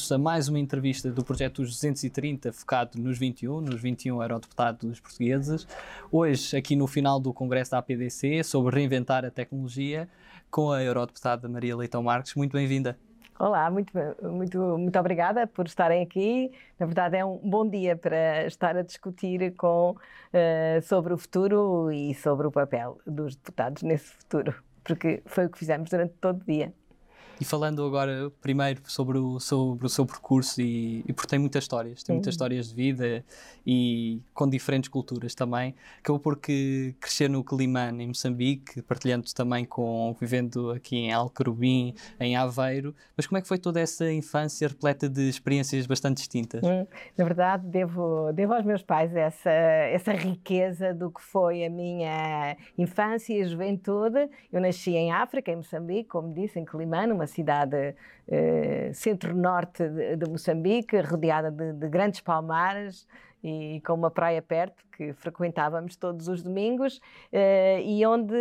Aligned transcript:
bem-vindos 0.00 0.12
a 0.12 0.18
mais 0.18 0.48
uma 0.48 0.58
entrevista 0.58 1.10
do 1.10 1.22
projeto 1.22 1.60
Os 1.60 1.70
230, 1.70 2.52
focado 2.52 2.98
nos 2.98 3.18
21, 3.18 3.60
nos 3.60 3.80
21 3.80 4.22
eurodeputados 4.22 4.98
portugueses. 4.98 5.66
Hoje, 6.10 6.56
aqui 6.56 6.74
no 6.74 6.86
final 6.86 7.20
do 7.20 7.34
Congresso 7.34 7.72
da 7.72 7.78
APDC, 7.78 8.42
sobre 8.42 8.74
reinventar 8.74 9.24
a 9.24 9.30
tecnologia, 9.30 10.08
com 10.50 10.72
a 10.72 10.82
eurodeputada 10.82 11.48
Maria 11.48 11.76
Leitão 11.76 12.02
Marques. 12.02 12.34
Muito 12.34 12.52
bem-vinda. 12.52 12.96
Olá, 13.38 13.70
muito, 13.70 13.92
muito, 14.22 14.58
muito 14.78 14.98
obrigada 14.98 15.46
por 15.46 15.66
estarem 15.66 16.02
aqui. 16.02 16.50
Na 16.78 16.86
verdade, 16.86 17.16
é 17.16 17.24
um 17.24 17.36
bom 17.36 17.68
dia 17.68 17.94
para 17.94 18.46
estar 18.46 18.76
a 18.76 18.82
discutir 18.82 19.54
com, 19.56 19.90
uh, 19.90 20.82
sobre 20.82 21.12
o 21.12 21.18
futuro 21.18 21.92
e 21.92 22.14
sobre 22.14 22.46
o 22.46 22.50
papel 22.50 22.98
dos 23.06 23.36
deputados 23.36 23.82
nesse 23.82 24.12
futuro, 24.14 24.54
porque 24.82 25.22
foi 25.26 25.46
o 25.46 25.50
que 25.50 25.58
fizemos 25.58 25.90
durante 25.90 26.14
todo 26.14 26.40
o 26.40 26.44
dia. 26.44 26.72
E 27.40 27.44
falando 27.44 27.82
agora 27.86 28.30
primeiro 28.42 28.82
sobre 28.84 29.16
o, 29.16 29.40
sobre 29.40 29.86
o 29.86 29.88
seu 29.88 30.04
percurso, 30.04 30.60
e, 30.60 31.02
e 31.08 31.12
porque 31.14 31.30
tem 31.30 31.38
muitas 31.38 31.64
histórias, 31.64 32.02
tem 32.02 32.14
muitas 32.14 32.34
histórias 32.34 32.68
de 32.68 32.74
vida 32.74 33.24
e 33.66 34.20
com 34.34 34.46
diferentes 34.46 34.90
culturas 34.90 35.34
também. 35.34 35.74
Acabou 36.00 36.20
porque 36.20 36.94
crescer 37.00 37.30
no 37.30 37.42
Quelimane, 37.42 38.04
em 38.04 38.08
Moçambique, 38.08 38.82
partilhando 38.82 39.24
também 39.32 39.64
com, 39.64 40.14
vivendo 40.20 40.70
aqui 40.72 40.96
em 40.96 41.12
Alcarubim, 41.12 41.94
em 42.18 42.36
Aveiro. 42.36 42.94
Mas 43.16 43.26
como 43.26 43.38
é 43.38 43.40
que 43.40 43.48
foi 43.48 43.58
toda 43.58 43.80
essa 43.80 44.12
infância 44.12 44.68
repleta 44.68 45.08
de 45.08 45.26
experiências 45.26 45.86
bastante 45.86 46.18
distintas? 46.18 46.62
Hum, 46.62 46.86
na 47.16 47.24
verdade, 47.24 47.66
devo, 47.66 48.32
devo 48.34 48.52
aos 48.52 48.66
meus 48.66 48.82
pais 48.82 49.16
essa, 49.16 49.50
essa 49.50 50.12
riqueza 50.12 50.92
do 50.92 51.10
que 51.10 51.22
foi 51.22 51.64
a 51.64 51.70
minha 51.70 52.54
infância 52.76 53.32
e 53.32 53.44
juventude. 53.46 54.28
Eu 54.52 54.60
nasci 54.60 54.90
em 54.90 55.10
África, 55.10 55.50
em 55.50 55.56
Moçambique, 55.56 56.08
como 56.10 56.34
disse, 56.34 56.58
em 56.58 56.66
Quelimane, 56.66 57.12
uma 57.12 57.29
cidade 57.30 57.94
eh, 58.28 58.90
centro-norte 58.92 59.88
de, 59.88 60.16
de, 60.16 60.30
Moçambique, 60.30 61.00
rodeada 61.00 61.50
de, 61.50 61.72
de 61.72 61.88
grandes 61.88 62.20
palmares 62.20 63.06
e 63.42 63.80
com 63.84 63.94
uma 63.94 64.10
praia 64.10 64.42
perto 64.42 64.84
que 65.00 65.14
frequentávamos 65.14 65.96
todos 65.96 66.28
os 66.28 66.42
domingos 66.42 66.98
uh, 67.32 67.80
e 67.82 68.04
onde 68.04 68.34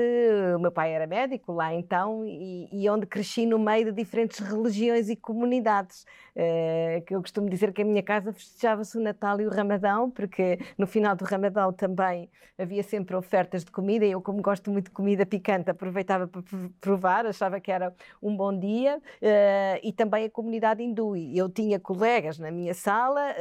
o 0.56 0.60
meu 0.60 0.72
pai 0.72 0.92
era 0.92 1.08
médico 1.08 1.54
lá 1.54 1.74
então 1.74 2.26
e, 2.26 2.68
e 2.72 2.90
onde 2.90 3.06
cresci 3.06 3.46
no 3.46 3.58
meio 3.58 3.86
de 3.86 3.92
diferentes 3.94 4.40
religiões 4.40 5.10
e 5.10 5.16
comunidades. 5.16 6.06
Uh, 6.36 7.02
que 7.06 7.16
eu 7.16 7.22
costumo 7.22 7.50
dizer 7.50 7.74
que 7.74 7.82
a 7.82 7.86
minha 7.86 8.04
casa 8.04 8.32
festejava-se 8.32 8.98
o 8.98 9.02
Natal 9.02 9.42
e 9.42 9.48
o 9.48 9.50
Ramadão 9.50 10.10
porque 10.10 10.60
no 10.78 10.86
final 10.86 11.16
do 11.16 11.26
Ramadão 11.26 11.74
também 11.74 12.30
havia 12.58 12.84
sempre 12.84 13.16
ofertas 13.16 13.64
de 13.64 13.72
comida 13.72 14.06
e 14.06 14.12
eu 14.12 14.22
como 14.22 14.42
gosto 14.42 14.70
muito 14.70 14.86
de 14.86 14.92
comida 14.92 15.26
picante 15.26 15.70
aproveitava 15.70 16.28
para 16.28 16.42
provar 16.80 17.26
achava 17.26 17.60
que 17.60 17.72
era 17.72 17.94
um 18.22 18.36
bom 18.36 18.58
dia. 18.58 18.98
Uh, 18.98 19.80
e 19.82 19.94
também 19.94 20.26
a 20.26 20.30
comunidade 20.30 20.84
hindu 20.84 21.16
eu 21.16 21.50
tinha 21.50 21.80
colegas 21.80 22.38
na 22.38 22.52
minha 22.52 22.74
sala 22.74 23.34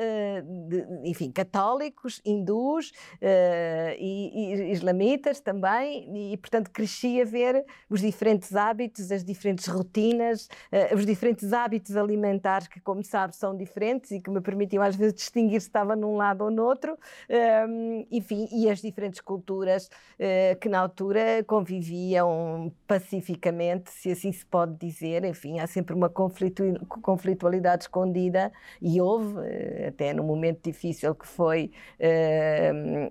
de, 0.69 0.87
enfim 1.09 1.33
católicos 1.49 2.21
hindus 2.25 2.91
uh, 2.91 3.95
e, 3.99 4.31
e, 4.35 4.73
islamitas 4.73 5.41
também, 5.41 6.33
e, 6.33 6.37
portanto 6.37 6.71
cresci 6.71 7.21
a 7.23 7.25
ver 7.25 7.65
os 7.89 8.01
diferentes 8.01 8.55
hábitos, 8.55 9.11
as 9.11 9.25
diferentes 9.25 9.67
rotinas, 9.67 10.49
uh, 10.71 10.95
os 10.95 11.07
diferentes 11.07 11.53
hábitos 11.53 11.97
alimentares 11.97 12.69
que, 12.69 12.81
como 12.81 13.03
sabe, 13.03 13.35
são 13.35 13.57
diferentes 13.57 14.11
e 14.11 14.21
que 14.21 14.31
me 14.31 14.41
permitiam 14.41 14.83
às 14.83 14.95
vezes 14.95 15.15
distinguir 15.15 15.61
se 15.61 15.69
estava 15.69 15.97
num 15.97 16.17
lado 16.17 16.45
ou 16.45 16.51
no 16.51 16.63
outro, 16.65 16.93
uh, 16.93 18.07
enfim, 18.11 18.47
e 18.53 18.69
as 18.69 18.81
diferentes 18.81 19.21
culturas 19.21 19.89
eh, 20.19 20.57
que 20.61 20.69
na 20.69 20.81
altura 20.81 21.43
conviviam 21.47 22.73
pacificamente, 22.87 23.91
se 23.91 24.11
assim 24.11 24.33
se 24.33 24.45
pode 24.45 24.77
dizer, 24.77 25.25
enfim, 25.25 25.61
há 25.61 25.67
sempre 25.67 25.95
uma 25.95 26.09
conflitu 26.09 26.65
conflitualidade 27.01 27.85
escondida 27.85 28.53
e 28.81 29.01
houve, 29.01 29.39
até 29.87 30.13
no 30.13 30.23
momento 30.23 30.63
difícil 30.65 31.15
que 31.15 31.27
foi 31.39 31.71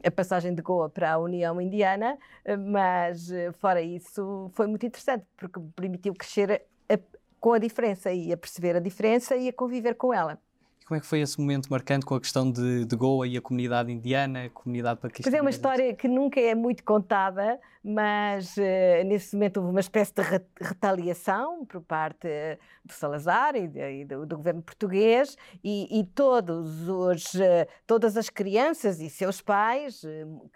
a 0.03 0.11
passagem 0.11 0.53
de 0.53 0.61
Goa 0.61 0.89
para 0.89 1.13
a 1.13 1.17
União 1.17 1.59
Indiana, 1.61 2.17
mas 2.71 3.31
eh, 3.31 3.51
fora 3.53 3.81
isso 3.81 4.49
foi 4.53 4.67
muito 4.67 4.85
interessante 4.85 5.25
porque 5.37 5.59
me 5.59 5.71
permitiu 5.71 6.13
crescer 6.13 6.65
a, 6.89 6.99
com 7.39 7.53
a 7.53 7.59
diferença 7.59 8.11
e 8.11 8.33
a 8.33 8.37
perceber 8.37 8.75
a 8.75 8.79
diferença 8.79 9.35
e 9.35 9.47
a 9.49 9.53
conviver 9.53 9.95
com 9.95 10.13
ela. 10.13 10.39
Como 10.87 10.97
é 10.97 11.01
que 11.01 11.05
foi 11.05 11.19
esse 11.19 11.37
momento 11.37 11.67
marcante 11.67 12.05
com 12.05 12.15
a 12.15 12.19
questão 12.21 12.49
de, 12.49 12.85
de 12.85 12.95
Goa 12.95 13.27
e 13.27 13.35
a 13.35 13.41
comunidade 13.41 13.91
indiana, 13.91 14.45
a 14.45 14.49
comunidade 14.49 15.01
paquistanesa? 15.01 15.29
Pois 15.29 15.33
é 15.37 15.41
uma 15.41 15.49
história 15.49 15.93
que 15.93 16.07
nunca 16.07 16.39
é 16.39 16.55
muito 16.55 16.81
contada, 16.81 17.59
mas 17.83 18.55
uh, 18.55 19.05
nesse 19.05 19.35
momento 19.35 19.57
houve 19.57 19.69
uma 19.69 19.81
espécie 19.81 20.13
de 20.13 20.21
retaliação 20.61 21.65
por 21.65 21.81
parte 21.81 22.29
do 22.85 22.93
Salazar 22.93 23.57
e, 23.57 23.67
de, 23.67 23.79
e 23.79 24.05
do, 24.05 24.25
do, 24.25 24.37
governo 24.37 24.61
português 24.61 25.35
e, 25.61 25.99
e 25.99 26.05
todos 26.05 26.87
os, 26.87 27.33
uh, 27.33 27.67
todas 27.85 28.15
as 28.15 28.29
crianças 28.29 29.01
e 29.01 29.09
seus 29.09 29.41
pais 29.41 30.03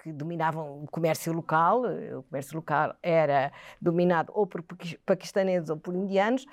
que 0.02 0.13
dominavam 0.13 0.81
o 0.81 0.88
comércio 0.88 1.34
local, 1.34 1.81
o 2.18 2.24
comércio 2.24 2.56
local 2.56 2.96
era 3.03 3.52
dominado 3.81 4.31
ou 4.34 4.48
por 4.48 4.63
paquistaneses 5.06 5.69
ou 5.69 5.75
por 5.75 5.94
indianos, 5.94 6.46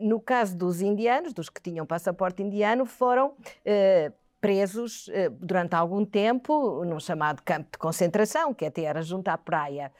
no 0.00 0.20
caso 0.20 0.56
dos 0.56 0.80
indianos, 0.80 1.32
dos 1.32 1.48
que 1.48 1.62
tinham 1.62 1.86
passaporte 1.86 2.42
indiano, 2.42 2.84
foram 2.84 3.09
foram 3.10 3.34
eh, 3.64 4.12
presos 4.40 5.08
eh, 5.12 5.28
durante 5.28 5.74
algum 5.74 6.04
tempo 6.04 6.84
num 6.84 6.98
chamado 6.98 7.42
campo 7.42 7.68
de 7.72 7.78
concentração, 7.78 8.54
que 8.54 8.64
até 8.64 8.82
era 8.82 9.02
junto 9.02 9.28
à 9.28 9.36
praia. 9.36 9.92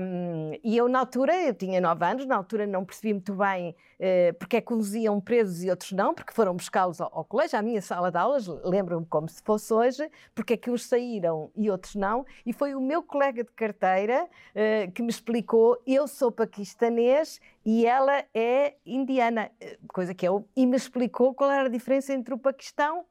Um, 0.00 0.52
e 0.62 0.76
eu, 0.76 0.88
na 0.88 1.00
altura, 1.00 1.34
eu 1.46 1.54
tinha 1.54 1.80
nove 1.80 2.04
anos, 2.04 2.26
na 2.26 2.36
altura 2.36 2.66
não 2.66 2.84
percebi 2.84 3.12
muito 3.12 3.34
bem 3.34 3.70
uh, 3.70 4.34
porque 4.38 4.56
é 4.56 4.60
que 4.60 4.74
uns 4.74 4.94
iam 4.94 5.20
presos 5.20 5.62
e 5.62 5.70
outros 5.70 5.92
não, 5.92 6.12
porque 6.14 6.32
foram 6.32 6.54
buscá-los 6.54 7.00
ao, 7.00 7.10
ao, 7.12 7.24
colégio, 7.24 7.58
à 7.58 7.62
minha 7.62 7.80
sala 7.80 8.10
de 8.10 8.18
aulas, 8.18 8.46
lembro-me 8.64 9.06
como 9.06 9.28
se 9.28 9.42
fosse 9.42 9.72
hoje, 9.72 10.10
porque 10.34 10.54
é 10.54 10.56
que 10.56 10.70
uns 10.70 10.84
saíram 10.84 11.50
e 11.56 11.70
outros 11.70 11.94
não. 11.94 12.26
E 12.44 12.52
foi 12.52 12.74
o 12.74 12.80
meu 12.80 13.02
colega 13.02 13.44
de 13.44 13.52
carteira 13.52 14.24
uh, 14.24 14.90
que 14.92 15.02
me 15.02 15.10
explicou: 15.10 15.80
eu 15.86 16.08
sou 16.08 16.32
paquistanês 16.32 17.40
e 17.64 17.86
ela 17.86 18.24
é 18.34 18.74
indiana, 18.84 19.50
coisa 19.92 20.12
que 20.12 20.26
eu. 20.26 20.48
E 20.56 20.66
me 20.66 20.76
explicou 20.76 21.34
qual 21.34 21.50
era 21.50 21.66
a 21.66 21.70
diferença 21.70 22.12
entre 22.12 22.34
o 22.34 22.38
Paquistão 22.38 23.04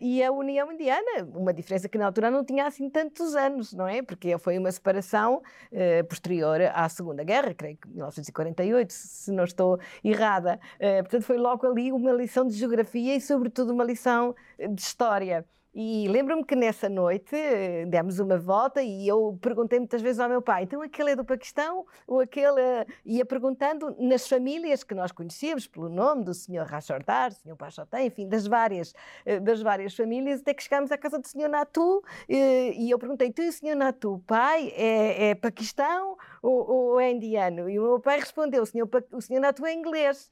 e 0.00 0.22
a 0.22 0.32
União 0.32 0.72
Indiana, 0.72 1.28
uma 1.34 1.52
diferença 1.52 1.88
que 1.88 1.96
na 1.96 2.06
altura 2.06 2.30
não 2.30 2.44
tinha 2.44 2.66
assim 2.66 2.90
tantos 2.90 3.34
anos, 3.36 3.72
não 3.72 3.86
é? 3.86 4.02
Porque 4.02 4.36
foi 4.38 4.58
uma 4.58 4.72
separação 4.72 5.36
uh, 5.72 6.04
posterior 6.08 6.60
à 6.74 6.88
Segunda 6.88 7.22
Guerra, 7.22 7.54
creio 7.54 7.76
que 7.76 7.88
1948, 7.88 8.92
se 8.92 9.30
não 9.30 9.44
estou 9.44 9.78
errada. 10.02 10.58
Uh, 10.76 11.02
portanto, 11.02 11.22
foi 11.22 11.36
logo 11.38 11.66
ali 11.66 11.92
uma 11.92 12.12
lição 12.12 12.46
de 12.46 12.54
geografia 12.54 13.14
e, 13.14 13.20
sobretudo, 13.20 13.72
uma 13.72 13.84
lição 13.84 14.34
de 14.58 14.80
história. 14.80 15.46
E 15.74 16.06
lembro-me 16.06 16.44
que 16.44 16.54
nessa 16.54 16.86
noite 16.86 17.34
eh, 17.34 17.86
demos 17.86 18.18
uma 18.18 18.36
volta 18.36 18.82
e 18.82 19.08
eu 19.08 19.38
perguntei 19.40 19.78
muitas 19.78 20.02
vezes 20.02 20.20
ao 20.20 20.28
meu 20.28 20.42
pai: 20.42 20.64
então 20.64 20.82
aquele 20.82 21.12
é 21.12 21.16
do 21.16 21.24
Paquistão? 21.24 21.86
Ou 22.06 22.20
aquele. 22.20 22.60
Eh, 22.60 22.86
ia 23.06 23.24
perguntando 23.24 23.96
nas 23.98 24.28
famílias 24.28 24.84
que 24.84 24.94
nós 24.94 25.12
conhecíamos, 25.12 25.66
pelo 25.66 25.88
nome 25.88 26.24
do 26.24 26.34
senhor 26.34 26.66
Rachordar, 26.66 27.32
senhor 27.32 27.56
Pachotá, 27.56 28.02
enfim, 28.02 28.28
das 28.28 28.46
várias, 28.46 28.92
eh, 29.24 29.40
das 29.40 29.62
várias 29.62 29.96
famílias, 29.96 30.40
até 30.40 30.52
que 30.52 30.62
chegámos 30.62 30.92
à 30.92 30.98
casa 30.98 31.18
do 31.18 31.26
senhor 31.26 31.48
Natu 31.48 32.02
e 32.28 32.90
eu 32.90 32.98
perguntei: 32.98 33.32
tu 33.32 33.40
e 33.40 33.48
o 33.48 33.52
senhor 33.52 33.74
Natu, 33.74 34.22
pai, 34.26 34.74
é, 34.76 35.30
é 35.30 35.34
Paquistão 35.34 36.18
ou, 36.42 36.68
ou, 36.68 37.00
é 37.00 37.12
indiano? 37.12 37.70
E 37.70 37.78
o 37.78 37.82
meu 37.82 38.00
pai 38.00 38.18
respondeu: 38.18 38.62
o 38.62 38.66
senhor, 38.66 38.88
o 39.12 39.20
senhor 39.20 39.40
Natu 39.40 39.64
é 39.64 39.72
inglês. 39.72 40.30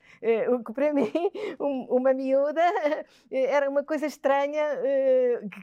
O 0.53 0.65
que 0.65 0.73
para 0.73 0.93
mim, 0.95 1.11
uma 1.89 2.13
miúda, 2.13 2.61
era 3.31 3.71
uma 3.71 3.85
coisa 3.85 4.07
estranha 4.07 4.63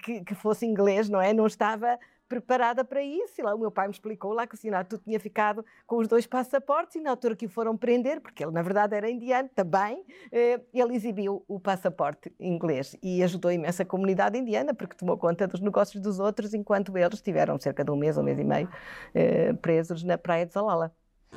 que, 0.03 0.23
que, 0.23 0.35
fosse 0.35 0.65
inglês, 0.65 1.09
não 1.09 1.21
é? 1.21 1.33
Não 1.33 1.45
estava 1.45 1.99
preparada 2.27 2.83
para 2.83 3.01
isso. 3.01 3.33
E 3.39 3.43
lá 3.43 3.53
o 3.55 3.59
meu 3.59 3.71
pai 3.71 3.87
me 3.87 3.93
explicou 3.93 4.33
lá 4.33 4.45
que 4.45 4.55
o 4.55 4.57
Sinato 4.57 4.97
tinha 4.97 5.19
ficado 5.19 5.65
com 5.85 5.97
os 5.97 6.07
dois 6.07 6.27
passaportes 6.27 6.95
e 6.95 7.01
na 7.01 7.11
altura 7.11 7.35
que 7.35 7.45
o 7.45 7.49
foram 7.49 7.75
prender, 7.77 8.21
porque 8.21 8.43
ele 8.43 8.51
na 8.51 8.61
verdade 8.61 8.95
era 8.95 9.09
indiano 9.09 9.49
também, 9.53 10.03
eh, 10.31 10.59
ele 10.73 10.95
exibiu 10.95 11.43
o 11.47 11.59
passaporte 11.59 12.33
inglês 12.39 12.95
e 13.01 13.23
ajudou 13.23 13.51
imensa 13.51 13.83
a 13.83 13.85
comunidade 13.85 14.37
indiana 14.37 14.73
porque 14.73 14.95
tomou 14.95 15.17
conta 15.17 15.47
dos 15.47 15.61
negócios 15.61 16.01
dos 16.01 16.19
outros 16.19 16.53
enquanto 16.53 16.97
eles 16.97 17.15
estiveram 17.15 17.59
cerca 17.59 17.83
de 17.83 17.91
um 17.91 17.95
mês 17.95 18.17
um 18.17 18.23
mês 18.23 18.39
e 18.39 18.43
meio 18.43 18.69
eh, 19.13 19.53
presos 19.53 20.03
na 20.03 20.17
praia 20.17 20.45
de 20.45 20.53
Zalala 20.53 20.93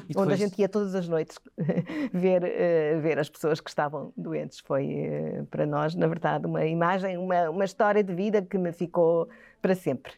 depois... 0.07 0.17
onde 0.17 0.35
a 0.35 0.37
gente 0.37 0.59
ia 0.61 0.69
todas 0.69 0.95
as 0.95 1.09
noites 1.09 1.39
ver, 2.13 2.43
uh, 2.43 3.01
ver 3.01 3.19
as 3.19 3.29
pessoas 3.29 3.61
que 3.61 3.69
estavam 3.69 4.13
doentes. 4.17 4.61
Foi 4.61 4.85
uh, 4.85 5.47
para 5.47 5.67
nós, 5.67 5.95
na 5.95 6.07
verdade, 6.07 6.47
uma 6.47 6.65
imagem, 6.65 7.17
uma, 7.17 7.51
uma 7.51 7.65
história 7.65 8.03
de 8.03 8.15
vida 8.15 8.43
que 8.43 8.59
me 8.59 8.73
ficou 8.73 9.29
para 9.61 9.75
sempre. 9.75 10.13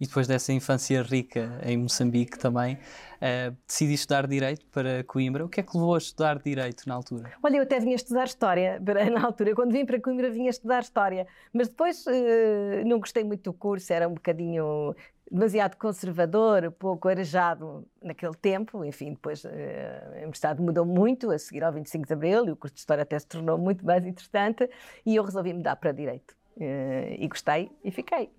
E 0.00 0.06
depois 0.06 0.28
dessa 0.28 0.52
infância 0.52 1.02
rica 1.02 1.60
em 1.64 1.76
Moçambique 1.76 2.38
também, 2.38 2.74
uh, 2.74 3.56
decidi 3.66 3.94
estudar 3.94 4.26
Direito 4.28 4.64
para 4.66 5.02
Coimbra. 5.02 5.44
O 5.44 5.48
que 5.48 5.60
é 5.60 5.62
que 5.62 5.76
levou 5.76 5.94
a 5.94 5.98
estudar 5.98 6.38
Direito 6.38 6.84
na 6.86 6.94
altura? 6.94 7.32
Olha, 7.42 7.56
eu 7.56 7.62
até 7.64 7.80
vinha 7.80 7.96
estudar 7.96 8.24
História 8.24 8.80
na 9.12 9.24
altura. 9.24 9.54
Quando 9.54 9.72
vim 9.72 9.84
para 9.84 10.00
Coimbra 10.00 10.30
vinha 10.30 10.50
estudar 10.50 10.82
História. 10.82 11.26
Mas 11.52 11.68
depois 11.68 12.06
uh, 12.06 12.86
não 12.86 13.00
gostei 13.00 13.24
muito 13.24 13.42
do 13.42 13.52
curso, 13.52 13.92
era 13.92 14.08
um 14.08 14.14
bocadinho 14.14 14.94
demasiado 15.30 15.76
conservador, 15.76 16.70
pouco 16.72 17.08
arejado 17.08 17.84
naquele 18.00 18.34
tempo. 18.34 18.84
Enfim, 18.84 19.10
depois 19.10 19.42
uh, 19.44 19.48
a 19.48 20.16
Universidade 20.18 20.62
mudou 20.62 20.86
muito 20.86 21.30
a 21.32 21.38
seguir 21.38 21.64
ao 21.64 21.72
25 21.72 22.06
de 22.06 22.12
Abril 22.12 22.46
e 22.46 22.50
o 22.52 22.56
curso 22.56 22.74
de 22.74 22.80
História 22.80 23.02
até 23.02 23.18
se 23.18 23.26
tornou 23.26 23.58
muito 23.58 23.84
mais 23.84 24.06
interessante 24.06 24.70
e 25.04 25.16
eu 25.16 25.24
resolvi 25.24 25.52
mudar 25.52 25.74
para 25.74 25.90
Direito. 25.90 26.36
Uh, 26.56 27.14
e 27.18 27.26
gostei 27.28 27.70
e 27.82 27.90
fiquei. 27.90 28.30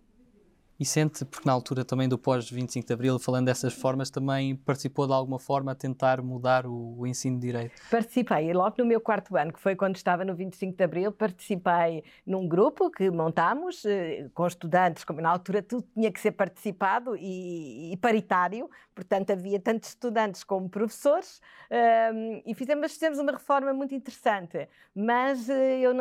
E 0.80 0.86
sente, 0.86 1.26
porque 1.26 1.46
na 1.46 1.52
altura 1.52 1.84
também 1.84 2.08
do 2.08 2.18
pós-25 2.18 2.86
de 2.86 2.94
Abril, 2.94 3.20
falando 3.20 3.48
dessas 3.48 3.74
formas, 3.74 4.10
também 4.10 4.56
participou 4.56 5.06
de 5.06 5.12
alguma 5.12 5.38
forma 5.38 5.74
a 5.74 5.76
tentar 5.76 6.22
mudar 6.22 6.66
o, 6.66 7.00
o, 7.00 7.06
ensino 7.06 7.38
de 7.38 7.48
Direito? 7.48 7.74
Participei, 7.92 8.54
logo 8.54 8.76
no 8.78 8.86
meu 8.86 9.02
quarto 9.02 9.36
ano, 9.36 9.52
que 9.52 9.60
foi 9.60 9.76
quando 9.76 9.98
estava 9.98 10.24
no 10.24 10.34
25 10.34 10.78
de 10.78 10.82
Abril, 10.82 11.12
participei 11.12 12.02
num 12.26 12.48
grupo 12.48 12.90
que 12.90 13.12
montámos 13.12 13.84
eh, 13.84 14.30
com 14.34 14.48
estudantes, 14.48 15.04
como 15.04 15.20
na 15.20 15.30
altura 15.30 15.62
tudo 15.62 15.86
tinha 15.94 16.10
que 16.10 16.20
ser 16.22 16.32
participado 16.32 17.14
e, 17.18 17.92
e 17.92 17.98
paritário, 17.98 18.70
portanto 18.96 19.32
havia 19.32 19.60
tanto 19.60 19.84
estudantes 19.84 20.46
como 20.46 20.70
professores, 20.70 21.42
um, 21.70 21.76
ehm, 21.76 22.42
e 22.46 22.54
fizemos, 22.54 22.94
fizemos 22.94 23.20
uma 23.20 23.34
reforma 23.34 23.74
muito 23.74 23.94
interessante, 23.94 24.66
mas 24.96 25.50
eh, 25.50 25.80
eu 25.82 25.94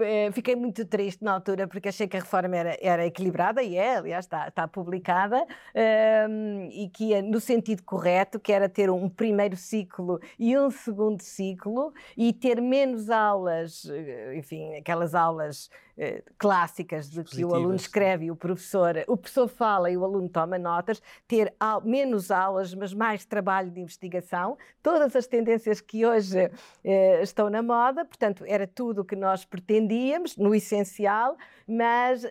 eh, 0.00 0.32
fiquei 0.32 0.56
muito 0.56 0.84
triste 0.84 1.22
na 1.22 1.32
altura 1.34 1.68
porque 1.68 1.88
achei 1.88 2.08
que 2.08 2.16
a 2.16 2.20
reforma 2.20 2.56
era, 2.56 2.76
era 2.80 3.06
equilibrada 3.06 3.62
e 3.62 3.76
é, 3.76 3.99
aliás 4.00 4.24
está, 4.24 4.48
está 4.48 4.66
publicada, 4.66 5.44
um, 6.28 6.68
e 6.70 6.88
que 6.88 7.10
ia 7.10 7.22
no 7.22 7.40
sentido 7.40 7.82
correto, 7.82 8.40
que 8.40 8.52
era 8.52 8.68
ter 8.68 8.90
um 8.90 9.08
primeiro 9.08 9.56
ciclo 9.56 10.20
e 10.38 10.56
um 10.58 10.70
segundo 10.70 11.22
ciclo, 11.22 11.92
e 12.16 12.32
ter 12.32 12.60
menos 12.60 13.10
aulas, 13.10 13.88
eh, 13.90 14.36
enfim, 14.36 14.74
aquelas 14.74 15.14
aulas 15.14 15.70
eh, 15.96 16.22
clássicas 16.38 17.10
de 17.10 17.22
que 17.22 17.44
o 17.44 17.54
aluno 17.54 17.76
escreve 17.76 18.26
e 18.26 18.30
o 18.30 18.36
professor, 18.36 18.94
o 19.06 19.16
professor 19.16 19.48
fala 19.48 19.90
e 19.90 19.96
o 19.96 20.04
aluno 20.04 20.28
toma 20.28 20.58
notas, 20.58 21.02
ter 21.28 21.54
menos 21.84 22.30
aulas, 22.30 22.74
mas 22.74 22.94
mais 22.94 23.24
trabalho 23.24 23.70
de 23.70 23.80
investigação, 23.80 24.56
todas 24.82 25.14
as 25.14 25.26
tendências 25.26 25.80
que 25.80 26.06
hoje 26.06 26.50
eh, 26.82 27.22
estão 27.22 27.50
na 27.50 27.62
moda, 27.62 28.04
portanto, 28.04 28.44
era 28.46 28.66
tudo 28.66 29.02
o 29.02 29.04
que 29.04 29.14
nós 29.14 29.44
pretendíamos, 29.44 30.36
no 30.36 30.54
essencial, 30.54 31.36
mas 31.68 32.24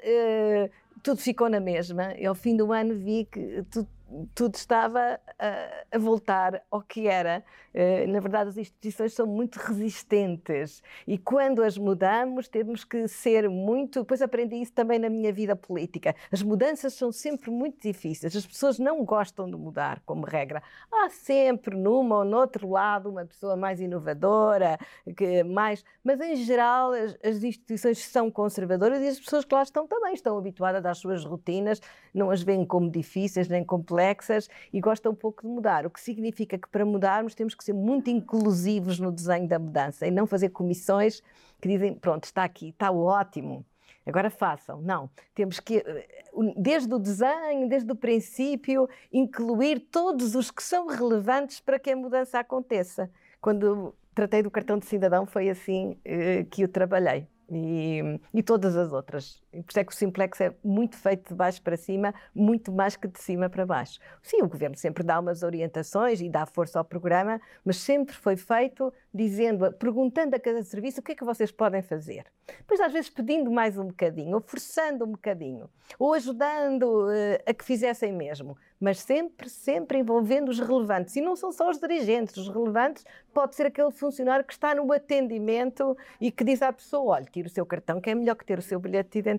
tudo 1.03 1.19
ficou 1.21 1.49
na 1.49 1.59
mesma. 1.59 2.13
E 2.15 2.25
ao 2.25 2.35
fim 2.35 2.55
do 2.55 2.71
ano 2.71 2.95
vi 2.95 3.25
que 3.25 3.63
tudo 3.71 3.87
tudo 4.33 4.55
estava 4.55 5.19
a, 5.37 5.85
a, 5.91 5.97
voltar 5.97 6.61
ao 6.71 6.81
que 6.81 7.07
era. 7.07 7.43
Uh, 7.73 8.11
na 8.11 8.19
verdade, 8.19 8.49
as 8.49 8.57
instituições 8.57 9.13
são 9.13 9.27
muito 9.27 9.57
resistentes 9.57 10.81
e 11.05 11.17
quando 11.17 11.61
as 11.61 11.77
mudamos 11.77 12.47
temos 12.47 12.83
que 12.83 13.07
ser 13.07 13.47
muito. 13.49 13.99
Depois 13.99 14.21
aprendi 14.21 14.55
isso 14.55 14.73
também 14.73 14.97
na 14.97 15.09
minha 15.09 15.31
vida 15.31 15.55
política. 15.55 16.15
As 16.31 16.41
mudanças 16.41 16.93
são 16.93 17.11
sempre 17.11 17.51
muito 17.51 17.81
difíceis. 17.81 18.35
As 18.35 18.45
pessoas 18.45 18.79
não 18.79 19.03
gostam 19.05 19.49
de 19.49 19.55
mudar, 19.55 20.01
como 20.05 20.25
regra. 20.25 20.63
Há 20.91 21.09
sempre 21.09 21.75
numa 21.75 22.17
ou 22.19 22.25
noutro 22.25 22.69
lado 22.69 23.09
uma 23.09 23.25
pessoa 23.25 23.55
mais 23.55 23.79
inovadora, 23.79 24.77
que 25.15 25.43
mais. 25.43 25.83
Mas 26.03 26.19
em 26.19 26.35
geral 26.37 26.91
as, 26.93 27.17
as 27.23 27.43
instituições 27.43 27.99
são 27.99 28.31
conservadoras 28.31 29.01
e 29.01 29.07
as 29.07 29.19
pessoas 29.19 29.45
que 29.45 29.53
lá 29.53 29.61
estão 29.61 29.87
também 29.87 30.13
estão 30.13 30.37
habituadas 30.37 30.85
às 30.85 30.97
suas 30.97 31.23
rotinas, 31.23 31.79
não 32.13 32.31
as 32.31 32.41
veem 32.41 32.65
como 32.65 32.89
difíceis 32.89 33.47
nem 33.47 33.63
complexas 33.63 33.98
complexas 33.99 34.49
e 34.71 34.79
gosta 34.79 35.09
um 35.09 35.15
pouco 35.15 35.41
de 35.41 35.47
mudar, 35.47 35.85
o 35.85 35.89
que 35.89 35.99
significa 35.99 36.57
que 36.57 36.69
para 36.69 36.85
mudarmos 36.85 37.35
temos 37.35 37.53
que 37.53 37.63
ser 37.63 37.73
muito 37.73 38.09
inclusivos 38.09 38.99
no 38.99 39.11
desenho 39.11 39.47
da 39.47 39.59
mudança 39.59 40.07
e 40.07 40.11
não 40.11 40.25
fazer 40.25 40.49
comissões 40.49 41.21
que 41.61 41.67
dizem, 41.67 41.93
pronto, 41.93 42.23
está 42.23 42.43
aqui, 42.43 42.69
está 42.69 42.91
ótimo, 42.91 43.65
agora 44.05 44.29
façam. 44.29 44.81
Não, 44.81 45.09
temos 45.35 45.59
que, 45.59 45.77
eh, 45.77 46.07
desde 46.55 46.93
o 46.93 46.97
desenho, 46.97 47.67
desde 47.67 47.91
o 47.91 47.95
princípio, 47.95 48.89
incluir 49.11 49.81
todos 49.91 50.35
os 50.35 50.49
que 50.49 50.63
são 50.63 50.87
relevantes 50.87 51.59
para 51.59 51.77
que 51.77 51.91
a 51.91 51.95
mudança 51.95 52.39
aconteça. 52.39 53.09
Quando 53.41 53.93
tratei 54.15 54.41
do 54.41 54.49
cartão 54.49 54.77
de 54.77 54.85
cidadão, 54.85 55.25
foi 55.25 55.49
assim 55.49 55.97
eh, 56.05 56.45
que 56.49 56.63
o 56.63 56.67
trabalhei 56.67 57.27
e, 57.51 58.19
e, 58.33 58.43
todas 58.43 58.75
as 58.75 58.91
outras. 58.91 59.41
Por 59.51 59.65
isso 59.67 59.79
é 59.79 59.83
que 59.83 59.91
o 59.91 59.95
simplex 59.95 60.39
é 60.41 60.53
muito 60.63 60.95
feito 60.95 61.29
de 61.29 61.35
baixo 61.35 61.61
para 61.61 61.75
cima, 61.75 62.13
muito 62.35 62.71
mais 62.71 62.95
que 62.95 63.07
de 63.07 63.19
cima 63.19 63.49
para 63.49 63.65
baixo. 63.65 63.99
Sim, 64.21 64.41
o 64.43 64.47
governo 64.47 64.77
sempre 64.77 65.03
dá 65.03 65.19
umas 65.19 65.41
orientações 65.41 66.21
e 66.21 66.29
dá 66.29 66.45
força 66.45 66.77
ao 66.77 66.85
programa, 66.85 67.41
mas 67.65 67.77
sempre 67.77 68.13
foi 68.15 68.35
feito 68.35 68.93
dizendo, 69.13 69.71
perguntando 69.73 70.35
a 70.35 70.39
cada 70.39 70.61
serviço 70.63 70.99
o 70.99 71.03
que 71.03 71.13
é 71.13 71.15
que 71.15 71.23
vocês 71.23 71.51
podem 71.51 71.81
fazer. 71.81 72.25
Depois, 72.45 72.79
às 72.79 72.93
vezes, 72.93 73.09
pedindo 73.09 73.49
mais 73.49 73.77
um 73.77 73.87
bocadinho, 73.87 74.35
ou 74.35 74.41
forçando 74.41 75.05
um 75.05 75.11
bocadinho, 75.11 75.69
ou 75.97 76.13
ajudando 76.13 77.07
uh, 77.07 77.43
a 77.45 77.53
que 77.53 77.63
fizessem 77.63 78.11
mesmo 78.11 78.55
mas 78.79 78.99
sempre, 79.01 79.49
sempre 79.49 79.99
envolvendo 79.99 80.49
os 80.49 80.59
relevantes. 80.59 81.15
E 81.15 81.21
não 81.21 81.35
são 81.35 81.51
só 81.51 81.69
os 81.69 81.79
dirigentes, 81.79 82.37
os 82.37 82.47
relevantes 82.47 83.03
pode 83.33 83.55
ser 83.55 83.65
aquele 83.65 83.91
funcionário 83.91 84.45
que 84.45 84.53
está 84.53 84.73
no 84.73 84.91
atendimento 84.91 85.97
e 86.19 86.31
que 86.31 86.43
diz 86.43 86.61
à 86.61 86.71
pessoa: 86.71 87.15
olha, 87.15 87.25
tira 87.25 87.47
o 87.47 87.51
seu 87.51 87.65
cartão, 87.65 87.99
que 87.99 88.09
é 88.09 88.15
melhor 88.15 88.35
que 88.35 88.45
ter 88.45 88.57
o 88.57 88.61
seu 88.61 88.79
bilhete 88.79 89.11
de 89.11 89.19
identidade. 89.19 89.38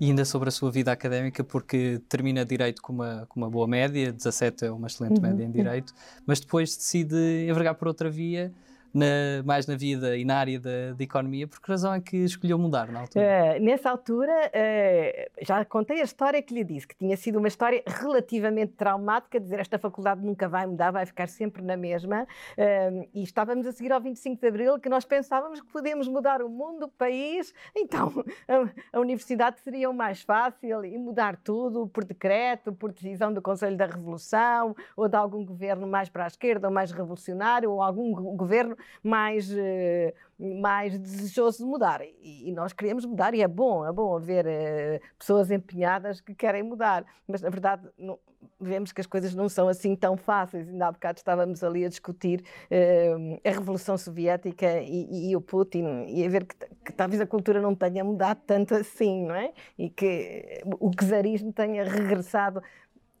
E 0.00 0.06
ainda 0.06 0.24
sobre 0.24 0.48
a 0.48 0.52
sua 0.52 0.70
vida 0.70 0.90
académica, 0.90 1.44
porque 1.44 2.00
termina 2.08 2.44
Direito 2.44 2.80
com 2.80 2.92
uma, 2.92 3.26
com 3.28 3.38
uma 3.38 3.50
boa 3.50 3.66
média, 3.66 4.10
17 4.12 4.64
é 4.64 4.70
uma 4.70 4.86
excelente 4.86 5.16
uhum. 5.16 5.22
média 5.22 5.44
em 5.44 5.50
Direito, 5.50 5.92
mas 6.26 6.40
depois 6.40 6.74
decide 6.74 7.46
envergar 7.48 7.74
por 7.74 7.86
outra 7.86 8.08
via 8.08 8.52
na, 8.92 9.42
mais 9.44 9.66
na 9.66 9.76
vida 9.76 10.16
e 10.16 10.24
na 10.24 10.36
área 10.36 10.58
da, 10.58 10.92
da, 10.92 11.04
economia, 11.04 11.46
por 11.46 11.60
que 11.60 11.70
razão 11.70 11.94
é 11.94 12.00
que 12.00 12.16
escolheu 12.16 12.58
mudar 12.58 12.90
na 12.90 13.00
altura? 13.00 13.24
Uh, 13.24 13.62
nessa 13.62 13.90
altura, 13.90 14.32
uh, 14.32 15.44
já 15.44 15.64
contei 15.64 16.00
a 16.00 16.04
história 16.04 16.42
que 16.42 16.52
lhe 16.52 16.64
disse, 16.64 16.86
que 16.86 16.96
tinha 16.96 17.16
sido 17.16 17.38
uma 17.38 17.48
história 17.48 17.82
relativamente 17.86 18.72
traumática, 18.72 19.38
dizer 19.38 19.60
esta 19.60 19.78
faculdade 19.78 20.24
nunca 20.24 20.48
vai 20.48 20.66
mudar, 20.66 20.90
vai 20.90 21.06
ficar 21.06 21.28
sempre 21.28 21.62
na 21.62 21.76
mesma, 21.76 22.22
uh, 22.22 23.08
e 23.14 23.22
estávamos 23.22 23.66
a 23.66 23.72
seguir 23.72 23.92
ao 23.92 24.00
25 24.00 24.40
de 24.40 24.48
Abril, 24.48 24.78
que 24.78 24.88
nós 24.88 25.04
pensávamos 25.04 25.60
que 25.60 25.68
podíamos 25.68 26.08
mudar 26.08 26.42
o 26.42 26.48
mundo, 26.48 26.84
o 26.84 26.88
país, 26.88 27.54
então 27.76 28.24
a, 28.48 28.96
a 28.96 29.00
universidade 29.00 29.60
seria 29.60 29.88
o 29.88 29.94
mais 29.94 30.22
fácil 30.22 30.84
e 30.84 30.98
mudar 30.98 31.36
tudo 31.36 31.88
por 31.88 32.04
decreto, 32.04 32.72
por 32.72 32.92
decisão 32.92 33.32
do 33.32 33.40
Conselho 33.40 33.76
da 33.76 33.86
Revolução, 33.86 34.74
ou 34.96 35.08
de 35.08 35.16
algum 35.16 35.44
governo 35.44 35.86
mais 35.86 36.08
para 36.08 36.24
a 36.24 36.26
esquerda, 36.26 36.68
ou 36.68 36.74
mais 36.74 36.90
revolucionário, 36.90 37.70
ou 37.70 37.82
algum 37.82 38.12
governo 38.36 38.76
mais, 39.02 39.50
eh, 39.50 40.14
mais 40.38 40.98
desejoso 40.98 41.58
de 41.58 41.64
mudar. 41.64 42.00
E, 42.22 42.52
nós 42.52 42.72
queremos 42.72 43.04
mudar, 43.04 43.34
e 43.34 43.42
é 43.42 43.48
bom, 43.48 43.86
é 43.86 43.92
bom 43.92 44.16
haver 44.16 44.46
uh, 44.46 45.00
pessoas 45.18 45.50
empenhadas 45.50 46.20
que 46.20 46.34
querem 46.34 46.62
mudar, 46.62 47.04
mas 47.26 47.42
na 47.42 47.50
verdade 47.50 47.88
não, 47.98 48.18
vemos 48.60 48.92
que 48.92 49.00
as 49.00 49.06
coisas 49.06 49.34
não 49.34 49.48
são 49.48 49.68
assim 49.68 49.96
tão 49.96 50.16
fáceis. 50.16 50.68
Ainda 50.68 50.86
há 50.86 50.92
bocado 50.92 51.18
estávamos 51.18 51.64
ali 51.64 51.84
a 51.84 51.88
discutir 51.88 52.42
uh, 52.70 53.40
a 53.44 53.50
Revolução 53.50 53.96
Soviética 53.96 54.80
e, 54.82 55.06
e, 55.10 55.30
e, 55.30 55.36
o 55.36 55.40
Putin, 55.40 56.04
e 56.08 56.24
a 56.24 56.28
ver 56.28 56.44
que, 56.44 56.56
que, 56.84 56.92
talvez 56.92 57.20
a 57.20 57.26
cultura 57.26 57.60
não 57.60 57.74
tenha 57.74 58.04
mudado 58.04 58.40
tanto 58.46 58.74
assim, 58.74 59.24
não 59.26 59.34
é? 59.34 59.52
E 59.78 59.88
que 59.88 60.62
o 60.78 60.90
czarismo 60.90 61.52
tenha 61.52 61.84
regressado 61.84 62.62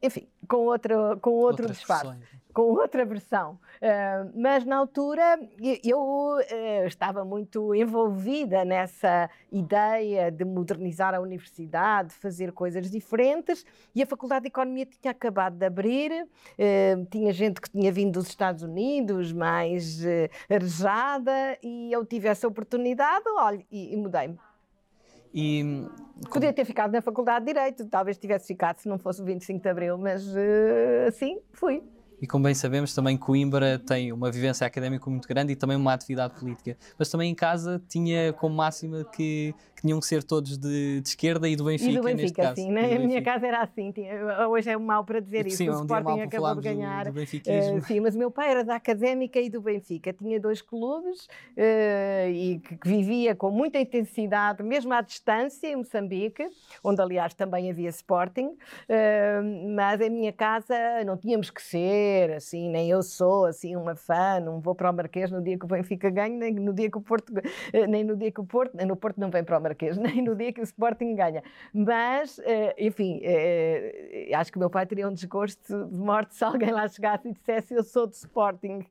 enfim, 0.02 0.26
com 0.48 0.58
outro, 0.66 1.18
com 1.20 1.30
outro 1.30 1.64
Outras 1.64 1.78
disfarce, 1.78 2.18
com 2.52 2.62
outra 2.62 3.04
versão. 3.04 3.58
Uh, 3.80 4.38
mas 4.38 4.64
na 4.64 4.76
altura 4.76 5.38
eu 5.82 6.00
uh, 6.36 6.86
estava 6.86 7.24
muito 7.24 7.74
envolvida 7.74 8.64
nessa 8.64 9.30
ideia 9.50 10.30
de 10.30 10.44
modernizar 10.44 11.14
a 11.14 11.20
universidade, 11.20 12.10
de 12.10 12.14
fazer 12.16 12.52
coisas 12.52 12.90
diferentes, 12.90 13.64
e 13.94 14.02
a 14.02 14.06
Faculdade 14.06 14.42
de 14.42 14.48
Economia 14.48 14.86
tinha 14.86 15.12
acabado 15.12 15.56
de 15.56 15.64
abrir, 15.64 16.12
uh, 16.12 17.06
tinha 17.10 17.32
gente 17.32 17.60
que 17.60 17.70
tinha 17.70 17.90
vindo 17.90 18.12
dos 18.12 18.28
Estados 18.28 18.62
Unidos, 18.62 19.32
mais 19.32 20.00
arejada, 20.48 21.58
e 21.62 21.92
eu 21.92 22.04
tive 22.04 22.28
essa 22.28 22.46
oportunidade, 22.46 23.24
olha, 23.36 23.64
e, 23.70 23.94
e 23.94 23.96
mudei-me. 23.96 24.38
E, 25.32 25.86
Podia 26.28 26.52
ter 26.52 26.64
ficado 26.64 26.92
na 26.92 27.00
Faculdade 27.00 27.46
de 27.46 27.52
Direito, 27.52 27.86
talvez 27.86 28.18
tivesse 28.18 28.48
ficado 28.48 28.78
se 28.78 28.88
não 28.88 28.98
fosse 28.98 29.22
o 29.22 29.24
25 29.24 29.62
de 29.62 29.68
Abril, 29.68 29.96
mas 29.96 30.22
assim 31.08 31.40
fui. 31.52 31.82
E 32.20 32.26
como 32.26 32.44
bem 32.44 32.54
sabemos, 32.54 32.94
também 32.94 33.16
Coimbra 33.16 33.78
tem 33.78 34.12
uma 34.12 34.30
vivência 34.30 34.66
académica 34.66 35.08
muito 35.08 35.26
grande 35.26 35.54
e 35.54 35.56
também 35.56 35.76
uma 35.76 35.94
atividade 35.94 36.38
política. 36.38 36.76
Mas 36.98 37.08
também 37.08 37.30
em 37.30 37.34
casa 37.34 37.82
tinha 37.88 38.32
como 38.34 38.54
máxima 38.54 39.04
que, 39.04 39.54
que 39.74 39.80
tinham 39.80 39.98
que 39.98 40.04
ser 40.04 40.22
todos 40.22 40.58
de, 40.58 41.00
de, 41.00 41.08
esquerda 41.08 41.48
e 41.48 41.56
do 41.56 41.64
Benfica. 41.64 41.90
E 41.90 41.96
do 41.96 42.02
Benfica, 42.02 42.54
sim. 42.54 42.70
Né? 42.70 42.96
A 42.96 42.98
minha 42.98 43.22
casa 43.22 43.46
era 43.46 43.62
assim. 43.62 43.90
Tinha, 43.90 44.48
hoje 44.48 44.68
é 44.68 44.76
mal 44.76 45.02
para 45.02 45.20
dizer 45.20 45.46
isso. 45.46 45.56
Sim, 45.56 45.70
o 45.70 45.72
é 45.72 45.76
Sporting 45.76 46.20
acabou 46.20 46.54
de 46.56 46.60
ganhar. 46.60 47.06
Do, 47.06 47.12
do 47.12 47.22
uh, 47.22 47.86
sim, 47.86 48.00
mas 48.00 48.14
o 48.14 48.18
meu 48.18 48.30
pai 48.30 48.50
era 48.50 48.64
da 48.64 48.76
Académica 48.76 49.40
e 49.40 49.48
do 49.48 49.62
Benfica. 49.62 50.12
Tinha 50.12 50.38
dois 50.38 50.60
clubes 50.60 51.24
uh, 51.24 52.30
e 52.30 52.60
que, 52.62 52.76
que, 52.76 52.88
vivia 52.88 53.34
com 53.34 53.50
muita 53.50 53.78
intensidade, 53.78 54.62
mesmo 54.62 54.92
à 54.92 55.00
distância, 55.00 55.68
em 55.68 55.76
Moçambique, 55.76 56.46
onde 56.84 57.00
aliás 57.00 57.32
também 57.32 57.70
havia 57.70 57.88
Sporting. 57.88 58.48
Uh, 58.48 59.74
mas 59.74 60.02
em 60.02 60.10
minha 60.10 60.32
casa 60.34 60.74
não 61.06 61.16
tínhamos 61.16 61.48
que 61.48 61.62
ser 61.62 62.09
assim, 62.36 62.68
nem 62.68 62.90
eu 62.90 63.02
sou 63.02 63.46
assim 63.46 63.76
uma 63.76 63.94
fã, 63.94 64.40
não 64.40 64.60
vou 64.60 64.74
para 64.74 64.90
o 64.90 64.92
Marquês 64.92 65.30
no 65.30 65.42
dia 65.42 65.58
que 65.58 65.64
o 65.64 65.68
Benfica 65.68 66.10
ganha, 66.10 66.36
nem 66.36 66.54
no 66.54 66.72
dia 66.72 66.90
que 66.90 66.98
o 66.98 67.00
Porto, 67.00 67.32
eh, 67.72 67.86
nem 67.86 68.04
no 68.04 68.16
dia 68.16 68.30
que 68.30 68.40
o 68.40 68.44
Porto, 68.44 68.76
nem 68.76 68.86
no 68.86 68.96
Porto 68.96 69.20
não 69.20 69.30
vem 69.30 69.44
para 69.44 69.58
o 69.58 69.62
Marquês, 69.62 69.96
nem 69.98 70.22
no 70.22 70.34
dia 70.34 70.52
que 70.52 70.60
o 70.60 70.64
Sporting 70.64 71.14
ganha. 71.14 71.42
Mas, 71.72 72.38
uh, 72.38 72.74
enfim, 72.78 73.20
uh, 73.24 74.36
acho 74.36 74.50
que 74.50 74.58
o 74.58 74.60
meu 74.60 74.70
pai 74.70 74.86
teria 74.86 75.08
um 75.08 75.12
desgosto 75.12 75.86
de 75.86 75.98
morte 75.98 76.34
se 76.34 76.44
alguém 76.44 76.70
lá 76.70 76.86
chegasse 76.88 77.28
e 77.28 77.32
dissesse 77.32 77.74
eu 77.74 77.82
sou 77.82 78.06
do 78.06 78.12
Sporting. 78.12 78.84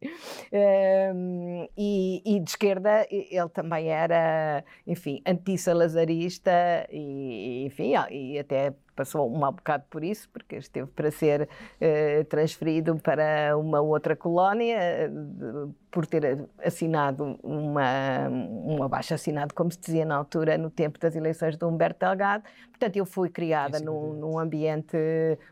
E, 1.78 2.22
e, 2.26 2.40
de 2.40 2.50
esquerda, 2.50 3.06
ele 3.10 3.50
também 3.50 3.90
era, 3.90 4.64
enfim, 4.86 5.22
anti-salazarista 5.26 6.52
e, 6.92 7.66
enfim, 7.66 7.94
e 8.12 8.40
até 8.40 8.74
passou 9.00 9.34
um 9.34 9.40
bocado 9.40 9.86
por 9.90 10.04
isso, 10.04 10.28
porque 10.28 10.58
esteve 10.58 10.88
para 10.88 11.10
ser 11.10 11.44
uh, 11.44 12.26
transferido 12.26 12.98
para 12.98 13.58
uma 13.58 13.80
outra 13.80 14.14
colónia, 14.14 15.10
uh, 15.10 15.74
por 15.90 16.06
ter 16.06 16.46
assinado 16.64 17.40
uma, 17.42 18.30
um 18.30 18.84
abaixo 18.84 19.14
assinado, 19.14 19.54
como 19.54 19.72
se 19.72 19.80
dizia 19.80 20.06
na 20.06 20.16
altura, 20.16 20.58
no 20.58 20.70
tempo 20.70 21.00
das 21.00 21.16
eleições 21.16 21.58
de 21.58 21.66
Humberto 21.66 22.06
Delgado. 22.06 22.44
Portanto, 22.70 22.96
eu 22.96 23.06
fui 23.06 23.30
criada 23.30 23.80
num, 23.80 24.14
num, 24.14 24.40
ambiente 24.40 24.96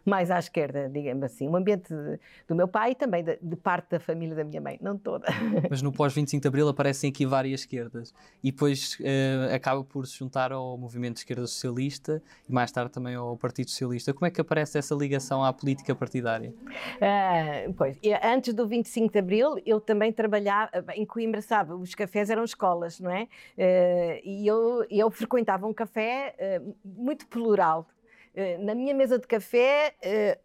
mais 0.06 0.30
à 0.32 0.40
esquerda, 0.40 0.88
digamos 0.88 1.24
assim, 1.24 1.48
um 1.48 1.56
ambiente 1.56 1.94
do 2.48 2.56
meu 2.56 2.68
pai 2.68 2.92
e 2.92 2.96
também 2.96 3.24
de, 3.24 3.38
de, 3.42 3.56
parte 3.56 3.90
da 3.90 4.00
família 4.00 4.36
da 4.36 4.44
minha 4.44 4.62
mãe, 4.62 4.78
não 4.82 4.98
toda. 4.98 5.28
Mas 5.70 5.82
no 5.82 5.92
pós-25 5.92 6.40
de 6.40 6.48
Abril 6.48 6.70
aparecem 6.70 7.10
aqui 7.10 7.26
várias 7.26 7.62
esquerdas 7.62 8.14
e 8.44 8.52
depois 8.52 8.98
uh, 9.00 9.54
acaba 9.54 9.84
por 9.84 10.06
se 10.06 10.18
juntar 10.18 10.52
ao 10.52 10.78
movimento 10.78 11.16
de 11.16 11.22
esquerda 11.22 11.46
socialista 11.48 12.22
e 12.48 12.54
mais 12.54 12.72
tarde 12.72 12.92
também 12.92 13.16
ao 13.16 13.36
Partido 13.38 13.70
Socialista. 13.70 14.14
Como 14.14 14.26
é 14.26 14.32
que 14.32 14.42
aparece 14.42 14.78
essa 14.78 14.96
ligação 14.96 15.44
à 15.44 15.54
política 15.54 15.96
partidária? 15.96 16.54
Uh, 16.96 17.74
pois, 17.74 17.98
antes 18.24 18.54
do 18.54 18.68
25 18.68 19.12
de 19.12 19.20
Abril, 19.20 19.56
eu 19.66 19.80
também 19.80 20.12
trabalhava 20.12 20.94
em 20.96 21.06
Coimbra, 21.06 21.42
sabe, 21.42 21.74
os 21.74 21.94
cafés 21.96 22.30
eram 22.30 22.44
escolas, 22.44 23.00
não 23.00 23.12
é? 23.12 23.24
Uh, 23.24 24.22
e 24.24 24.48
eu, 24.48 24.86
eu 24.90 25.10
frequentava 25.12 25.66
um 25.68 25.74
café 25.74 26.36
uh, 26.62 26.76
muito 26.84 27.28
plural. 27.28 27.88
Na 28.60 28.76
minha 28.76 28.94
mesa 28.94 29.18
de 29.18 29.26
café 29.26 29.96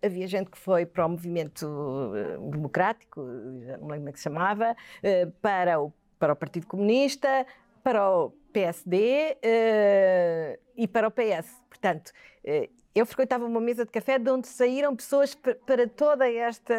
havia 0.03 0.27
gente 0.27 0.51
que 0.51 0.57
foi 0.57 0.87
para 0.87 1.05
o 1.05 1.11
movimento 1.11 2.11
democrático, 2.51 3.21
não 3.21 3.89
lembro 3.89 3.97
como 3.97 4.09
é 4.09 4.13
que 4.13 4.19
se 4.19 4.25
chamava, 4.25 4.75
para 5.43 5.79
o, 5.79 5.93
para 6.19 6.33
o 6.33 6.37
Partido 6.37 6.67
Comunista, 6.67 7.45
para 7.85 8.11
o 8.11 8.31
PSD 8.51 9.37
e 10.75 10.89
para 10.89 11.07
o 11.07 11.11
PS. 11.11 11.63
Portanto, 11.69 12.13
eu 12.95 13.07
frequentava 13.07 13.47
uma 13.47 13.61
mesa 13.61 13.85
de 13.85 13.91
café 13.91 14.19
de 14.19 14.31
onde 14.31 14.47
saíram 14.47 14.95
pessoas 14.95 15.35
para 15.35 15.89
toda 15.89 16.31
esta, 16.31 16.75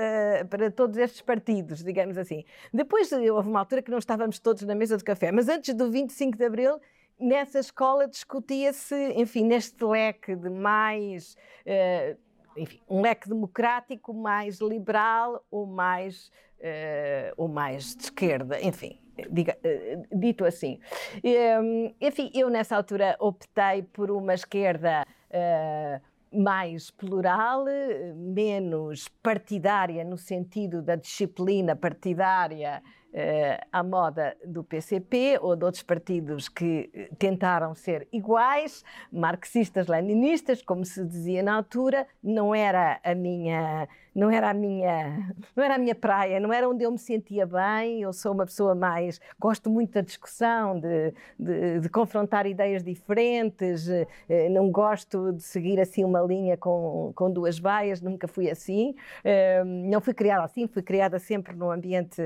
para 0.49 0.69
todos 0.69 0.97
estes 0.97 1.21
partidos, 1.21 1.83
digamos 1.83 2.17
assim. 2.17 2.45
Depois 2.71 3.11
houve 3.11 3.49
uma 3.49 3.59
altura 3.59 3.81
que 3.81 3.89
não 3.89 3.97
estávamos 3.97 4.39
todos 4.39 4.61
na 4.63 4.75
mesa 4.75 4.95
de 4.95 5.03
café, 5.03 5.31
mas 5.31 5.49
antes 5.49 5.73
do 5.73 5.89
25 5.89 6.37
de 6.37 6.45
Abril, 6.45 6.79
nessa 7.19 7.59
escola 7.59 8.07
discutia-se, 8.07 9.13
enfim, 9.15 9.43
neste 9.43 9.83
leque 9.83 10.35
de 10.35 10.49
mais, 10.49 11.35
uh, 11.65 12.17
enfim, 12.55 12.79
um 12.87 13.01
leque 13.01 13.27
democrático 13.27 14.13
mais 14.13 14.59
liberal 14.59 15.43
ou 15.49 15.65
mais, 15.65 16.27
uh, 16.59 17.33
ou 17.37 17.47
mais 17.47 17.95
de 17.95 18.03
esquerda, 18.03 18.61
enfim. 18.61 18.99
Diga, 19.31 19.57
uh, 19.63 20.17
dito 20.17 20.45
assim. 20.45 20.79
Um, 21.61 21.93
enfim, 22.01 22.31
eu 22.33 22.49
nessa 22.49 22.75
altura 22.75 23.15
optei 23.19 23.83
por 23.93 24.09
uma 24.11 24.33
esquerda 24.33 25.05
mais 26.31 26.89
plural, 26.89 27.65
menos 28.15 29.07
partidária 29.21 30.03
no 30.03 30.17
sentido 30.17 30.81
da 30.81 30.95
disciplina 30.95 31.75
partidária 31.75 32.81
à 33.71 33.83
moda 33.83 34.35
do 34.43 34.63
PCP 34.63 35.37
ou 35.39 35.55
de 35.55 35.63
outros 35.63 35.83
partidos 35.83 36.49
que 36.49 36.89
eh, 36.93 37.09
tentaram 37.17 37.75
ser 37.75 38.07
iguais, 38.11 38.83
marxistas, 39.11 39.87
leninistas, 39.87 40.63
como 40.63 40.83
se 40.83 41.05
dizia 41.05 41.43
na 41.43 41.53
altura, 41.53 42.07
não 42.23 42.55
era 42.55 42.99
a 43.03 43.13
minha 43.13 43.87
não 44.15 44.29
era 44.29 44.51
a 44.51 44.53
minha 44.53 45.35
não 45.55 45.63
era 45.63 45.75
a 45.75 45.77
minha 45.77 45.95
praia, 45.95 46.39
não 46.39 46.51
era 46.51 46.67
onde 46.67 46.83
eu 46.83 46.91
me 46.91 46.97
sentia 46.97 47.45
bem. 47.45 48.01
Eu 48.01 48.13
sou 48.13 48.31
uma 48.33 48.45
pessoa 48.45 48.73
mais 48.73 49.19
gosto 49.39 49.69
muito 49.69 49.93
da 49.93 50.01
discussão, 50.01 50.79
de, 50.79 51.13
de, 51.37 51.79
de 51.81 51.89
confrontar 51.89 52.47
ideias 52.47 52.83
diferentes. 52.83 53.87
Eh, 53.89 54.49
não 54.49 54.71
gosto 54.71 55.33
de 55.33 55.43
seguir 55.43 55.79
assim 55.79 56.03
uma 56.03 56.21
linha 56.21 56.57
com, 56.57 57.11
com 57.15 57.31
duas 57.31 57.59
baias, 57.59 58.01
nunca 58.01 58.27
fui 58.27 58.49
assim. 58.49 58.95
Não 59.65 60.01
fui 60.01 60.13
criada 60.13 60.43
assim, 60.45 60.67
fui 60.67 60.81
criada 60.81 61.19
sempre 61.19 61.55
num 61.55 61.71
ambiente 61.71 62.21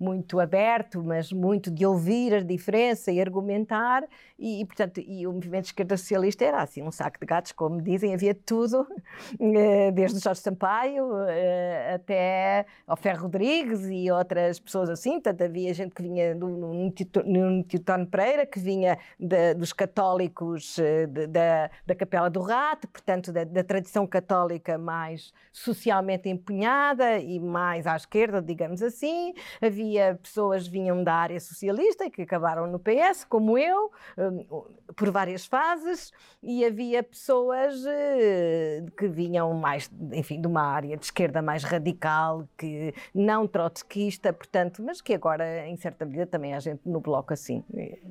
muito 0.00 0.40
aberto, 0.40 1.04
mas 1.04 1.30
muito 1.30 1.70
de 1.70 1.84
ouvir 1.84 2.34
a 2.34 2.40
diferença 2.40 3.12
e 3.12 3.20
argumentar, 3.20 4.02
e, 4.38 4.62
e, 4.62 4.64
portanto, 4.64 4.98
e 4.98 5.26
o 5.26 5.32
movimento 5.32 5.66
esquerda 5.66 5.94
socialista 5.98 6.42
era 6.42 6.62
assim, 6.62 6.82
um 6.82 6.90
saco 6.90 7.20
de 7.20 7.26
gatos, 7.26 7.52
como 7.52 7.82
dizem, 7.82 8.14
havia 8.14 8.34
tudo, 8.34 8.86
eh, 9.38 9.90
desde 9.90 10.18
Jorge 10.18 10.40
Sampaio 10.40 11.14
eh, 11.28 11.92
até 11.94 12.64
ao 12.86 12.96
Ferro 12.96 13.24
Rodrigues 13.24 13.86
e 13.90 14.10
outras 14.10 14.58
pessoas 14.58 14.88
assim, 14.88 15.12
portanto, 15.20 15.42
havia 15.42 15.74
gente 15.74 15.94
que 15.94 16.00
vinha 16.00 16.34
do 16.34 16.48
Newton 16.48 18.06
Pereira, 18.06 18.46
que 18.46 18.58
vinha 18.58 18.98
de, 19.18 19.52
dos 19.52 19.74
católicos 19.74 20.78
eh, 20.78 21.06
de, 21.06 21.26
da, 21.26 21.70
da 21.86 21.94
Capela 21.94 22.30
do 22.30 22.40
Rato, 22.40 22.88
portanto, 22.88 23.30
da, 23.30 23.44
da 23.44 23.62
tradição 23.62 24.06
católica 24.06 24.78
mais 24.78 25.34
socialmente 25.52 26.30
empunhada 26.30 27.18
e 27.18 27.38
mais 27.38 27.86
à 27.86 27.94
esquerda, 27.94 28.40
digamos 28.40 28.82
assim, 28.82 29.34
havia 29.60 29.89
havia 29.98 30.18
pessoas 30.22 30.64
que 30.64 30.70
vinham 30.70 31.02
da 31.02 31.14
área 31.14 31.40
socialista 31.40 32.04
e 32.04 32.10
que 32.10 32.22
acabaram 32.22 32.66
no 32.66 32.78
PS, 32.78 33.24
como 33.24 33.58
eu, 33.58 33.90
hum, 34.16 34.64
por 34.96 35.10
várias 35.10 35.46
fases, 35.46 36.12
e 36.42 36.64
havia 36.64 37.02
pessoas 37.02 37.84
eh, 37.86 38.84
que 38.96 39.08
vinham 39.08 39.52
mais, 39.54 39.90
enfim, 40.12 40.40
de 40.40 40.46
uma 40.46 40.62
área 40.62 40.96
de 40.96 41.04
esquerda 41.04 41.42
mais 41.42 41.64
radical, 41.64 42.48
que 42.56 42.94
não 43.14 43.46
trotskista, 43.46 44.32
portanto, 44.32 44.82
mas 44.82 45.00
que 45.00 45.14
agora, 45.14 45.66
em 45.66 45.76
certa 45.76 46.04
medida, 46.04 46.26
também 46.26 46.54
há 46.54 46.60
gente 46.60 46.82
no 46.84 47.00
bloco 47.00 47.32
assim. 47.32 47.64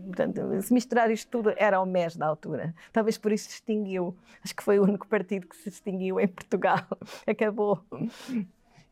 Portanto, 0.07 0.61
se 0.61 0.73
misturar 0.73 1.09
isto 1.11 1.29
tudo, 1.29 1.53
era 1.55 1.79
o 1.79 1.85
mês 1.85 2.15
da 2.15 2.27
altura. 2.27 2.73
Talvez 2.91 3.17
por 3.17 3.31
isso 3.31 3.45
se 3.45 3.55
extinguiu. 3.55 4.15
Acho 4.43 4.55
que 4.55 4.63
foi 4.63 4.79
o 4.79 4.83
único 4.83 5.07
partido 5.07 5.47
que 5.47 5.55
se 5.55 5.69
extinguiu 5.69 6.19
em 6.19 6.27
Portugal. 6.27 6.85
Acabou 7.25 7.79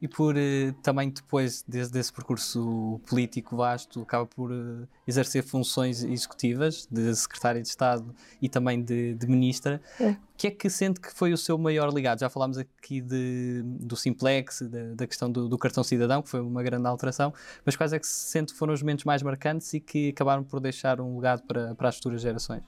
e 0.01 0.07
por 0.07 0.35
eh, 0.37 0.73
também 0.83 1.09
depois 1.09 1.63
desde 1.67 1.99
esse 1.99 2.13
percurso 2.13 3.01
político 3.07 3.55
vasto 3.55 4.01
acaba 4.01 4.25
por 4.25 4.51
eh, 4.51 4.87
exercer 5.07 5.43
funções 5.43 6.03
executivas 6.03 6.87
de 6.91 7.15
secretária 7.15 7.61
de 7.61 7.67
Estado 7.67 8.13
e 8.41 8.47
também 8.47 8.81
de, 8.83 9.15
de 9.15 9.27
ministra. 9.27 9.81
É. 9.99 10.15
Que 10.38 10.48
é 10.48 10.51
que 10.51 10.70
sente 10.70 11.01
que 11.01 11.12
foi 11.12 11.34
o 11.34 11.38
seu 11.38 11.58
maior 11.58 11.91
legado? 11.91 12.20
Já 12.20 12.29
falámos 12.29 12.58
aqui 12.58 13.01
de, 13.01 13.63
do 13.63 13.96
Simplex, 13.96 14.62
de, 14.62 14.94
da 14.94 15.08
questão 15.08 15.32
do, 15.32 15.50
do, 15.50 15.58
cartão 15.58 15.84
cidadão, 15.84 16.22
que 16.22 16.29
foi 16.29 16.39
uma 16.39 16.62
grande 16.62 16.88
alteração, 16.88 17.34
mas 17.65 17.75
quais 17.75 17.91
é 17.91 18.00
que 18.00 18.06
sente 18.06 18.53
que 18.53 18.60
foram 18.60 18.74
os 18.74 18.82
momentos 18.82 19.03
mais 19.03 19.24
marcantes 19.24 19.74
e 19.74 19.79
que 19.79 20.10
acabaram 20.10 20.44
por 20.44 20.60
deixar 20.60 21.01
um 21.01 21.15
legado 21.15 21.41
para, 21.44 21.74
para 21.74 21.89
as 21.89 21.96
futuras 21.96 22.22
gerações? 22.22 22.62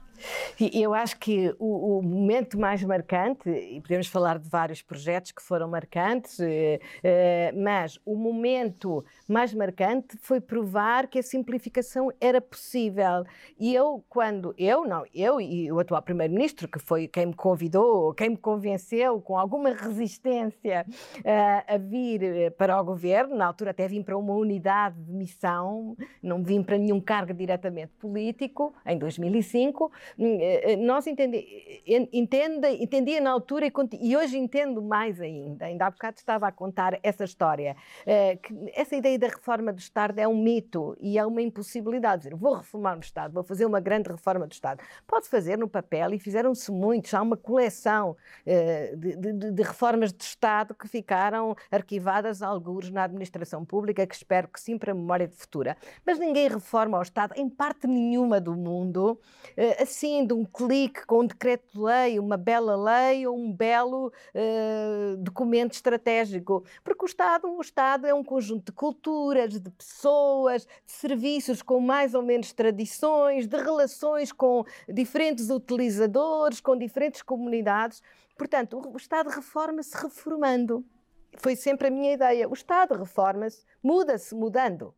Eu 0.59 0.93
acho 0.93 1.17
que 1.17 1.55
o, 1.57 1.99
o, 1.99 2.01
momento 2.01 2.59
mais 2.59 2.83
marcante, 2.83 3.49
e 3.49 3.79
podemos 3.81 4.07
falar 4.07 4.37
de 4.37 4.49
vários 4.49 4.81
projetos 4.81 5.31
que 5.31 5.41
foram 5.41 5.69
marcantes, 5.69 6.39
eh, 6.39 6.79
eh, 7.03 7.53
mas 7.55 7.99
o 8.05 8.15
momento 8.15 9.05
mais 9.27 9.53
marcante 9.53 10.17
foi 10.21 10.41
provar 10.41 11.07
que 11.07 11.19
a 11.19 11.23
simplificação 11.23 12.11
era 12.19 12.41
possível. 12.41 13.23
E 13.57 13.73
eu, 13.73 14.03
quando 14.09 14.53
eu, 14.57 14.85
não, 14.85 15.05
eu 15.13 15.39
e 15.39 15.71
o 15.71 15.79
atual 15.79 16.01
Primeiro-Ministro, 16.01 16.67
que 16.67 16.79
foi 16.79 17.07
quem 17.07 17.27
me 17.27 17.33
convidou, 17.33 17.58
quem 18.15 18.29
me 18.29 18.37
convenceu 18.37 19.19
com 19.21 19.37
alguma 19.37 19.71
resistência 19.71 20.85
eh, 21.23 21.63
a 21.67 21.77
vir 21.77 22.51
para 22.57 22.79
o 22.79 22.83
governo, 22.83 23.35
na 23.35 23.47
altura 23.47 23.71
até 23.71 23.87
vim 23.87 24.03
para 24.03 24.17
uma 24.17 24.33
unidade 24.33 25.01
de 25.01 25.11
missão, 25.11 25.95
não 26.21 26.43
vim 26.43 26.63
para 26.63 26.77
nenhum 26.77 27.01
cargo 27.01 27.33
diretamente 27.33 27.91
político, 27.99 28.73
em 28.85 28.97
2005. 28.97 29.91
Hum, 30.17 30.37
eh, 30.39 30.73
eh, 30.73 30.75
nós 30.75 31.07
entende, 31.07 31.45
entendia 32.79 33.21
na 33.21 33.31
altura 33.31 33.67
e, 33.67 33.71
e, 34.01 34.15
hoje 34.15 34.37
entendo 34.37 34.81
mais 34.81 35.19
ainda. 35.19 35.65
Ainda 35.65 35.87
há 35.87 35.91
bocado 35.91 36.17
estava 36.17 36.47
a 36.47 36.51
contar 36.51 36.99
essa 37.01 37.23
história. 37.23 37.75
Eh, 38.05 38.37
que 38.37 38.53
essa 38.73 38.95
ideia 38.95 39.17
da 39.17 39.27
reforma 39.27 39.71
do 39.71 39.79
Estado 39.79 40.19
é 40.19 40.27
um 40.27 40.37
mito 40.37 40.95
e 40.99 41.17
é 41.17 41.25
uma 41.25 41.41
impossibilidade. 41.41 42.23
Dizer, 42.23 42.35
vou 42.35 42.55
reformar 42.55 42.97
o 42.97 42.99
Estado, 42.99 43.33
vou 43.33 43.43
fazer 43.43 43.65
uma 43.65 43.79
grande 43.79 44.09
reforma 44.09 44.45
do 44.47 44.51
Estado. 44.51 44.81
Pode 45.07 45.27
fazer 45.27 45.57
no 45.57 45.67
papel 45.67 46.13
e 46.13 46.19
fizeram-se 46.19 46.71
muitos. 46.71 47.13
Há 47.13 47.21
uma 47.21 47.37
coleção 47.49 48.15
uh, 48.45 48.95
de, 48.95 49.15
de, 49.15 49.51
de, 49.51 49.63
reformas 49.63 50.13
de 50.13 50.23
Estado 50.23 50.75
que 50.75 50.87
ficaram 50.87 51.55
arquivadas 51.71 52.43
alguns 52.43 52.91
na 52.91 53.05
administração 53.05 53.65
pública, 53.65 54.05
que 54.05 54.13
espero 54.13 54.47
que 54.47 54.61
sim 54.61 54.77
para 54.77 54.91
a 54.91 54.95
memória 54.95 55.27
de 55.27 55.35
futura. 55.35 55.75
Mas 56.05 56.19
ninguém 56.19 56.47
reforma 56.47 56.99
o 56.99 57.01
Estado 57.01 57.33
em 57.35 57.49
parte 57.49 57.87
nenhuma 57.87 58.39
do 58.39 58.55
mundo, 58.55 59.19
uh, 59.57 59.81
assim, 59.81 60.27
de 60.27 60.33
um 60.33 60.45
clique 60.45 61.07
com 61.07 61.21
um 61.21 61.25
decreto-lei, 61.25 62.19
uma 62.19 62.37
bela 62.37 62.75
lei 62.75 63.25
ou 63.25 63.35
um 63.35 63.51
belo 63.51 64.13
uh, 64.35 65.17
documento 65.17 65.73
estratégico. 65.73 66.63
Porque 66.83 67.03
o 67.03 67.07
Estado, 67.07 67.47
o 67.47 67.61
Estado 67.61 68.05
é 68.05 68.13
um 68.13 68.23
conjunto 68.23 68.65
de 68.67 68.71
culturas, 68.71 69.59
de 69.59 69.69
pessoas, 69.71 70.67
de 70.85 70.91
serviços 70.91 71.63
com 71.63 71.79
mais 71.79 72.13
ou 72.13 72.21
menos 72.21 72.53
tradições, 72.53 73.47
de 73.47 73.57
relações 73.57 74.31
com 74.31 74.63
diferentes 74.87 75.49
utilizadores, 75.49 76.61
com 76.61 76.77
diferentes 76.77 77.23
comunidades. 77.23 77.38
Portanto, 78.37 78.81
o 78.91 78.97
Estado 78.97 79.29
reforma-se 79.29 79.95
reformando. 79.95 80.85
Foi 81.37 81.55
sempre 81.55 81.87
a 81.87 81.91
minha 81.91 82.13
ideia. 82.13 82.49
O 82.49 82.53
Estado 82.53 82.95
reforma-se, 82.95 83.63
muda-se 83.83 84.33
mudando. 84.35 84.93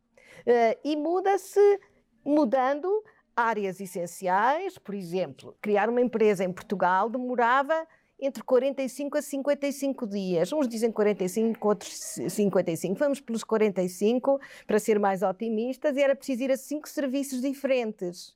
Uh, 0.46 0.78
e 0.82 0.96
muda-se 0.96 1.80
mudando 2.24 2.88
áreas 3.36 3.80
essenciais. 3.80 4.78
Por 4.78 4.94
exemplo, 4.94 5.56
criar 5.60 5.88
uma 5.88 6.00
empresa 6.00 6.44
em 6.44 6.52
Portugal 6.52 7.08
demorava 7.08 7.86
entre 8.22 8.42
45 8.44 9.18
a 9.18 9.22
55 9.22 10.06
dias. 10.06 10.52
Uns 10.52 10.68
dizem 10.68 10.92
45, 10.92 11.68
outros 11.68 11.92
55. 12.28 12.94
Vamos 12.96 13.20
pelos 13.20 13.42
45 13.42 14.40
para 14.66 14.78
ser 14.78 14.98
mais 15.00 15.22
otimistas 15.22 15.96
e 15.96 16.02
era 16.02 16.14
preciso 16.14 16.44
ir 16.44 16.52
a 16.52 16.56
cinco 16.56 16.88
serviços 16.88 17.40
diferentes. 17.40 18.28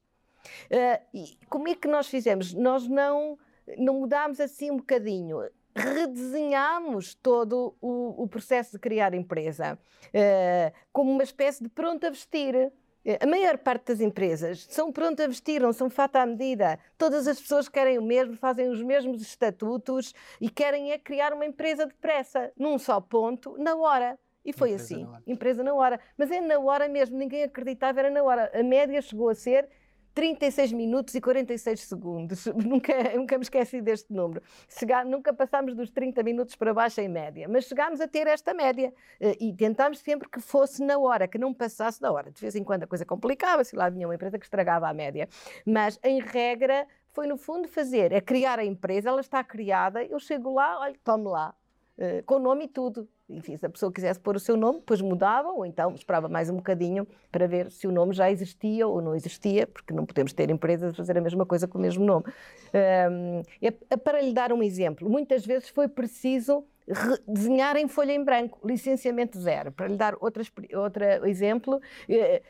Uh, 0.71 1.01
e 1.15 1.39
como 1.49 1.69
é 1.69 1.75
que 1.75 1.87
nós 1.87 2.09
fizemos? 2.09 2.53
Nós 2.53 2.89
não, 2.89 3.39
não 3.79 3.95
mudámos 3.95 4.41
assim 4.41 4.71
um 4.71 4.77
bocadinho 4.77 5.41
redesenhámos 5.77 7.15
todo 7.15 7.77
o, 7.81 8.23
o, 8.23 8.29
processo 8.29 8.73
de 8.73 8.79
criar 8.79 9.13
empresa 9.13 9.79
uh, 10.07 10.79
como 10.93 11.13
uma 11.13 11.23
espécie 11.23 11.63
de 11.63 11.69
pronto 11.69 12.07
a 12.07 12.11
vestir. 12.11 12.73
A 13.21 13.27
maior 13.27 13.57
parte 13.59 13.93
das 13.93 14.01
empresas 14.01 14.67
são 14.69 14.91
prontas 14.91 15.27
a 15.27 15.29
vestir, 15.29 15.61
não 15.61 15.73
são 15.73 15.89
fata 15.89 16.21
à 16.21 16.27
medida. 16.27 16.77
Todas 16.99 17.29
as 17.29 17.41
pessoas 17.41 17.69
querem 17.69 17.99
o 17.99 18.03
mesmo, 18.03 18.37
fazem 18.37 18.69
os 18.69 18.83
mesmos 18.83 19.23
estatutos 19.23 20.13
e 20.41 20.51
querem 20.51 20.91
é 20.91 20.99
criar 20.99 21.33
uma 21.33 21.47
empresa 21.47 21.87
depressa, 21.87 22.51
num 22.59 22.77
só 22.81 23.01
ponto, 23.01 23.57
na 23.59 23.77
hora. 23.77 24.19
E 24.45 24.53
foi 24.53 24.71
empresa 24.71 24.95
assim, 24.95 25.05
na 25.05 25.23
empresa 25.25 25.63
na 25.63 25.75
hora. 25.75 26.01
Mas 26.19 26.33
é 26.33 26.41
na 26.41 26.59
hora 26.59 26.89
mesmo, 26.89 27.17
ninguém 27.17 27.45
acreditava, 27.45 28.01
era 28.01 28.11
na 28.11 28.25
hora. 28.25 28.51
A 28.53 28.63
média 28.65 29.01
chegou 29.01 29.29
a 29.29 29.37
ser 29.37 29.69
36 30.17 30.73
minutos 30.73 31.15
e 31.15 31.21
46 31.21 31.81
segundos. 31.83 32.47
Nunca, 32.57 32.95
nunca 33.15 33.37
me 33.37 33.43
esqueci 33.43 33.83
deste 33.83 34.11
número. 34.11 34.43
Chegar, 34.67 35.05
nunca 35.05 35.33
passámos 35.33 35.75
dos 35.75 35.91
30 35.91 36.23
minutos 36.23 36.57
para 36.57 36.73
baixo 36.73 37.03
em 37.03 37.09
média, 37.09 37.47
mas 37.47 37.67
chegámos 37.67 38.01
a 38.01 38.09
ter 38.09 38.27
esta 38.27 38.55
média 38.55 38.95
eh, 39.21 39.37
e 39.39 39.53
tentámos 39.53 39.99
sempre 39.99 40.27
que 40.27 40.41
fosse 40.41 40.83
na 40.83 40.99
hora, 40.99 41.29
que 41.29 41.37
não 41.37 41.53
passasse 41.53 42.01
da 42.01 42.11
hora. 42.11 42.31
De 42.31 42.41
vez 42.41 42.57
em 42.57 42.65
quando 42.65 42.85
a 42.85 42.87
coisa 42.87 43.05
complicava-se, 43.05 43.77
lá 43.77 43.91
vinha 43.91 44.09
uma 44.09 44.15
empresa 44.15 44.39
que 44.39 44.47
estragava 44.47 44.89
a 44.89 44.95
média. 44.95 45.29
Mas, 45.67 46.01
em 46.03 46.19
regra, 46.19 46.87
foi 47.13 47.27
no 47.27 47.37
fundo 47.37 47.69
fazer, 47.69 48.11
é 48.11 48.21
criar 48.21 48.59
a 48.59 48.65
empresa, 48.65 49.11
ela 49.11 49.21
está 49.21 49.45
criada, 49.45 50.03
eu 50.03 50.19
chego 50.19 50.55
lá, 50.55 50.81
olha, 50.81 50.97
tome 51.05 51.29
lá, 51.29 51.55
uh, 51.99 52.25
com 52.25 52.39
nome 52.39 52.65
e 52.65 52.69
tudo 52.69 53.07
enfim, 53.29 53.57
se 53.57 53.67
a 53.67 53.71
pessoa 53.71 53.93
quisesse 53.93 54.21
pôr 54.21 54.37
o 54.37 54.41
seu 54.41 54.57
nome, 54.57 54.79
depois 54.79 55.01
mudava, 55.01 55.49
ou 55.49 55.67
então 55.67 55.93
esperava 55.95 56.29
mais 56.29 56.49
um 56.49 56.57
bocadinho 56.57 57.07
para 57.31 57.47
ver 57.47 57.71
se 57.71 57.87
o 57.87 57.93
nome 57.93 58.15
já 58.15 58.31
existia 58.31 58.87
ou 58.87 59.03
não 59.03 59.15
existia, 59.15 59.67
porque 59.67 59.93
não 59.93 60.07
podemos 60.07 60.33
ter 60.33 60.49
empresas 60.49 60.93
a 60.93 60.95
fazer 60.95 61.19
a 61.19 61.21
mesma 61.21 61.45
coisa 61.45 61.67
com 61.67 61.79
o 61.79 61.81
mesmo 61.81 62.05
nome. 62.05 62.25
Um, 63.11 63.43
para 63.99 64.21
lhe 64.21 64.33
dar 64.33 64.53
um 64.53 64.63
exemplo, 64.63 65.11
muitas 65.11 65.45
vezes 65.45 65.69
foi 65.69 65.89
preciso 65.89 66.65
desenhar 67.27 67.77
em 67.77 67.89
folha 67.89 68.13
em 68.13 68.23
branco, 68.23 68.61
licenciamento 68.65 69.39
zero. 69.41 69.73
Para 69.73 69.89
lhe 69.89 69.97
dar 69.97 70.15
outro 70.21 70.43
exemplo, 71.25 71.81
eh, 72.09 72.43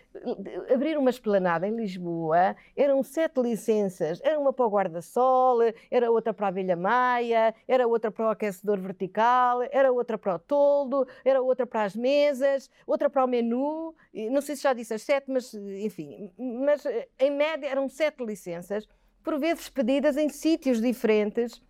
abrir 0.73 0.99
uma 0.99 1.11
esplanada 1.11 1.66
em 1.66 1.75
Lisboa, 1.75 2.55
eram 2.76 3.02
sete 3.02 3.40
licenças, 3.40 4.21
era 4.23 4.38
uma 4.38 4.52
para 4.52 4.66
o 4.66 4.71
guarda-sol, 4.71 5.59
era 5.90 6.11
outra 6.11 6.35
para 6.35 6.47
a 6.47 6.49
abelha 6.49 6.76
maia, 6.76 7.55
era 7.66 7.87
outra 7.87 8.11
para 8.11 8.26
o 8.26 8.31
aquecedor 8.31 8.78
vertical, 8.78 9.62
era 9.71 9.90
outra 9.90 10.19
para 10.19 10.35
o 10.35 10.38
toldo, 10.38 11.07
era 11.25 11.40
outra 11.40 11.66
para 11.66 11.85
as 11.85 11.97
mesas, 11.97 12.71
outra 12.87 13.09
para 13.09 13.25
o 13.25 13.28
menu, 13.28 13.95
não 14.31 14.40
sei 14.43 14.57
se 14.57 14.62
já 14.62 14.72
disse 14.72 14.92
as 14.92 15.03
sete, 15.03 15.31
mas 15.31 15.55
enfim, 15.55 16.31
mas 16.38 16.85
eh, 16.85 17.09
em 17.18 17.31
média 17.31 17.68
eram 17.68 17.88
sete 17.88 18.22
licenças, 18.25 18.87
por 19.22 19.38
vezes 19.38 19.68
pedidas 19.68 20.16
em 20.16 20.29
sítios 20.29 20.81
diferentes, 20.81 21.61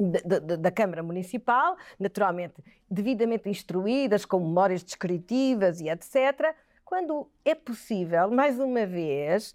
da, 0.00 0.70
Câmara 0.70 1.02
Municipal, 1.02 1.76
naturalmente 1.98 2.54
devidamente 2.90 3.48
instruídas, 3.48 4.24
com 4.24 4.40
memórias 4.40 4.82
descritivas 4.82 5.80
e 5.80 5.88
etc., 5.88 6.54
quando 6.84 7.30
é 7.44 7.54
possível, 7.54 8.30
mais 8.30 8.58
uma 8.58 8.84
vez, 8.84 9.54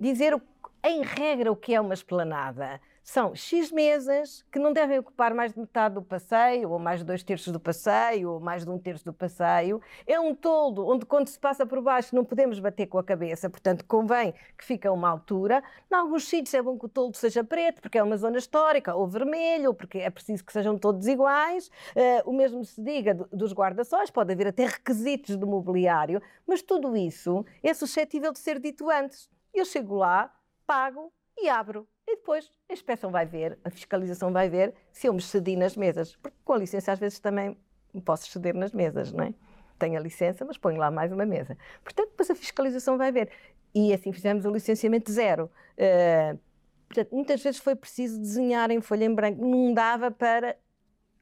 dizer 0.00 0.40
em 0.84 1.02
regra 1.02 1.52
o 1.52 1.56
que 1.56 1.74
é 1.74 1.80
uma 1.80 1.94
esplanada 1.94 2.80
são 3.02 3.34
X 3.34 3.72
mesas 3.72 4.44
que 4.50 4.58
não 4.58 4.72
devem 4.72 4.98
ocupar 4.98 5.34
mais 5.34 5.52
de 5.52 5.58
metade 5.58 5.96
do 5.96 6.02
passeio, 6.02 6.70
ou 6.70 6.78
mais 6.78 7.00
de 7.00 7.06
dois 7.06 7.22
terços 7.22 7.52
do 7.52 7.58
passeio, 7.58 8.30
ou 8.30 8.40
mais 8.40 8.64
de 8.64 8.70
um 8.70 8.78
terço 8.78 9.04
do 9.04 9.12
passeio. 9.12 9.80
É 10.06 10.18
um 10.20 10.34
toldo 10.34 10.86
onde, 10.86 11.04
quando 11.04 11.26
se 11.26 11.38
passa 11.38 11.66
por 11.66 11.80
baixo, 11.82 12.14
não 12.14 12.24
podemos 12.24 12.58
bater 12.60 12.86
com 12.86 12.98
a 12.98 13.04
cabeça, 13.04 13.50
portanto, 13.50 13.84
convém 13.86 14.32
que 14.56 14.64
fique 14.64 14.86
a 14.86 14.92
uma 14.92 15.08
altura. 15.08 15.62
Em 15.90 15.94
alguns 15.94 16.28
sítios 16.28 16.54
é 16.54 16.62
bom 16.62 16.78
que 16.78 16.86
o 16.86 16.88
toldo 16.88 17.16
seja 17.16 17.42
preto, 17.42 17.82
porque 17.82 17.98
é 17.98 18.02
uma 18.02 18.16
zona 18.16 18.38
histórica, 18.38 18.94
ou 18.94 19.06
vermelho, 19.06 19.68
ou 19.68 19.74
porque 19.74 19.98
é 19.98 20.10
preciso 20.10 20.44
que 20.44 20.52
sejam 20.52 20.78
todos 20.78 21.06
iguais. 21.06 21.68
Uh, 21.96 22.30
o 22.30 22.32
mesmo 22.32 22.64
se 22.64 22.80
diga 22.80 23.14
dos 23.32 23.52
guarda-sóis, 23.52 24.10
pode 24.10 24.32
haver 24.32 24.46
até 24.46 24.66
requisitos 24.66 25.36
do 25.36 25.46
mobiliário, 25.46 26.22
mas 26.46 26.62
tudo 26.62 26.96
isso 26.96 27.44
é 27.62 27.74
suscetível 27.74 28.32
de 28.32 28.38
ser 28.38 28.60
dito 28.60 28.88
antes. 28.90 29.28
Eu 29.52 29.64
chego 29.64 29.96
lá, 29.96 30.32
pago 30.66 31.12
e 31.36 31.48
abro. 31.48 31.86
E 32.12 32.16
depois 32.16 32.52
a 32.68 32.74
inspeção 32.74 33.10
vai 33.10 33.24
ver, 33.24 33.58
a 33.64 33.70
fiscalização 33.70 34.30
vai 34.30 34.46
ver 34.50 34.74
se 34.92 35.06
eu 35.06 35.14
me 35.14 35.22
cedi 35.22 35.56
nas 35.56 35.74
mesas. 35.74 36.14
Porque, 36.16 36.36
com 36.44 36.52
a 36.52 36.58
licença, 36.58 36.92
às 36.92 36.98
vezes 36.98 37.18
também 37.18 37.56
posso 38.04 38.30
ceder 38.30 38.54
nas 38.54 38.72
mesas, 38.72 39.10
não 39.12 39.24
é? 39.24 39.34
Tenho 39.78 39.96
a 39.96 40.00
licença, 40.00 40.44
mas 40.44 40.58
ponho 40.58 40.78
lá 40.78 40.90
mais 40.90 41.10
uma 41.10 41.24
mesa. 41.24 41.56
Portanto, 41.82 42.10
depois 42.10 42.30
a 42.30 42.34
fiscalização 42.34 42.98
vai 42.98 43.10
ver. 43.10 43.30
E 43.74 43.94
assim 43.94 44.12
fizemos 44.12 44.44
o 44.44 44.50
licenciamento 44.50 45.10
zero. 45.10 45.50
Uh, 45.78 46.38
portanto, 46.86 47.14
muitas 47.14 47.42
vezes 47.42 47.58
foi 47.58 47.74
preciso 47.74 48.20
desenhar 48.20 48.70
em 48.70 48.82
folha 48.82 49.06
em 49.06 49.14
branco. 49.14 49.42
Não 49.42 49.72
dava 49.72 50.10
para 50.10 50.54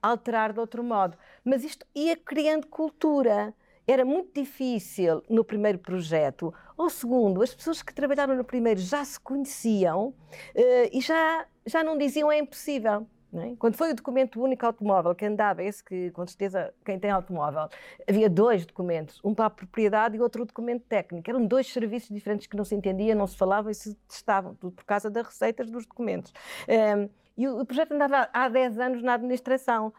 alterar 0.03 0.53
de 0.53 0.59
outro 0.59 0.83
modo. 0.83 1.17
Mas 1.45 1.63
isto 1.63 1.87
ia 1.95 2.17
criando 2.17 2.67
cultura 2.67 3.55
era 3.91 4.05
muito 4.05 4.33
difícil 4.33 5.23
no 5.29 5.45
primeiro 5.45 5.79
projeto. 5.79 6.55
Ao 6.79 6.89
segundo, 6.89 7.43
as 7.43 7.55
pessoas 7.55 7.83
que 7.83 7.93
trabalharam 7.93 8.37
no 8.37 8.45
primeiro 8.45 8.79
já 8.79 9.05
se 9.05 9.19
conheciam 9.19 10.09
uh, 10.09 10.89
e 10.93 11.01
já, 11.01 11.47
já 11.67 11.83
não 11.83 11.99
diziam 11.99 12.31
é 12.31 12.39
impossível. 12.39 13.07
É? 13.33 13.55
Quando 13.59 13.77
foi 13.77 13.93
o 13.93 13.95
documento 13.95 14.43
único 14.43 14.67
automóvel 14.67 15.15
que 15.15 15.25
andava, 15.25 15.63
esse 15.63 15.85
que 15.85 16.11
com 16.11 16.27
certeza 16.27 16.75
quem 16.85 16.99
tem 16.99 17.11
automóvel, 17.11 17.69
havia 18.09 18.29
dois 18.29 18.67
documentos, 18.67 19.21
um 19.25 19.33
para 19.33 19.47
a 19.47 19.51
propriedade 19.51 20.17
e 20.17 20.21
outro 20.21 20.45
documento 20.45 20.85
técnico. 20.89 21.31
Eram 21.31 21.47
dois 21.47 21.73
serviços 21.73 22.09
diferentes 22.09 22.49
que 22.49 22.57
não 22.57 22.65
se 22.65 22.75
entendiam, 22.75 23.17
não 23.17 23.29
se 23.29 23.37
falavam 23.37 23.71
e 23.71 23.75
se 23.75 23.95
testavam, 24.09 24.55
tudo 24.55 24.73
por 24.73 24.85
causa 24.85 25.09
das 25.09 25.27
receitas 25.27 25.71
dos 25.71 25.87
documentos. 25.87 26.33
Um, 26.69 26.73
ehm, 26.73 27.09
e 27.37 27.49
o, 27.49 27.61
o 27.61 27.65
projeto 27.65 27.93
andava 27.93 28.29
há 28.33 28.49
10 28.49 28.79
anos 28.79 29.03
na 29.03 29.15
administração. 29.15 29.93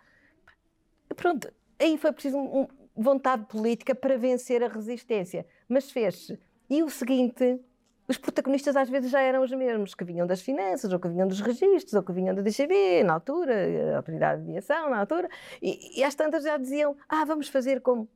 Pronto, 1.16 1.52
aí 1.80 1.98
foi 1.98 2.12
preciso 2.12 2.38
um, 2.38 2.68
vontade 2.96 3.46
política 3.46 3.96
para 3.96 4.18
vencer 4.18 4.64
a 4.64 4.68
resistência. 4.68 5.46
Mas 5.68 5.92
fez-se. 5.92 6.40
E 6.70 6.84
o 6.84 6.90
seguinte, 6.90 7.60
os 8.08 8.18
protagonistas 8.18 8.76
às 8.76 8.90
vezes 8.90 9.10
já 9.10 9.22
eram 9.22 9.42
os 9.44 9.52
mesmos, 9.52 9.96
que 9.96 10.04
vinham 10.04 10.28
das 10.28 10.42
finanças, 10.42 10.92
ou 10.92 11.00
que 11.00 11.08
vinham 11.08 11.28
dos 11.28 11.40
registros, 11.40 11.94
ou 11.94 12.04
que 12.04 12.12
vinham 12.12 12.36
da 12.36 12.42
DGB, 12.42 13.04
na 13.04 13.14
altura, 13.14 13.94
a 13.94 13.98
Autoridade 13.98 14.42
de 14.42 14.50
Aviação, 14.50 14.90
na 14.90 15.00
altura, 15.00 15.30
e, 15.62 16.00
e 16.00 16.04
às 16.04 16.16
tantas 16.16 16.44
já 16.44 16.58
diziam, 16.58 16.96
ah, 17.08 17.26
vamos 17.26 17.48
fazer 17.48 17.82
como... 17.82 18.08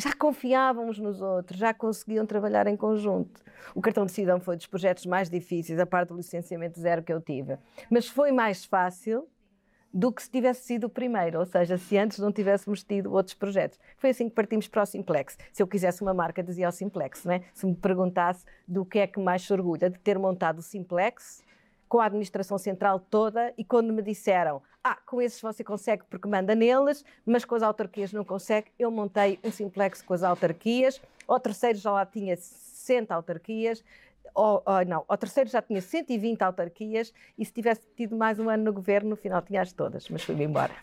Já 0.00 0.12
confiavam 0.14 0.88
uns 0.88 1.00
nos 1.00 1.20
outros, 1.20 1.58
já 1.58 1.74
conseguiam 1.74 2.24
trabalhar 2.24 2.68
em 2.68 2.76
conjunto. 2.76 3.42
O 3.74 3.80
cartão 3.80 4.06
de 4.06 4.12
cidadão 4.12 4.40
foi 4.40 4.56
dos 4.56 4.66
projetos 4.66 5.04
mais 5.06 5.28
difíceis, 5.28 5.76
a 5.80 5.86
parte 5.86 6.10
do 6.10 6.16
licenciamento 6.16 6.78
zero 6.78 7.02
que 7.02 7.12
eu 7.12 7.20
tive. 7.20 7.58
Mas 7.90 8.08
foi 8.08 8.30
mais 8.30 8.64
fácil 8.64 9.28
do 9.92 10.12
que 10.12 10.22
se 10.22 10.30
tivesse 10.30 10.62
sido 10.62 10.84
o 10.84 10.90
primeiro, 10.90 11.38
ou 11.40 11.46
seja, 11.46 11.78
se 11.78 11.96
antes 11.96 12.18
não 12.18 12.30
tivéssemos 12.30 12.82
tido 12.82 13.12
outros 13.12 13.34
projetos. 13.34 13.78
Foi 13.96 14.10
assim 14.10 14.28
que 14.28 14.34
partimos 14.34 14.68
para 14.68 14.82
o 14.82 14.86
Simplex. 14.86 15.38
Se 15.52 15.62
eu 15.62 15.66
quisesse 15.66 16.02
uma 16.02 16.12
marca, 16.12 16.42
dizia 16.42 16.68
o 16.68 16.72
Simplex, 16.72 17.24
né? 17.24 17.42
Se 17.54 17.66
me 17.66 17.74
perguntasse 17.74 18.44
do 18.66 18.84
que 18.84 18.98
é 18.98 19.06
que 19.06 19.18
mais 19.18 19.42
se 19.42 19.52
orgulha, 19.52 19.88
de 19.88 19.98
ter 19.98 20.18
montado 20.18 20.58
o 20.58 20.62
Simplex 20.62 21.42
com 21.88 22.00
a 22.00 22.06
administração 22.06 22.58
central 22.58 23.00
toda 23.00 23.52
e 23.56 23.64
quando 23.64 23.92
me 23.92 24.02
disseram, 24.02 24.62
ah, 24.84 24.96
com 25.06 25.22
esses 25.22 25.40
você 25.40 25.64
consegue 25.64 26.04
porque 26.08 26.28
manda 26.28 26.54
neles, 26.54 27.04
mas 27.24 27.44
com 27.44 27.54
as 27.54 27.62
autarquias 27.62 28.12
não 28.12 28.24
consegue, 28.24 28.70
eu 28.78 28.90
montei 28.90 29.38
um 29.42 29.50
Simplex 29.50 30.02
com 30.02 30.12
as 30.12 30.22
autarquias, 30.22 31.00
o 31.26 31.40
terceiro 31.40 31.78
já 31.78 31.90
lá 31.90 32.04
tinha 32.04 32.36
60 32.36 33.14
autarquias, 33.14 33.82
Ou, 34.34 34.62
ou, 34.64 34.84
não, 34.86 35.04
ao 35.08 35.16
terceiro 35.16 35.48
já 35.50 35.62
tinha 35.62 35.80
120 35.80 36.42
autarquias 36.42 37.12
e 37.36 37.44
se 37.44 37.52
tivesse 37.52 37.82
tido 37.96 38.16
mais 38.16 38.38
um 38.38 38.48
ano 38.48 38.64
no 38.64 38.72
governo, 38.72 39.10
no 39.10 39.16
final 39.16 39.42
tinha-as 39.42 39.72
todas, 39.72 40.08
mas 40.08 40.22
fui-me 40.22 40.44
embora. 40.44 40.74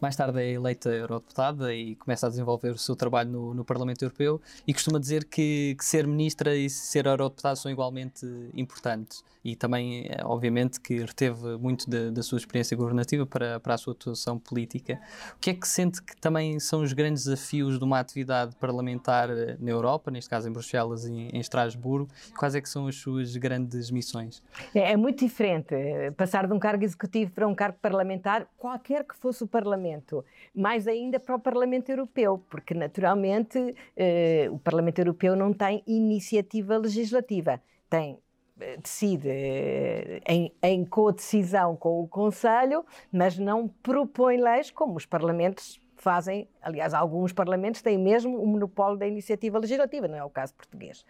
Mais 0.00 0.14
tarde 0.14 0.40
é 0.40 0.52
eleita 0.52 0.90
eurodeputada 0.90 1.74
e 1.74 1.96
começa 1.96 2.26
a 2.26 2.30
desenvolver 2.30 2.70
o 2.70 2.78
seu 2.78 2.94
trabalho 2.94 3.30
no, 3.30 3.54
no 3.54 3.64
Parlamento 3.64 4.02
Europeu 4.02 4.40
e 4.64 4.72
costuma 4.72 5.00
dizer 5.00 5.24
que, 5.24 5.74
que, 5.76 5.84
ser 5.84 6.06
ministra 6.06 6.54
e 6.54 6.70
ser 6.70 7.06
eurodeputada 7.06 7.56
são 7.56 7.70
igualmente 7.70 8.24
importantes. 8.54 9.24
E 9.44 9.56
também, 9.56 10.06
eh, 10.06 10.20
obviamente, 10.24 10.80
que 10.80 10.98
reteve 10.98 11.56
muito 11.56 11.88
da 11.88 12.22
sua 12.22 12.38
experiência 12.38 12.76
governativa 12.76 13.26
para, 13.26 13.58
para 13.58 13.74
a 13.74 13.78
sua 13.78 13.92
atuação 13.92 14.38
política. 14.38 15.00
O 15.34 15.38
que 15.40 15.50
é 15.50 15.54
que 15.54 15.66
sente 15.66 16.02
que 16.02 16.16
também 16.16 16.60
são 16.60 16.82
os 16.82 16.92
grandes 16.92 17.24
desafios 17.24 17.78
de 17.78 17.84
uma 17.84 17.98
atividade 17.98 18.54
parlamentar 18.56 19.30
eh, 19.30 19.56
na 19.58 19.70
Europa, 19.70 20.12
neste 20.12 20.30
caso 20.30 20.48
em 20.48 20.52
Bruxelas 20.52 21.06
e 21.06 21.12
em 21.12 21.40
Estrasburgo? 21.40 22.08
Quais 22.36 22.54
é 22.54 22.60
que 22.60 22.68
são 22.68 22.86
as 22.86 22.94
suas 22.96 23.36
grandes 23.36 23.90
missões? 23.90 24.42
É, 24.72 24.92
é 24.92 24.96
muito 24.96 25.24
diferente. 25.24 25.74
Passar 26.16 26.46
de 26.46 26.52
um 26.52 26.58
cargo 26.58 26.84
executivo 26.84 27.32
para 27.32 27.48
um 27.48 27.54
cargo 27.54 27.78
parlamentar, 27.80 28.46
qualquer 28.56 29.04
que 29.04 29.16
fosse 29.16 29.42
o 29.42 29.46
Parlamento 29.46 29.87
Parlamento, 29.88 30.24
mais 30.54 30.86
ainda 30.86 31.18
para 31.18 31.36
o 31.36 31.38
Parlamento 31.38 31.90
Europeu, 31.90 32.42
porque 32.50 32.74
naturalmente 32.74 33.74
eh, 33.96 34.48
o 34.50 34.58
Parlamento 34.58 34.98
Europeu 34.98 35.34
não 35.34 35.52
tem 35.52 35.82
iniciativa 35.86 36.76
legislativa, 36.76 37.60
tem 37.88 38.18
eh, 38.60 38.76
decide 38.76 39.28
eh, 39.28 40.20
em, 40.26 40.52
em 40.62 40.84
co-decisão 40.84 41.76
com 41.76 42.02
o 42.02 42.08
Conselho, 42.08 42.84
mas 43.10 43.38
não 43.38 43.68
propõe 43.82 44.36
leis 44.36 44.70
como 44.70 44.96
os 44.96 45.06
parlamentos 45.06 45.80
fazem, 45.96 46.48
aliás, 46.62 46.94
alguns 46.94 47.32
parlamentos 47.32 47.82
têm 47.82 47.98
mesmo 47.98 48.40
o 48.40 48.46
monopólio 48.46 48.96
da 48.96 49.06
iniciativa 49.06 49.58
legislativa, 49.58 50.06
não 50.06 50.16
é 50.16 50.22
o 50.22 50.30
caso 50.30 50.54
português. 50.54 51.04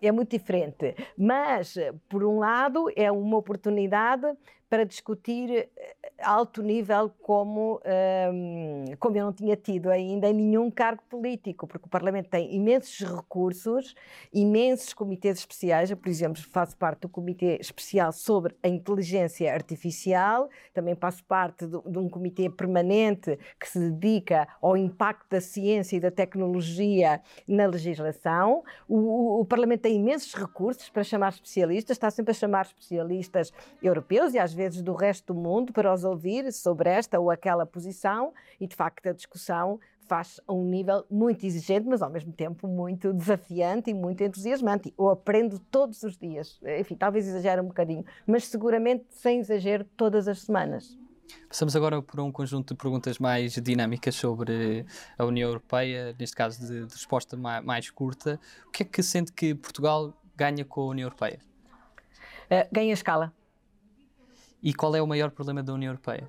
É 0.00 0.12
muito 0.12 0.30
diferente, 0.30 0.94
mas, 1.16 1.74
por 2.08 2.22
um 2.22 2.38
lado, 2.38 2.88
é 2.94 3.10
uma 3.10 3.36
oportunidade 3.36 4.24
para 4.68 4.84
discutir 4.84 5.68
alto 6.20 6.62
nível 6.62 7.10
como, 7.22 7.80
um, 8.32 8.84
como 8.98 9.16
eu 9.16 9.24
não 9.24 9.32
tinha 9.32 9.56
tido 9.56 9.90
ainda 9.90 10.28
em 10.28 10.34
nenhum 10.34 10.70
cargo 10.70 11.02
político, 11.08 11.66
porque 11.66 11.86
o 11.86 11.88
Parlamento 11.88 12.28
tem 12.28 12.54
imensos 12.54 13.00
recursos, 13.00 13.94
imensos 14.32 14.92
comitês 14.92 15.38
especiais. 15.38 15.90
Eu, 15.90 15.96
por 15.96 16.08
exemplo, 16.08 16.42
faço 16.50 16.76
parte 16.76 17.02
do 17.02 17.08
Comitê 17.08 17.56
Especial 17.60 18.12
sobre 18.12 18.54
a 18.62 18.68
Inteligência 18.68 19.52
Artificial, 19.52 20.48
também 20.74 20.94
faço 20.94 21.24
parte 21.24 21.66
de, 21.66 21.80
de 21.80 21.98
um 21.98 22.08
comitê 22.08 22.50
permanente 22.50 23.38
que 23.58 23.68
se 23.68 23.78
dedica 23.78 24.48
ao 24.60 24.76
impacto 24.76 25.28
da 25.30 25.40
ciência 25.40 25.96
e 25.96 26.00
da 26.00 26.10
tecnologia 26.10 27.20
na 27.46 27.66
legislação. 27.66 28.64
O, 28.88 28.96
o, 28.96 29.40
o 29.40 29.44
Parlamento 29.44 29.82
tem 29.82 29.96
imensos 29.96 30.34
recursos 30.34 30.88
para 30.88 31.04
chamar 31.04 31.30
especialistas, 31.30 31.96
está 31.96 32.10
sempre 32.10 32.32
a 32.32 32.34
chamar 32.34 32.66
especialistas 32.66 33.52
europeus 33.82 34.34
e 34.34 34.38
às 34.38 34.52
vezes 34.52 34.57
do 34.82 34.94
resto 34.94 35.32
do 35.32 35.40
mundo 35.40 35.72
para 35.72 35.92
os 35.92 36.04
ouvir 36.04 36.52
sobre 36.52 36.90
esta 36.90 37.18
ou 37.18 37.30
aquela 37.30 37.64
posição 37.64 38.32
e, 38.60 38.66
de 38.66 38.74
facto, 38.74 39.08
a 39.08 39.12
discussão 39.12 39.78
faz 40.08 40.40
a 40.46 40.52
um 40.52 40.64
nível 40.64 41.04
muito 41.10 41.44
exigente, 41.44 41.86
mas 41.86 42.00
ao 42.00 42.10
mesmo 42.10 42.32
tempo 42.32 42.66
muito 42.66 43.12
desafiante 43.12 43.90
e 43.90 43.94
muito 43.94 44.24
entusiasmante. 44.24 44.92
Eu 44.98 45.10
aprendo 45.10 45.58
todos 45.58 46.02
os 46.02 46.16
dias. 46.16 46.58
Enfim, 46.78 46.96
talvez 46.96 47.28
exagere 47.28 47.60
um 47.60 47.66
bocadinho, 47.66 48.04
mas 48.26 48.46
seguramente 48.46 49.04
sem 49.10 49.38
exagero 49.38 49.84
todas 49.96 50.26
as 50.26 50.40
semanas. 50.40 50.98
Passamos 51.46 51.76
agora 51.76 52.00
por 52.00 52.20
um 52.20 52.32
conjunto 52.32 52.74
de 52.74 52.80
perguntas 52.80 53.18
mais 53.18 53.52
dinâmicas 53.52 54.14
sobre 54.14 54.86
a 55.18 55.24
União 55.26 55.48
Europeia, 55.48 56.16
neste 56.18 56.34
caso 56.34 56.60
de, 56.60 56.86
de 56.86 56.94
resposta 56.94 57.36
mais, 57.36 57.62
mais, 57.62 57.90
curta. 57.90 58.40
O 58.66 58.70
que 58.70 58.82
é 58.82 58.86
que 58.86 59.02
sente 59.02 59.30
que 59.32 59.54
Portugal 59.54 60.14
ganha 60.34 60.64
com 60.64 60.80
a 60.80 60.86
União 60.86 61.06
Europeia? 61.06 61.38
Uh, 62.50 62.66
ganha 62.72 62.94
escala. 62.94 63.32
E 64.62 64.74
qual 64.74 64.94
é 64.96 65.02
o 65.02 65.06
maior 65.06 65.30
problema 65.30 65.62
da 65.62 65.72
União 65.72 65.90
Europeia? 65.90 66.28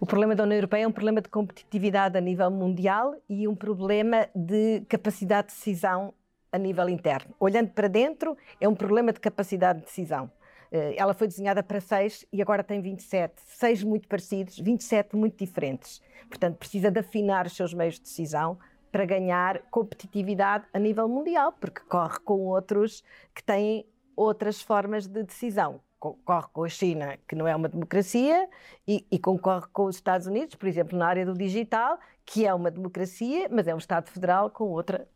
O 0.00 0.06
problema 0.06 0.34
da 0.34 0.42
União 0.42 0.56
Europeia 0.56 0.84
é 0.84 0.88
um 0.88 0.92
problema 0.92 1.20
de 1.20 1.28
competitividade 1.28 2.18
a 2.18 2.20
nível 2.20 2.50
mundial 2.50 3.14
e 3.28 3.46
um 3.46 3.54
problema 3.54 4.28
de 4.34 4.80
capacidade 4.88 5.48
de 5.48 5.54
decisão 5.54 6.12
a 6.50 6.58
nível 6.58 6.88
interno. 6.88 7.34
Olhando 7.38 7.70
para 7.70 7.88
dentro, 7.88 8.36
é 8.60 8.68
um 8.68 8.74
problema 8.74 9.12
de 9.12 9.20
capacidade 9.20 9.80
de 9.80 9.86
decisão. 9.86 10.30
Eh, 10.70 10.94
ela 10.96 11.14
foi 11.14 11.28
desenhada 11.28 11.62
para 11.62 11.80
seis 11.80 12.26
e 12.32 12.42
agora 12.42 12.64
tem 12.64 12.80
27. 12.80 13.34
Seis 13.46 13.82
muito 13.84 14.08
parecidos, 14.08 14.58
27 14.58 15.16
muito 15.16 15.36
diferentes. 15.38 16.02
Portanto, 16.28 16.56
precisa 16.56 16.90
de 16.90 16.98
afinar 16.98 17.46
os 17.46 17.54
seus 17.54 17.72
meios 17.72 17.94
de 17.94 18.02
decisão 18.02 18.58
para 18.90 19.04
ganhar 19.04 19.62
competitividade 19.70 20.64
a 20.74 20.78
nível 20.78 21.08
mundial, 21.08 21.52
porque 21.52 21.80
corre 21.88 22.18
com 22.24 22.40
outros 22.46 23.02
que 23.34 23.42
têm 23.42 23.86
outras 24.16 24.60
formas 24.60 25.06
de 25.06 25.22
decisão 25.22 25.80
concorre 26.02 26.48
com 26.52 26.64
a 26.64 26.68
China, 26.68 27.16
que 27.28 27.36
não 27.36 27.46
é 27.46 27.54
uma 27.54 27.68
democracia, 27.68 28.48
e, 28.88 29.06
e, 29.08 29.20
concorre 29.20 29.66
com 29.72 29.84
os 29.84 29.94
Estados 29.94 30.26
Unidos, 30.26 30.56
por 30.56 30.68
exemplo, 30.68 30.98
na 30.98 31.06
área 31.06 31.24
do 31.24 31.32
digital, 31.32 31.96
que 32.26 32.44
é 32.44 32.52
uma 32.52 32.72
democracia, 32.72 33.48
mas 33.48 33.68
é 33.68 33.74
um 33.74 33.78
Estado 33.78 34.10
federal 34.10 34.50
com 34.50 34.64
outra 34.64 35.06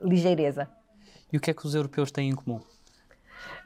ligeireza. 0.00 0.70
E 1.32 1.36
o 1.36 1.40
que 1.40 1.50
é 1.50 1.54
que 1.54 1.66
os 1.66 1.74
europeus 1.74 2.12
têm 2.12 2.30
em 2.30 2.36
comum? 2.36 2.60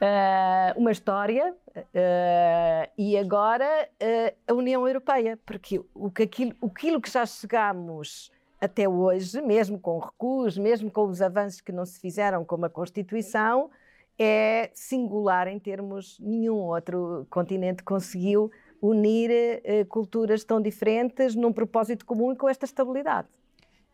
Uh, 0.01 0.79
uma 0.79 0.91
história 0.91 1.53
uh, 1.77 2.91
e 2.97 3.19
agora 3.19 3.87
uh, 4.01 4.35
a 4.47 4.53
União 4.55 4.87
Europeia, 4.87 5.37
porque 5.45 5.79
o 5.93 6.09
que, 6.09 6.23
aquilo, 6.23 6.55
aquilo 6.63 6.99
que 6.99 7.11
já 7.11 7.23
chegamos 7.23 8.31
até 8.59 8.89
hoje, 8.89 9.39
mesmo 9.43 9.79
com 9.79 9.99
recursos, 9.99 10.57
mesmo 10.57 10.89
com 10.89 11.05
os 11.05 11.21
avanços 11.21 11.61
que 11.61 11.71
não 11.71 11.85
se 11.85 11.99
fizeram 11.99 12.43
como 12.43 12.65
a 12.65 12.69
Constituição, 12.69 13.69
é 14.17 14.71
singular 14.73 15.47
em 15.47 15.59
termos 15.59 16.17
nenhum 16.19 16.57
outro 16.57 17.25
continente 17.29 17.83
conseguiu 17.83 18.51
unir 18.81 19.31
eh, 19.31 19.85
culturas 19.85 20.43
tão 20.43 20.61
diferentes 20.61 21.35
num 21.35 21.53
propósito 21.53 22.05
comum 22.05 22.33
e 22.33 22.35
com 22.35 22.49
esta 22.49 22.65
estabilidade. 22.65 23.27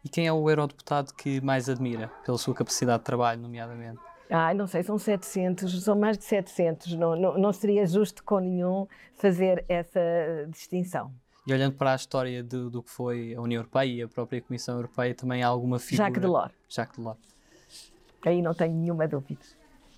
E 0.04 0.10
quem 0.10 0.28
é 0.28 0.34
o 0.34 0.50
eurodeputado 0.50 1.14
que 1.14 1.42
mais 1.42 1.70
admira 1.70 2.10
pela 2.26 2.38
sua 2.38 2.54
capacidade 2.56 3.00
de 3.00 3.06
trabalho, 3.06 3.42
nomeadamente? 3.42 4.00
Ah, 4.30 4.54
não 4.54 4.68
sei, 4.68 4.84
são 4.84 4.98
700, 4.98 5.84
são 5.84 5.98
mais 5.98 6.18
de 6.18 6.24
700. 6.24 6.94
Não, 6.94 7.16
não, 7.16 7.38
não 7.38 7.52
seria 7.52 7.86
justo 7.86 8.24
com 8.24 8.40
nenhum 8.40 8.88
fazer 9.16 9.66
essa 9.68 10.00
distinção. 10.50 11.12
E 11.46 11.54
olhando 11.54 11.76
para 11.76 11.94
a 11.94 11.96
história 11.96 12.44
do, 12.44 12.70
do 12.70 12.84
que 12.84 12.92
foi 12.92 13.34
a 13.36 13.42
União 13.42 13.60
Europeia 13.60 13.92
e 13.92 14.02
a 14.04 14.08
própria 14.08 14.42
Comissão 14.42 14.76
Europeia, 14.76 15.16
também 15.16 15.42
há 15.42 15.48
alguma 15.48 15.80
figura... 15.80 16.06
Jacques 16.08 16.22
Delors. 16.22 16.54
Jacques 16.70 16.98
Delors. 16.98 17.20
Aí 18.26 18.42
não 18.42 18.54
tenho 18.54 18.76
nenhuma 18.76 19.08
dúvida. 19.08 19.42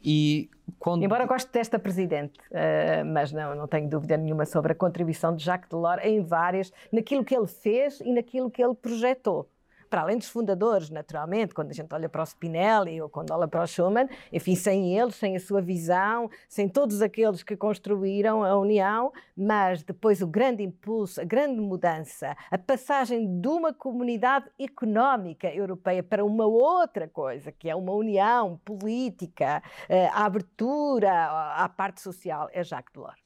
E 0.04 0.50
quando... 0.80 1.04
Embora 1.04 1.26
goste 1.26 1.52
desta 1.52 1.78
presidente, 1.78 2.40
uh, 2.50 3.06
mas 3.06 3.32
não, 3.32 3.56
não 3.56 3.68
tenho 3.68 3.90
dúvida 3.90 4.18
nenhuma 4.18 4.46
sobre 4.46 4.72
a 4.72 4.76
contribuição 4.76 5.36
de 5.36 5.44
Jacques 5.44 5.70
Delors 5.70 6.04
em 6.04 6.22
várias, 6.24 6.72
naquilo 6.92 7.24
que 7.24 7.36
ele 7.36 7.48
fez 7.48 8.00
e 8.02 8.12
naquilo 8.12 8.50
que 8.50 8.64
ele 8.64 8.74
projetou 8.74 9.50
para 9.92 10.04
além 10.04 10.18
dos 10.18 10.30
fundadores, 10.30 10.90
naturalmente, 10.90 11.54
quando 11.54 11.72
a 11.72 11.74
gente 11.74 11.94
olha 11.94 12.08
para 12.08 12.24
o 12.24 12.26
Spinelli 12.26 13.02
ou 13.02 13.10
quando 13.10 13.32
olha 13.32 13.46
para 13.46 13.62
o 13.62 13.68
Schuman, 13.68 14.08
enfim, 14.32 14.56
sem 14.56 14.98
eles, 14.98 15.16
sem 15.16 15.36
a 15.36 15.40
sua 15.40 15.62
visão, 15.62 16.30
sem 16.48 16.70
todos 16.70 17.02
aqueles 17.02 17.44
que 17.44 17.58
construíram 17.58 18.42
a 18.42 18.58
União, 18.58 19.12
mas 19.36 19.84
depois 19.84 20.22
o 20.22 20.28
grande 20.28 20.64
impulso, 20.64 21.20
a 21.20 21.26
grande 21.26 21.60
mudança, 21.60 22.38
a 22.50 22.58
passagem 22.58 23.42
de 23.42 23.48
uma 23.50 23.74
comunidade 23.74 24.50
económica 24.58 25.54
europeia 25.54 26.02
para 26.02 26.24
uma 26.24 26.46
outra 26.46 27.10
coisa, 27.10 27.52
que 27.52 27.70
é 27.70 27.76
uma 27.76 27.92
união 27.92 28.62
política, 28.64 29.62
eh, 29.90 30.08
a 30.08 30.24
abertura 30.24 31.12
à 31.58 31.68
parte 31.68 32.00
social, 32.00 32.48
é 32.54 32.64
Jacques 32.64 32.94
Delors. 32.94 33.20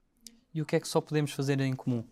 E 0.51 0.63
o 0.63 0.65
que 0.65 0.75
é 0.75 0.79
que 0.79 0.87
só 0.87 0.99
podemos 0.99 1.31
fazer 1.31 1.59
em 1.59 1.75
comum? 1.75 2.03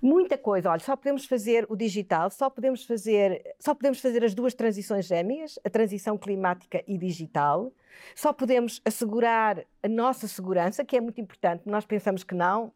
Muita 0.00 0.38
coisa. 0.38 0.70
Olha, 0.70 0.80
só 0.80 0.96
podemos 0.96 1.24
fazer 1.26 1.66
o 1.68 1.76
digital, 1.76 2.30
só 2.30 2.48
podemos 2.48 2.84
fazer, 2.84 3.42
só 3.58 3.74
podemos 3.74 4.00
fazer 4.00 4.24
as 4.24 4.34
duas 4.34 4.54
transições 4.54 5.06
gêmeas, 5.06 5.58
a 5.64 5.70
transição 5.70 6.16
climática 6.16 6.82
e 6.86 6.96
digital. 6.96 7.72
Só 8.14 8.32
podemos 8.32 8.80
assegurar 8.84 9.64
a 9.82 9.88
nossa 9.88 10.26
segurança, 10.26 10.84
que 10.84 10.96
é 10.96 11.00
muito 11.00 11.20
importante. 11.20 11.62
Nós 11.66 11.84
pensamos 11.84 12.24
que 12.24 12.34
não. 12.34 12.72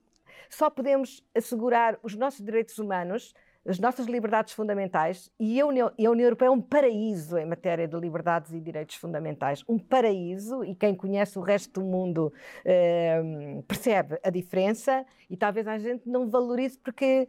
Só 0.51 0.69
podemos 0.69 1.23
assegurar 1.35 1.99
os 2.03 2.15
nossos 2.15 2.45
direitos 2.45 2.79
humanos 2.79 3.35
as 3.67 3.79
nossas 3.79 4.07
liberdades 4.07 4.53
fundamentais 4.53 5.31
e 5.41 5.61
a 5.61 5.67
União, 5.67 5.91
e 5.97 6.07
a 6.07 6.11
União 6.11 6.27
Europeia 6.27 6.49
é 6.49 6.51
um 6.51 6.61
paraíso 6.61 7.39
em 7.39 7.47
matéria 7.47 7.89
de 7.89 7.97
liberdades 7.97 8.53
e 8.53 8.61
direitos 8.61 8.97
fundamentais. 8.97 9.65
Um 9.69 9.79
paraíso, 9.79 10.65
e 10.65 10.75
quem 10.75 10.95
conhece 10.95 11.39
o 11.39 11.43
resto 11.43 11.81
do 11.81 11.87
mundo 11.87 12.33
eh, 12.65 13.23
percebe 13.67 14.19
a 14.23 14.31
diferença, 14.31 15.05
e 15.31 15.37
talvez 15.37 15.67
a 15.67 15.79
gente 15.79 16.09
não 16.09 16.29
valorize 16.29 16.79
porque 16.79 17.27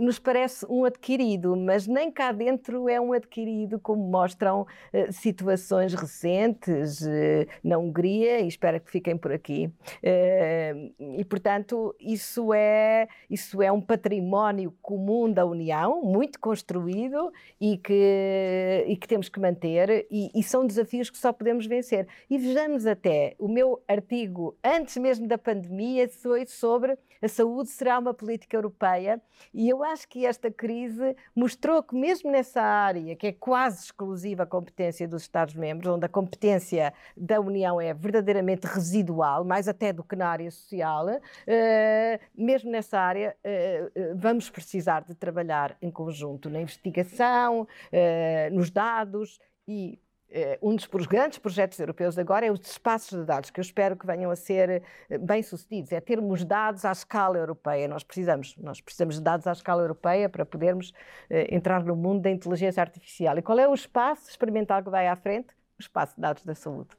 nos 0.00 0.18
parece 0.18 0.66
um 0.68 0.84
adquirido, 0.84 1.56
mas 1.56 1.86
nem 1.86 2.10
cá 2.10 2.32
dentro 2.32 2.88
é 2.88 3.00
um 3.00 3.12
adquirido, 3.12 3.78
como 3.80 4.02
mostram 4.02 4.62
uh, 4.62 5.12
situações 5.12 5.94
recentes 5.94 7.00
na 7.62 7.78
Hungria, 7.78 8.40
e 8.40 8.48
espero 8.48 8.80
que 8.80 8.90
fiquem 8.90 9.16
por 9.16 9.32
aqui. 9.32 9.70
e, 11.18 11.24
portanto, 11.24 11.94
isso 12.00 12.52
é, 12.52 13.08
isso 13.28 13.62
é 13.62 13.70
um 13.70 13.80
património 13.80 14.74
comum 14.80 15.30
da 15.30 15.44
União, 15.44 16.02
muito 16.02 16.38
construído 16.40 17.32
e 17.60 17.76
que, 17.78 18.84
e 18.86 18.96
que 18.96 19.08
temos 19.08 19.28
que 19.28 19.40
manter, 19.40 20.06
e, 20.10 20.30
e 20.34 20.42
são 20.42 20.66
desafios 20.66 21.10
que 21.10 21.18
só 21.18 21.32
podemos 21.32 21.66
vencer. 21.66 22.06
E 22.28 22.38
vejamos 22.38 22.86
até, 22.86 23.34
o 23.38 23.48
meu 23.48 23.82
artigo, 23.88 24.56
antes 24.62 24.96
mesmo 24.96 25.26
da 25.26 25.38
pandemia, 25.38 26.08
foi 26.08 26.46
sobre 26.46 26.96
a 27.22 27.28
saúde 27.28 27.70
será 27.70 27.98
uma 27.98 28.12
política 28.12 28.56
europeia 28.56 29.20
e 29.56 29.70
eu 29.70 29.82
acho 29.82 30.06
que 30.06 30.26
esta 30.26 30.50
crise 30.50 31.16
mostrou 31.34 31.82
que 31.82 31.96
mesmo 31.96 32.30
nessa 32.30 32.60
área 32.60 33.16
que 33.16 33.28
é 33.28 33.32
quase 33.32 33.84
exclusiva 33.84 34.42
a 34.42 34.46
competência 34.46 35.08
dos 35.08 35.22
Estados-membros, 35.22 35.90
onde 35.90 36.04
a 36.04 36.10
competência 36.10 36.92
da 37.16 37.40
União 37.40 37.80
é 37.80 37.94
verdadeiramente 37.94 38.66
residual, 38.66 39.44
mais 39.44 39.66
até 39.66 39.94
do 39.94 40.04
que 40.04 40.14
na 40.14 40.28
área 40.28 40.50
social, 40.50 41.06
uh, 41.06 42.20
mesmo 42.36 42.70
nessa 42.70 43.00
área 43.00 43.34
uh, 43.42 44.14
vamos 44.14 44.50
precisar 44.50 45.00
de 45.04 45.14
trabalhar 45.14 45.74
em 45.80 45.90
conjunto 45.90 46.50
na 46.50 46.60
investigação, 46.60 47.66
nos 48.52 48.70
dados 48.70 49.40
e 49.66 49.94
eh, 49.94 50.05
um 50.60 50.74
dos 50.74 51.06
grandes 51.06 51.38
projetos 51.38 51.78
europeus 51.78 52.18
agora 52.18 52.46
é 52.46 52.50
os 52.50 52.60
espaços 52.60 53.18
de 53.18 53.24
dados, 53.24 53.50
que 53.50 53.60
eu 53.60 53.62
espero 53.62 53.96
que 53.96 54.06
venham 54.06 54.30
a 54.30 54.36
ser 54.36 54.82
eh, 55.08 55.18
bem-sucedidos, 55.18 55.92
é 55.92 56.00
termos 56.00 56.44
dados 56.44 56.84
à 56.84 56.92
escala 56.92 57.38
europeia. 57.38 57.88
Nós 57.88 58.02
precisamos, 58.02 58.56
nós 58.56 58.80
precisamos 58.80 59.16
de 59.16 59.22
dados 59.22 59.46
à 59.46 59.52
escala 59.52 59.82
europeia 59.82 60.28
para 60.28 60.44
podermos 60.44 60.90
uh, 60.90 60.94
entrar 61.50 61.84
no 61.84 61.96
mundo 61.96 62.22
da 62.22 62.30
inteligência 62.30 62.80
artificial. 62.80 63.38
E 63.38 63.42
qual 63.42 63.58
é 63.58 63.68
o 63.68 63.74
espaço 63.74 64.28
experimental 64.28 64.82
que 64.82 64.90
vai 64.90 65.06
à 65.08 65.16
frente? 65.16 65.48
O 65.78 65.80
espaço 65.80 66.16
de 66.16 66.22
dados 66.22 66.44
da 66.44 66.54
saúde. 66.54 66.90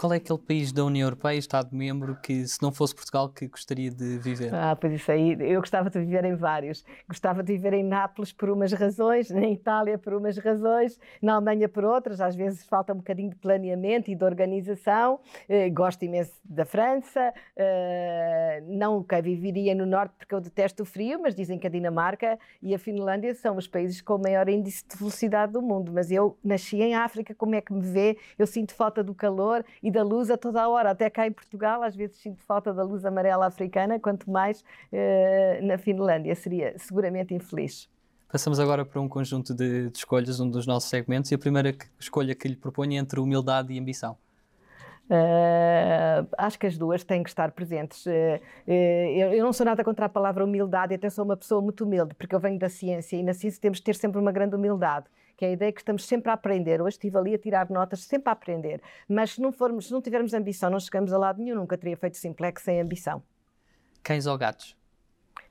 Qual 0.00 0.14
é 0.14 0.16
aquele 0.16 0.38
país 0.38 0.72
da 0.72 0.82
União 0.82 1.06
Europeia, 1.06 1.36
Estado-membro, 1.36 2.16
que 2.22 2.48
se 2.48 2.62
não 2.62 2.72
fosse 2.72 2.94
Portugal, 2.94 3.28
que 3.28 3.46
gostaria 3.46 3.90
de 3.90 4.16
viver? 4.16 4.54
Ah, 4.54 4.74
pois 4.74 4.94
isso 4.94 5.12
aí, 5.12 5.36
eu 5.38 5.60
gostava 5.60 5.90
de 5.90 5.98
viver 5.98 6.24
em 6.24 6.34
vários. 6.34 6.82
Gostava 7.06 7.42
de 7.42 7.52
viver 7.52 7.74
em 7.74 7.84
Nápoles 7.84 8.32
por 8.32 8.48
umas 8.48 8.72
razões, 8.72 9.28
na 9.30 9.46
Itália 9.46 9.98
por 9.98 10.14
umas 10.14 10.38
razões, 10.38 10.98
na 11.20 11.34
Alemanha 11.34 11.68
por 11.68 11.84
outras. 11.84 12.18
Às 12.18 12.34
vezes 12.34 12.64
falta 12.64 12.94
um 12.94 12.96
bocadinho 12.96 13.28
de 13.28 13.36
planeamento 13.36 14.10
e 14.10 14.14
de 14.14 14.24
organização. 14.24 15.20
Eh, 15.46 15.68
gosto 15.68 16.02
imenso 16.02 16.32
da 16.42 16.64
França. 16.64 17.34
Eh, 17.54 18.62
nunca 18.66 19.20
viveria 19.20 19.74
no 19.74 19.84
Norte 19.84 20.14
porque 20.16 20.34
eu 20.34 20.40
detesto 20.40 20.82
o 20.82 20.86
frio, 20.86 21.20
mas 21.20 21.34
dizem 21.34 21.58
que 21.58 21.66
a 21.66 21.70
Dinamarca 21.70 22.38
e 22.62 22.74
a 22.74 22.78
Finlândia 22.78 23.34
são 23.34 23.54
os 23.58 23.68
países 23.68 24.00
com 24.00 24.14
o 24.14 24.18
maior 24.18 24.48
índice 24.48 24.82
de 24.88 24.96
velocidade 24.96 25.52
do 25.52 25.60
mundo. 25.60 25.92
Mas 25.92 26.10
eu 26.10 26.38
nasci 26.42 26.80
em 26.80 26.94
África, 26.94 27.34
como 27.34 27.54
é 27.54 27.60
que 27.60 27.70
me 27.70 27.82
vê? 27.82 28.16
Eu 28.38 28.46
sinto 28.46 28.72
falta 28.72 29.04
do 29.04 29.14
calor 29.14 29.62
e 29.82 29.90
da 29.90 30.02
luz 30.02 30.30
a 30.30 30.36
toda 30.36 30.62
a 30.62 30.68
hora. 30.68 30.90
Até 30.90 31.08
cá 31.10 31.26
em 31.26 31.32
Portugal, 31.32 31.82
às 31.82 31.94
vezes 31.94 32.16
sinto 32.16 32.42
falta 32.42 32.72
da 32.72 32.82
luz 32.82 33.04
amarela 33.04 33.46
africana, 33.46 33.98
quanto 33.98 34.30
mais 34.30 34.60
uh, 34.60 35.66
na 35.66 35.78
Finlândia. 35.78 36.34
Seria 36.34 36.74
seguramente 36.78 37.34
infeliz. 37.34 37.88
Passamos 38.30 38.60
agora 38.60 38.84
para 38.84 39.00
um 39.00 39.08
conjunto 39.08 39.52
de, 39.52 39.90
de, 39.90 39.98
escolhas, 39.98 40.38
um 40.38 40.48
dos 40.48 40.64
nossos 40.64 40.88
segmentos, 40.88 41.32
e 41.32 41.34
a 41.34 41.38
primeira 41.38 41.74
escolha 41.98 42.32
que 42.34 42.46
lhe 42.46 42.54
proponho 42.54 42.92
é 42.92 42.96
entre 42.96 43.18
humildade 43.18 43.72
e 43.72 43.78
ambição. 43.78 44.16
Uh, 45.10 46.24
acho 46.38 46.56
que 46.56 46.68
as 46.68 46.78
duas 46.78 47.02
têm 47.02 47.24
que 47.24 47.28
estar 47.28 47.50
presentes. 47.50 48.06
Uh, 48.06 48.10
uh, 48.10 48.70
eu, 48.70 49.32
eu, 49.32 49.44
não 49.44 49.52
sou 49.52 49.66
nada 49.66 49.82
contra 49.82 50.06
a 50.06 50.08
palavra 50.08 50.44
humildade, 50.44 50.94
até 50.94 51.10
sou 51.10 51.24
uma 51.24 51.36
pessoa 51.36 51.60
muito 51.60 51.84
humilde, 51.84 52.14
porque 52.14 52.32
eu 52.32 52.38
venho 52.38 52.56
da 52.56 52.68
ciência 52.68 53.16
e 53.16 53.22
na 53.24 53.34
ciência 53.34 53.60
temos 53.60 53.78
de 53.78 53.84
ter 53.84 53.96
sempre 53.96 54.20
uma 54.20 54.30
grande 54.30 54.54
humildade 54.54 55.06
que 55.40 55.46
é 55.46 55.48
a 55.48 55.52
ideia 55.52 55.72
que 55.72 55.80
estamos 55.80 56.04
sempre 56.04 56.30
a 56.30 56.34
aprender. 56.34 56.82
Hoje 56.82 56.96
estive 56.96 57.16
ali 57.16 57.34
a 57.34 57.38
tirar 57.38 57.70
notas, 57.70 58.00
sempre 58.00 58.28
a 58.28 58.32
aprender. 58.32 58.82
Mas 59.08 59.30
se 59.30 59.40
não, 59.40 59.50
formos, 59.50 59.86
se 59.86 59.92
não 59.92 60.02
tivermos 60.02 60.34
ambição, 60.34 60.68
não 60.68 60.78
chegamos 60.78 61.14
a 61.14 61.16
lado 61.16 61.42
nenhum. 61.42 61.56
Nunca 61.56 61.78
teria 61.78 61.96
feito 61.96 62.18
Simplex 62.18 62.60
sem 62.60 62.78
ambição. 62.78 63.22
Cães 64.02 64.26
ou 64.26 64.36
gatos? 64.36 64.76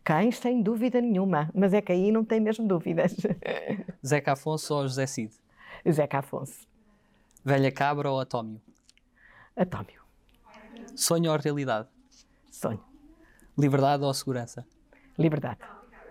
Cães, 0.04 0.38
sem 0.38 0.62
dúvida 0.62 1.02
nenhuma. 1.02 1.50
Mas 1.56 1.74
é 1.74 1.82
que 1.82 1.92
aí 1.92 2.12
não 2.12 2.24
tem 2.24 2.40
mesmo 2.40 2.68
dúvidas. 2.68 3.16
Zeca 4.06 4.34
Afonso 4.34 4.76
ou 4.76 4.84
José 4.88 5.08
Cid? 5.08 5.34
Zeca 5.90 6.20
Afonso. 6.20 6.68
Velha 7.44 7.72
cabra 7.72 8.12
ou 8.12 8.20
atómio? 8.20 8.62
Atómio. 9.56 10.04
Sonho 10.96 11.32
ou 11.32 11.38
realidade? 11.40 11.88
Sonho. 12.52 12.84
Liberdade 13.58 14.04
ou 14.04 14.14
segurança? 14.14 14.64
Liberdade. 15.18 15.62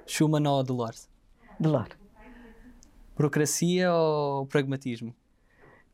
Schumann 0.05 0.49
ou 0.49 0.65
Delors? 0.65 1.09
Delors. 1.61 2.08
Burocracia 3.19 3.93
ou 3.93 4.47
pragmatismo? 4.47 5.13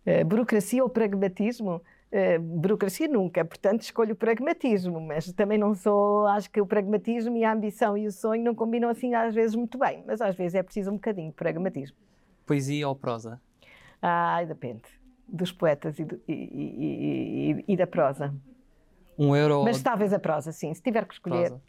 Uh, 0.06 0.22
burocracia 0.26 0.82
ou 0.82 0.90
pragmatismo? 0.90 1.80
Uh, 2.12 2.38
burocracia 2.38 3.08
nunca, 3.08 3.42
portanto 3.42 3.80
escolho 3.80 4.12
o 4.12 4.16
pragmatismo, 4.16 5.00
mas 5.00 5.32
também 5.32 5.56
não 5.56 5.74
sou, 5.74 6.26
acho 6.26 6.50
que 6.50 6.60
o 6.60 6.66
pragmatismo 6.66 7.34
e 7.38 7.42
a 7.42 7.50
ambição 7.50 7.96
e 7.96 8.06
o 8.06 8.12
sonho 8.12 8.44
não 8.44 8.54
combinam 8.54 8.90
assim 8.90 9.14
às 9.14 9.34
vezes 9.34 9.56
muito 9.56 9.78
bem, 9.78 10.04
mas 10.06 10.20
às 10.20 10.36
vezes 10.36 10.54
é 10.54 10.62
preciso 10.62 10.90
um 10.90 10.94
bocadinho 10.94 11.30
de 11.30 11.34
pragmatismo. 11.34 11.96
Poesia 12.44 12.86
ou 12.86 12.94
prosa? 12.94 13.40
Ah, 14.02 14.44
depende 14.44 14.82
dos 15.26 15.50
poetas 15.50 15.98
e, 15.98 16.04
do, 16.04 16.20
e, 16.28 16.34
e, 17.66 17.72
e, 17.72 17.76
da 17.76 17.86
prosa. 17.86 18.34
Um 19.18 19.34
euro. 19.34 19.64
Mas 19.64 19.82
talvez 19.82 20.12
a 20.12 20.18
prosa, 20.18 20.52
sim, 20.52 20.74
se 20.74 20.82
tiver 20.82 21.06
que 21.06 21.14
escolher. 21.14 21.48
Prosa. 21.48 21.62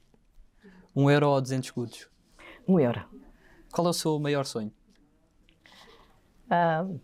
Um 0.94 1.10
euro 1.10 1.30
ou 1.30 1.42
200 1.42 1.68
escudos? 1.68 2.10
Um 2.68 2.78
euro. 2.78 3.06
Qual 3.72 3.88
é 3.88 3.90
o 3.90 3.94
seu 3.94 4.20
maior 4.20 4.44
sonho? 4.44 4.72
Uh, 6.46 7.00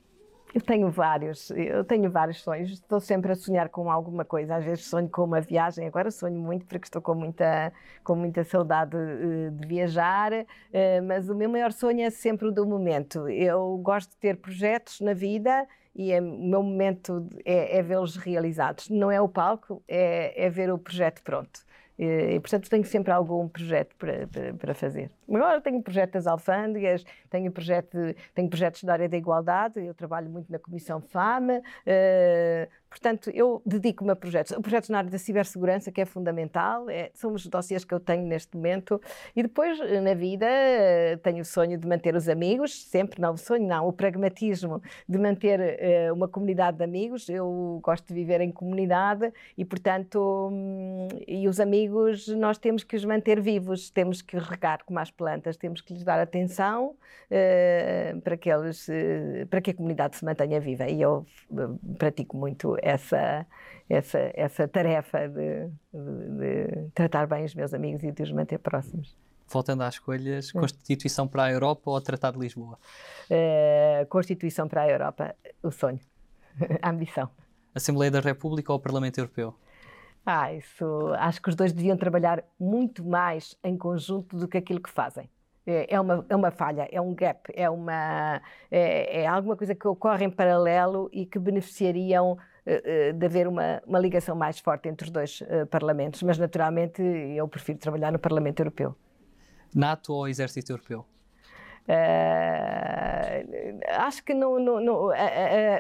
eu 0.53 0.61
tenho 0.61 0.89
vários, 0.89 1.49
eu 1.51 1.83
tenho 1.83 2.11
vários 2.11 2.41
sonhos. 2.41 2.71
Estou 2.71 2.99
sempre 2.99 3.31
a 3.31 3.35
sonhar 3.35 3.69
com 3.69 3.89
alguma 3.89 4.25
coisa. 4.25 4.55
Às 4.55 4.65
vezes 4.65 4.85
sonho 4.85 5.07
com 5.07 5.23
uma 5.23 5.39
viagem. 5.39 5.87
Agora 5.87 6.11
sonho 6.11 6.39
muito 6.39 6.65
porque 6.65 6.85
estou 6.85 7.01
com 7.01 7.15
muita, 7.15 7.71
com 8.03 8.15
muita 8.15 8.43
saudade 8.43 8.91
de, 8.91 9.51
de 9.51 9.67
viajar. 9.67 10.33
Uh, 10.33 11.03
mas 11.07 11.29
o 11.29 11.35
meu 11.35 11.49
maior 11.49 11.71
sonho 11.71 12.01
é 12.01 12.09
sempre 12.09 12.47
o 12.47 12.51
do 12.51 12.65
momento. 12.65 13.29
Eu 13.29 13.77
gosto 13.77 14.11
de 14.11 14.17
ter 14.17 14.37
projetos 14.37 14.99
na 14.99 15.13
vida 15.13 15.65
e 15.95 16.11
é, 16.11 16.19
o 16.19 16.23
meu 16.23 16.63
momento 16.63 17.27
é, 17.45 17.77
é 17.77 17.81
vê-los 17.81 18.15
realizados. 18.15 18.89
Não 18.89 19.11
é 19.11 19.21
o 19.21 19.29
palco, 19.29 19.81
é, 19.87 20.45
é 20.45 20.49
ver 20.49 20.71
o 20.71 20.77
projeto 20.77 21.21
pronto. 21.23 21.61
E, 22.03 22.39
portanto, 22.39 22.67
tenho 22.67 22.83
sempre 22.83 23.11
algum 23.11 23.47
projeto 23.47 23.95
para, 23.95 24.25
para, 24.25 24.53
para, 24.55 24.73
fazer. 24.73 25.11
Agora 25.29 25.61
tenho 25.61 25.83
projeto 25.83 26.13
das 26.13 26.25
alfândegas, 26.25 27.03
tenho, 27.29 27.51
projeto, 27.51 27.95
tenho 28.33 28.49
projetos 28.49 28.83
da 28.83 28.93
área 28.93 29.07
da 29.07 29.15
igualdade, 29.15 29.79
eu 29.79 29.93
trabalho 29.93 30.27
muito 30.27 30.51
na 30.51 30.57
Comissão 30.57 30.99
FAMA, 30.99 31.59
uh, 31.59 32.71
Portanto, 32.91 33.29
eu 33.33 33.61
dedico-me 33.65 34.11
a 34.11 34.15
projetos. 34.17 34.51
Projetos 34.57 34.89
na 34.89 34.97
área 34.97 35.09
da 35.09 35.17
cibersegurança, 35.17 35.93
que 35.93 36.01
é 36.01 36.05
fundamental, 36.05 36.89
é, 36.89 37.09
são 37.13 37.31
os 37.33 37.47
dossiês 37.47 37.85
que 37.85 37.93
eu 37.93 38.01
tenho 38.01 38.27
neste 38.27 38.57
momento. 38.57 39.01
E 39.33 39.41
depois, 39.41 39.79
na 40.03 40.13
vida, 40.13 40.45
tenho 41.23 41.41
o 41.41 41.45
sonho 41.45 41.77
de 41.77 41.87
manter 41.87 42.13
os 42.15 42.27
amigos, 42.27 42.83
sempre 42.83 43.21
não 43.21 43.33
o 43.33 43.37
sonho, 43.37 43.65
não, 43.65 43.87
o 43.87 43.93
pragmatismo 43.93 44.81
de 45.07 45.17
manter 45.17 45.59
uh, 45.59 46.13
uma 46.13 46.27
comunidade 46.27 46.77
de 46.77 46.83
amigos. 46.83 47.29
Eu 47.29 47.79
gosto 47.81 48.09
de 48.09 48.13
viver 48.13 48.41
em 48.41 48.51
comunidade 48.51 49.31
e, 49.57 49.63
portanto, 49.63 50.49
hum, 50.51 51.07
e 51.25 51.47
os 51.47 51.61
amigos 51.61 52.27
nós 52.27 52.57
temos 52.57 52.83
que 52.83 52.97
os 52.97 53.05
manter 53.05 53.39
vivos, 53.39 53.89
temos 53.89 54.21
que 54.21 54.37
regar 54.37 54.83
como 54.83 54.99
as 54.99 55.09
plantas, 55.09 55.55
temos 55.55 55.79
que 55.79 55.93
lhes 55.93 56.03
dar 56.03 56.19
atenção 56.19 56.87
uh, 56.87 58.21
para, 58.21 58.35
que 58.35 58.51
eles, 58.51 58.85
uh, 58.89 59.47
para 59.49 59.61
que 59.61 59.71
a 59.71 59.73
comunidade 59.73 60.17
se 60.17 60.25
mantenha 60.25 60.59
viva. 60.59 60.89
E 60.89 61.01
eu 61.01 61.25
pratico 61.97 62.35
muito 62.35 62.80
essa, 62.81 63.45
essa, 63.89 64.31
essa 64.33 64.67
tarefa 64.67 65.27
de, 65.27 65.67
de, 65.93 66.29
de, 66.37 66.89
tratar 66.93 67.27
bem 67.27 67.45
os 67.45 67.55
meus 67.55 67.73
amigos 67.73 68.03
e 68.03 68.11
de 68.11 68.23
os 68.23 68.31
manter 68.31 68.59
próximos. 68.59 69.15
Voltando 69.47 69.83
às 69.83 69.95
escolhas. 69.95 70.51
Constituição 70.51 71.27
para 71.27 71.43
a 71.43 71.51
Europa 71.51 71.91
ou 71.91 72.01
Tratado 72.01 72.37
de 72.37 72.45
Lisboa? 72.45 72.79
Uh, 73.29 74.05
Constituição 74.07 74.67
para 74.67 74.83
a 74.83 74.89
Europa, 74.89 75.35
o 75.61 75.71
sonho, 75.71 75.99
a 76.81 76.89
ambição. 76.89 77.29
Assembleia 77.75 78.11
da 78.11 78.19
República 78.19 78.71
ou 78.71 78.79
Parlamento 78.79 79.19
Europeu? 79.19 79.55
Ah, 80.25 80.53
isso. 80.53 80.85
Acho 81.17 81.41
que 81.41 81.49
os 81.49 81.55
dois 81.55 81.73
deviam 81.73 81.97
trabalhar 81.97 82.43
muito 82.59 83.03
mais 83.03 83.57
em 83.63 83.77
conjunto 83.77 84.37
do 84.37 84.47
que 84.47 84.57
aquilo 84.57 84.81
que 84.81 84.89
fazem. 84.89 85.29
É, 85.65 85.93
é 85.93 85.99
uma, 85.99 86.25
é 86.27 86.35
uma 86.35 86.49
falha, 86.49 86.87
é 86.91 86.99
um 86.99 87.13
gap, 87.13 87.51
é, 87.53 87.69
uma, 87.69 88.41
é, 88.71 89.21
é 89.21 89.27
alguma 89.27 89.55
coisa 89.55 89.75
que 89.75 89.87
ocorre 89.87 90.25
em 90.25 90.29
paralelo 90.29 91.09
e 91.13 91.25
que 91.25 91.37
beneficiariam 91.37 92.37
eh, 92.65 92.81
eh, 92.85 93.13
de 93.13 93.25
haver 93.25 93.47
uma, 93.47 93.81
uma 93.87 93.99
ligação 93.99 94.35
mais 94.35 94.59
forte 94.59 94.87
entre 94.87 95.05
os 95.05 95.11
dois 95.11 95.41
uh, 95.41 95.65
parlamentos, 95.67 96.21
mas 96.21 96.37
naturalmente 96.37 97.01
eu 97.01 97.47
prefiro 97.47 97.79
trabalhar 97.79 98.11
no 98.11 98.19
Parlamento 98.19 98.59
Europeu. 98.59 98.95
NATO 99.73 100.13
ou 100.13 100.27
Exército 100.27 100.71
Europeu? 100.71 101.05
Uh, 101.87 101.93
acho 103.97 104.23
que 104.23 104.35
não, 104.35 104.59
não, 104.59 104.79
não, 104.79 105.07
uh, 105.07 105.11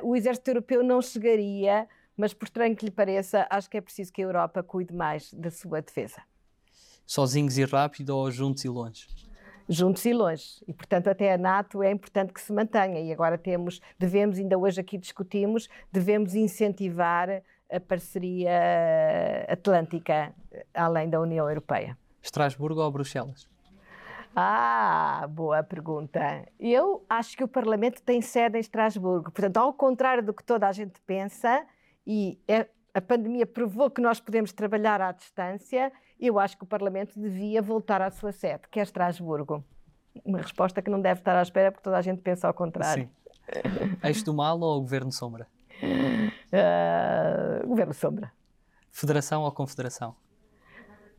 o 0.03 0.15
Exército 0.15 0.49
Europeu 0.49 0.83
não 0.83 0.99
chegaria, 1.03 1.87
mas 2.17 2.33
por 2.33 2.45
estranho 2.45 2.75
que 2.75 2.85
lhe 2.85 2.91
pareça, 2.91 3.45
acho 3.49 3.69
que 3.69 3.77
é 3.77 3.81
preciso 3.81 4.11
que 4.11 4.23
a 4.23 4.25
Europa 4.25 4.63
cuide 4.63 4.91
mais 4.91 5.31
da 5.33 5.51
sua 5.51 5.83
defesa. 5.83 6.23
Sozinhos 7.05 7.59
e 7.59 7.65
rápido 7.65 8.09
ou 8.17 8.31
juntos 8.31 8.65
e 8.65 8.69
longe? 8.69 9.07
Juntos 9.71 10.05
e 10.05 10.13
longe. 10.13 10.63
E, 10.67 10.73
portanto, 10.73 11.07
até 11.07 11.33
a 11.33 11.37
NATO 11.37 11.81
é 11.81 11.89
importante 11.89 12.33
que 12.33 12.41
se 12.41 12.51
mantenha. 12.51 12.99
E 12.99 13.11
agora 13.11 13.37
temos, 13.37 13.79
devemos, 13.97 14.37
ainda 14.37 14.57
hoje 14.57 14.81
aqui 14.81 14.97
discutimos, 14.97 15.69
devemos 15.91 16.35
incentivar 16.35 17.41
a 17.71 17.79
parceria 17.79 18.51
atlântica 19.47 20.33
além 20.73 21.09
da 21.09 21.21
União 21.21 21.47
Europeia. 21.47 21.97
Estrasburgo 22.21 22.81
ou 22.81 22.91
Bruxelas? 22.91 23.49
Ah, 24.35 25.25
boa 25.29 25.63
pergunta. 25.63 26.45
Eu 26.59 27.05
acho 27.09 27.35
que 27.35 27.43
o 27.43 27.47
Parlamento 27.47 28.01
tem 28.01 28.21
sede 28.21 28.57
em 28.57 28.61
Estrasburgo. 28.61 29.31
Portanto, 29.31 29.57
ao 29.57 29.73
contrário 29.73 30.23
do 30.23 30.33
que 30.33 30.43
toda 30.43 30.67
a 30.67 30.71
gente 30.71 31.01
pensa, 31.05 31.65
e 32.05 32.37
é, 32.47 32.67
a 32.93 33.01
pandemia 33.01 33.45
provou 33.45 33.89
que 33.89 34.01
nós 34.01 34.19
podemos 34.19 34.51
trabalhar 34.51 35.01
à 35.01 35.11
distância, 35.11 35.91
eu 36.19 36.37
acho 36.37 36.57
que 36.57 36.63
o 36.63 36.67
Parlamento 36.67 37.19
devia 37.19 37.61
voltar 37.61 38.01
à 38.01 38.11
sua 38.11 38.31
sede, 38.31 38.63
que 38.69 38.79
é 38.79 38.83
Estrasburgo. 38.83 39.63
Uma 40.25 40.39
resposta 40.39 40.81
que 40.81 40.89
não 40.89 40.99
deve 41.01 41.21
estar 41.21 41.37
à 41.37 41.41
espera, 41.41 41.71
porque 41.71 41.83
toda 41.83 41.97
a 41.97 42.01
gente 42.01 42.21
pensa 42.21 42.47
ao 42.47 42.53
contrário. 42.53 43.03
Sim. 43.03 43.09
Eixo 44.03 44.25
do 44.25 44.33
mal 44.33 44.59
ou 44.59 44.81
Governo 44.81 45.11
Sombra? 45.11 45.47
Uh, 45.81 47.67
governo 47.67 47.93
Sombra. 47.93 48.31
Federação 48.91 49.43
ou 49.43 49.51
Confederação? 49.51 50.15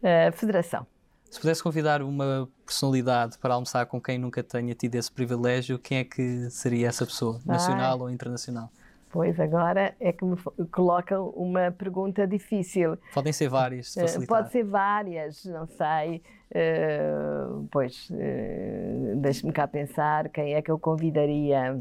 Uh, 0.02 0.30
federação. 0.32 0.86
Se 1.30 1.40
pudesse 1.40 1.62
convidar 1.62 2.02
uma 2.02 2.46
personalidade 2.66 3.38
para 3.38 3.54
almoçar 3.54 3.86
com 3.86 3.98
quem 3.98 4.18
nunca 4.18 4.42
tenha 4.42 4.74
tido 4.74 4.96
esse 4.96 5.10
privilégio, 5.10 5.78
quem 5.78 5.98
é 5.98 6.04
que 6.04 6.50
seria 6.50 6.88
essa 6.88 7.06
pessoa, 7.06 7.40
nacional 7.46 7.96
Ai. 7.96 8.02
ou 8.02 8.10
internacional? 8.10 8.70
Pois 9.12 9.38
agora 9.38 9.94
é 10.00 10.10
que 10.10 10.24
me 10.24 10.36
colocam 10.70 11.28
uma 11.36 11.70
pergunta 11.70 12.26
difícil. 12.26 12.96
Podem 13.12 13.30
ser 13.30 13.46
várias, 13.46 13.94
uh, 13.94 14.26
Pode 14.26 14.50
ser 14.50 14.64
várias, 14.64 15.44
não 15.44 15.66
sei. 15.66 16.22
Uh, 16.54 17.66
pois, 17.70 18.10
uh, 18.10 19.16
deixe-me 19.16 19.52
cá 19.52 19.66
pensar 19.66 20.28
quem 20.28 20.54
é 20.54 20.60
que 20.60 20.70
eu 20.70 20.78
convidaria. 20.78 21.80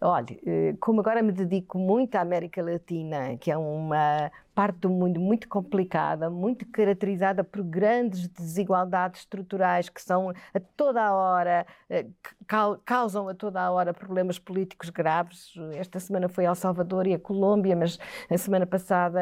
Olha, 0.00 0.36
como 0.80 1.00
agora 1.00 1.22
me 1.22 1.32
dedico 1.32 1.78
muito 1.78 2.14
à 2.16 2.20
América 2.20 2.62
Latina, 2.62 3.36
que 3.38 3.50
é 3.50 3.56
uma 3.56 4.30
parte 4.54 4.78
do 4.78 4.90
mundo 4.90 5.18
muito 5.18 5.48
complicada, 5.48 6.30
muito 6.30 6.64
caracterizada 6.66 7.42
por 7.42 7.62
grandes 7.62 8.28
desigualdades 8.28 9.20
estruturais 9.20 9.88
que 9.88 10.00
são 10.00 10.30
a 10.30 10.60
toda 10.76 11.02
a 11.02 11.12
hora, 11.12 11.66
eh, 11.90 12.06
causam 12.84 13.28
a 13.28 13.34
toda 13.34 13.60
a 13.60 13.70
hora 13.70 13.92
problemas 13.92 14.38
políticos 14.38 14.90
graves. 14.90 15.54
Esta 15.72 15.98
semana 15.98 16.28
foi 16.28 16.44
El 16.44 16.54
Salvador 16.54 17.06
e 17.06 17.14
a 17.14 17.18
Colômbia, 17.18 17.74
mas 17.74 17.98
a 18.30 18.38
semana 18.38 18.64
passada 18.64 19.20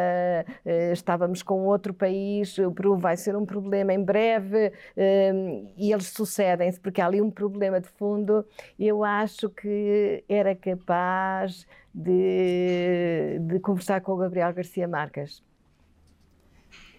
eh, 0.65 0.93
estávamos 0.93 1.43
com 1.43 1.65
outro 1.65 1.95
país, 1.95 2.59
o 2.59 2.71
Peru 2.71 2.97
vai 2.97 3.17
ser 3.17 3.35
um 3.35 3.47
problema 3.47 3.93
em 3.95 4.05
breve 4.05 4.73
eh, 4.97 5.33
e 5.77 5.93
eles 5.93 6.09
sucedem-se 6.09 6.81
porque 6.81 7.01
há 7.01 7.07
ali 7.07 7.21
um 7.21 7.31
problema 7.31 7.81
de 7.81 7.89
fundo. 7.89 8.45
Eu 8.79 9.05
acho 9.05 9.49
que 9.49 10.25
era 10.29 10.55
capaz 10.55 11.67
de, 11.95 13.39
de 13.41 13.61
conversar 13.61 14.01
com 14.01 14.13
o 14.13 14.17
Gabriel 14.17 14.53
Garcia 14.53 14.89
Marques. 14.89 15.43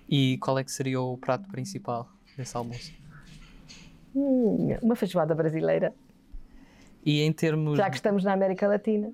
E 0.09 0.37
qual 0.37 0.59
é 0.59 0.63
que 0.63 0.71
seria 0.71 1.01
o 1.01 1.17
prato 1.17 1.49
principal 1.49 2.07
desse 2.37 2.55
almoço? 2.55 2.93
Hum, 4.15 4.77
uma 4.81 4.95
feijoada 4.95 5.33
brasileira. 5.33 5.93
E 7.05 7.21
em 7.21 7.33
termos. 7.33 7.77
Já 7.77 7.89
que 7.89 7.95
estamos 7.95 8.23
na 8.23 8.33
América 8.33 8.67
Latina. 8.67 9.11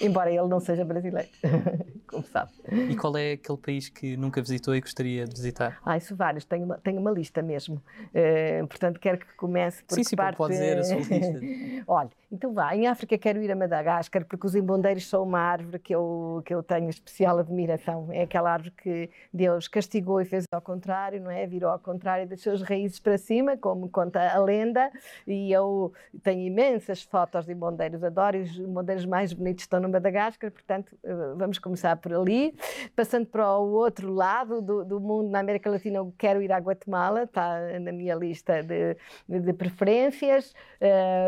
Embora 0.00 0.30
ele 0.30 0.46
não 0.46 0.60
seja 0.60 0.84
brasileiro, 0.84 1.28
como 2.06 2.24
sabe. 2.26 2.52
E 2.90 2.94
qual 2.96 3.16
é 3.16 3.32
aquele 3.32 3.58
país 3.58 3.88
que 3.88 4.16
nunca 4.16 4.42
visitou 4.42 4.74
e 4.74 4.80
gostaria 4.80 5.24
de 5.24 5.34
visitar? 5.34 5.80
Ah, 5.84 5.96
isso 5.96 6.14
vários, 6.14 6.44
tenho 6.44 6.64
uma, 6.64 6.76
tenho 6.78 7.00
uma 7.00 7.10
lista 7.10 7.40
mesmo. 7.40 7.76
Uh, 7.76 8.66
portanto, 8.66 9.00
quero 9.00 9.18
que 9.18 9.26
comece 9.36 9.82
por 9.84 9.94
sim, 9.94 10.04
sim, 10.04 10.16
parte... 10.16 10.36
pode 10.36 10.52
dizer 10.52 10.78
a 10.78 10.84
sua 10.84 10.96
lista. 10.96 11.40
Olha, 11.88 12.10
então 12.32 12.52
vá, 12.52 12.74
em 12.74 12.88
África 12.88 13.16
quero 13.16 13.40
ir 13.40 13.50
a 13.52 13.54
Madagascar 13.54 14.24
porque 14.24 14.44
os 14.44 14.56
embondeiros 14.56 15.08
são 15.08 15.22
uma 15.22 15.38
árvore 15.38 15.78
que 15.78 15.94
eu, 15.94 16.42
que 16.44 16.52
eu 16.52 16.60
tenho 16.60 16.90
especial 16.90 17.38
admiração. 17.38 18.08
É 18.10 18.22
aquela 18.22 18.52
árvore 18.52 18.72
que 18.72 19.10
Deus 19.32 19.68
castigou 19.68 20.20
e 20.20 20.24
fez 20.24 20.44
ao 20.50 20.60
contrário, 20.60 21.20
não 21.20 21.30
é? 21.30 21.46
Virou 21.46 21.70
ao 21.70 21.78
contrário 21.78 22.24
e 22.24 22.26
deixou 22.26 22.52
as 22.52 22.62
raízes 22.62 22.98
para 22.98 23.16
cima, 23.16 23.56
como 23.56 23.88
conta 23.88 24.20
a 24.20 24.38
lenda. 24.38 24.90
E 25.26 25.52
eu 25.52 25.92
tenho 26.24 26.40
imensas 26.40 27.02
fotos 27.04 27.46
de 27.46 27.52
embondeiros, 27.52 28.02
adoro 28.02 28.38
os 28.38 28.58
embondeiros 28.58 29.06
mais 29.06 29.32
bonitos 29.32 29.62
estão 29.62 29.78
no 29.78 29.88
Madagascar, 29.88 30.50
portanto 30.50 30.96
eh, 31.04 31.34
vamos 31.36 31.58
começar 31.60 31.96
por 31.96 32.12
ali. 32.12 32.52
Passando 32.96 33.26
para 33.26 33.56
o 33.58 33.72
outro 33.72 34.12
lado 34.12 34.60
do, 34.60 34.84
do 34.84 35.00
mundo, 35.00 35.30
na 35.30 35.38
América 35.38 35.70
Latina, 35.70 35.98
eu 35.98 36.12
quero 36.18 36.42
ir 36.42 36.50
à 36.50 36.58
Guatemala, 36.58 37.22
está 37.22 37.78
na 37.78 37.92
minha 37.92 38.16
lista 38.16 38.62
de, 38.62 38.96
de 39.28 39.52
preferências. 39.52 40.52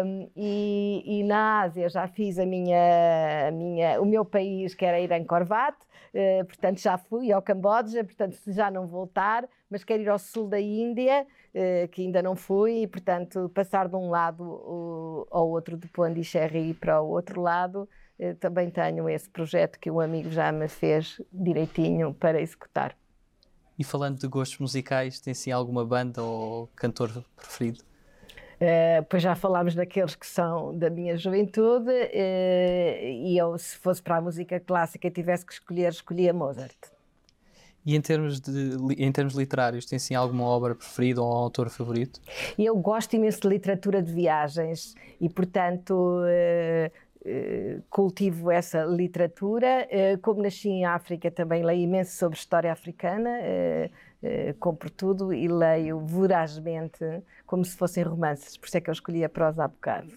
Um, 0.04 0.28
e, 0.48 1.20
e, 1.20 1.22
na 1.24 1.62
Ásia 1.62 1.88
já 1.88 2.08
fiz 2.08 2.38
a 2.38 2.46
minha, 2.46 3.48
a 3.48 3.50
minha, 3.50 4.00
o 4.00 4.06
meu 4.06 4.24
país, 4.24 4.74
que 4.74 4.84
era 4.84 4.98
ir 4.98 5.12
a 5.12 5.24
Corvat, 5.24 5.76
uh, 5.76 6.44
portanto 6.46 6.80
já 6.80 6.96
fui 6.96 7.30
ao 7.30 7.42
Camboja, 7.42 8.02
portanto 8.02 8.38
já 8.48 8.70
não 8.70 8.86
voltar, 8.86 9.48
mas 9.68 9.84
quero 9.84 10.02
ir 10.02 10.08
ao 10.08 10.18
sul 10.18 10.48
da 10.48 10.60
Índia, 10.60 11.26
uh, 11.54 11.88
que 11.88 12.02
ainda 12.02 12.22
não 12.22 12.34
fui, 12.34 12.82
e 12.82 12.86
portanto 12.86 13.50
passar 13.54 13.88
de 13.88 13.96
um 13.96 14.08
lado 14.08 15.26
ao 15.30 15.48
outro 15.48 15.76
de 15.76 15.86
Pondicherry 15.88 16.72
para 16.74 17.00
o 17.02 17.08
outro 17.08 17.40
lado, 17.40 17.88
também 18.40 18.68
tenho 18.68 19.08
esse 19.08 19.30
projeto 19.30 19.78
que 19.78 19.88
um 19.88 20.00
amigo 20.00 20.28
já 20.28 20.50
me 20.50 20.66
fez 20.66 21.20
direitinho 21.32 22.12
para 22.12 22.40
executar. 22.40 22.96
E 23.78 23.84
falando 23.84 24.18
de 24.18 24.26
gostos 24.26 24.58
musicais, 24.58 25.20
tem 25.20 25.32
sim 25.32 25.52
alguma 25.52 25.86
banda 25.86 26.20
ou 26.20 26.66
cantor 26.74 27.24
preferido? 27.36 27.87
Uh, 28.60 29.04
pois 29.08 29.22
já 29.22 29.36
falámos 29.36 29.76
daqueles 29.76 30.16
que 30.16 30.26
são 30.26 30.76
da 30.76 30.90
minha 30.90 31.16
juventude, 31.16 31.90
uh, 31.90 33.04
e 33.04 33.38
eu, 33.38 33.56
se 33.56 33.76
fosse 33.76 34.02
para 34.02 34.16
a 34.16 34.20
música 34.20 34.58
clássica 34.58 35.06
e 35.06 35.10
tivesse 35.12 35.46
que 35.46 35.52
escolher, 35.52 35.92
escolhia 35.92 36.32
Mozart. 36.32 36.76
E 37.86 37.94
em 37.94 38.00
termos, 38.00 38.40
de, 38.40 38.76
em 38.98 39.12
termos 39.12 39.34
literários, 39.34 39.86
tem 39.86 39.96
sim 39.98 40.16
alguma 40.16 40.44
obra 40.44 40.74
preferida 40.74 41.22
ou 41.22 41.28
um 41.28 41.36
autor 41.36 41.70
favorito? 41.70 42.20
Eu 42.58 42.76
gosto 42.76 43.14
imenso 43.14 43.42
de 43.42 43.48
literatura 43.48 44.02
de 44.02 44.12
viagens 44.12 44.96
e, 45.20 45.28
portanto, 45.28 45.94
uh, 45.94 47.82
cultivo 47.88 48.50
essa 48.50 48.84
literatura. 48.84 49.88
Como 50.22 50.42
nasci 50.42 50.68
em 50.68 50.84
África, 50.84 51.30
também 51.30 51.62
leio 51.62 51.82
imenso 51.82 52.16
sobre 52.16 52.38
história 52.38 52.72
africana 52.72 53.30
eh, 54.22 54.54
compro 54.58 54.90
tudo 54.90 55.32
e 55.32 55.46
leio 55.48 56.00
vorazmente, 56.00 57.04
como 57.46 57.64
se 57.64 57.76
fossem 57.76 58.02
romances. 58.02 58.56
Por 58.56 58.66
isso 58.66 58.76
é 58.76 58.80
que 58.80 58.90
eu 58.90 58.92
escolhi 58.92 59.24
a 59.24 59.28
prosa 59.28 59.64
há 59.64 59.68
bocado. 59.68 60.12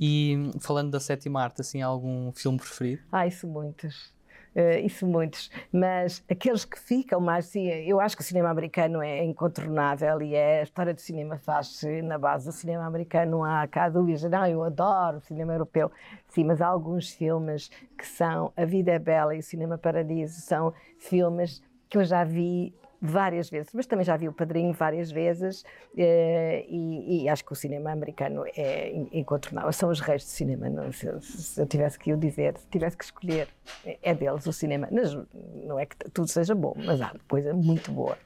E 0.00 0.50
falando 0.60 0.90
da 0.90 1.00
sétima 1.00 1.42
arte, 1.42 1.60
assim, 1.60 1.82
algum 1.82 2.32
filme 2.32 2.58
preferido? 2.58 3.02
Ah, 3.10 3.26
isso 3.26 3.46
muitos. 3.46 4.14
Uh, 4.54 4.84
isso 4.84 5.06
muitos, 5.06 5.48
mas 5.72 6.24
aqueles 6.28 6.64
que 6.64 6.76
ficam 6.76 7.20
mais, 7.20 7.46
sim, 7.46 7.68
eu 7.68 8.00
acho 8.00 8.16
que 8.16 8.22
o 8.22 8.24
cinema 8.24 8.50
americano 8.50 9.00
é 9.00 9.24
incontornável 9.24 10.20
e 10.20 10.34
é, 10.34 10.58
a 10.58 10.62
história 10.64 10.92
do 10.92 11.00
cinema 11.00 11.38
faz-se 11.38 12.02
na 12.02 12.18
base 12.18 12.46
do 12.46 12.52
cinema 12.52 12.84
americano, 12.84 13.30
não 13.30 13.44
há 13.44 13.64
cá 13.68 13.88
dúvidas, 13.88 14.24
não, 14.24 14.44
eu 14.48 14.64
adoro 14.64 15.18
o 15.18 15.20
cinema 15.20 15.52
europeu, 15.52 15.88
sim, 16.26 16.42
mas 16.42 16.60
há 16.60 16.66
alguns 16.66 17.12
filmes 17.12 17.70
que 17.96 18.04
são 18.04 18.52
A 18.56 18.64
Vida 18.64 18.90
é 18.90 18.98
Bela 18.98 19.36
e 19.36 19.38
o 19.38 19.42
Cinema 19.42 19.78
Paradiso, 19.78 20.40
são 20.40 20.74
filmes 20.98 21.62
que 21.88 21.98
eu 21.98 22.04
já 22.04 22.24
vi 22.24 22.74
várias 23.00 23.48
vezes, 23.48 23.72
mas 23.72 23.86
também 23.86 24.04
já 24.04 24.16
vi 24.16 24.28
o 24.28 24.32
Padrinho 24.32 24.72
várias 24.72 25.10
vezes 25.10 25.64
eh, 25.96 26.66
e, 26.68 27.24
e, 27.24 27.28
acho 27.28 27.44
que 27.44 27.52
o 27.52 27.56
cinema 27.56 27.90
americano 27.90 28.44
é 28.54 28.92
incontornável. 29.12 29.72
São 29.72 29.88
os 29.88 30.00
reis 30.00 30.22
do 30.22 30.28
cinema, 30.28 30.68
não, 30.68 30.92
se, 30.92 31.08
se, 31.20 31.60
eu 31.60 31.66
tivesse 31.66 31.98
que 31.98 32.12
o 32.12 32.16
dizer, 32.16 32.58
se 32.58 32.66
tivesse 32.68 32.96
que 32.96 33.04
escolher, 33.04 33.48
é, 33.84 33.98
é 34.02 34.14
deles 34.14 34.46
o 34.46 34.52
cinema. 34.52 34.88
Mas 34.90 35.16
não 35.64 35.78
é 35.78 35.86
que 35.86 35.96
tudo 36.10 36.28
seja 36.28 36.54
bom, 36.54 36.74
mas 36.76 37.00
há 37.00 37.14
coisa 37.26 37.54
muito 37.54 37.90
boa. 37.90 38.18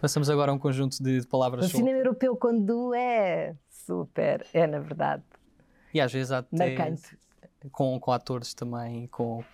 Passamos 0.00 0.30
agora 0.30 0.52
a 0.52 0.54
um 0.54 0.58
conjunto 0.58 1.02
de, 1.02 1.20
de 1.20 1.26
palavras. 1.26 1.66
O 1.66 1.68
cinema 1.68 1.98
europeu, 1.98 2.36
quando 2.36 2.94
é 2.94 3.54
super, 3.68 4.46
é 4.54 4.66
na 4.66 4.78
verdade. 4.78 5.22
E 5.92 6.00
às 6.00 6.12
vezes 6.12 6.30
há 6.30 6.38
até 6.38 6.76
marcante. 6.76 7.18
Com, 7.72 8.00
com 8.00 8.10
atores 8.10 8.54
também, 8.54 9.06
com 9.08 9.44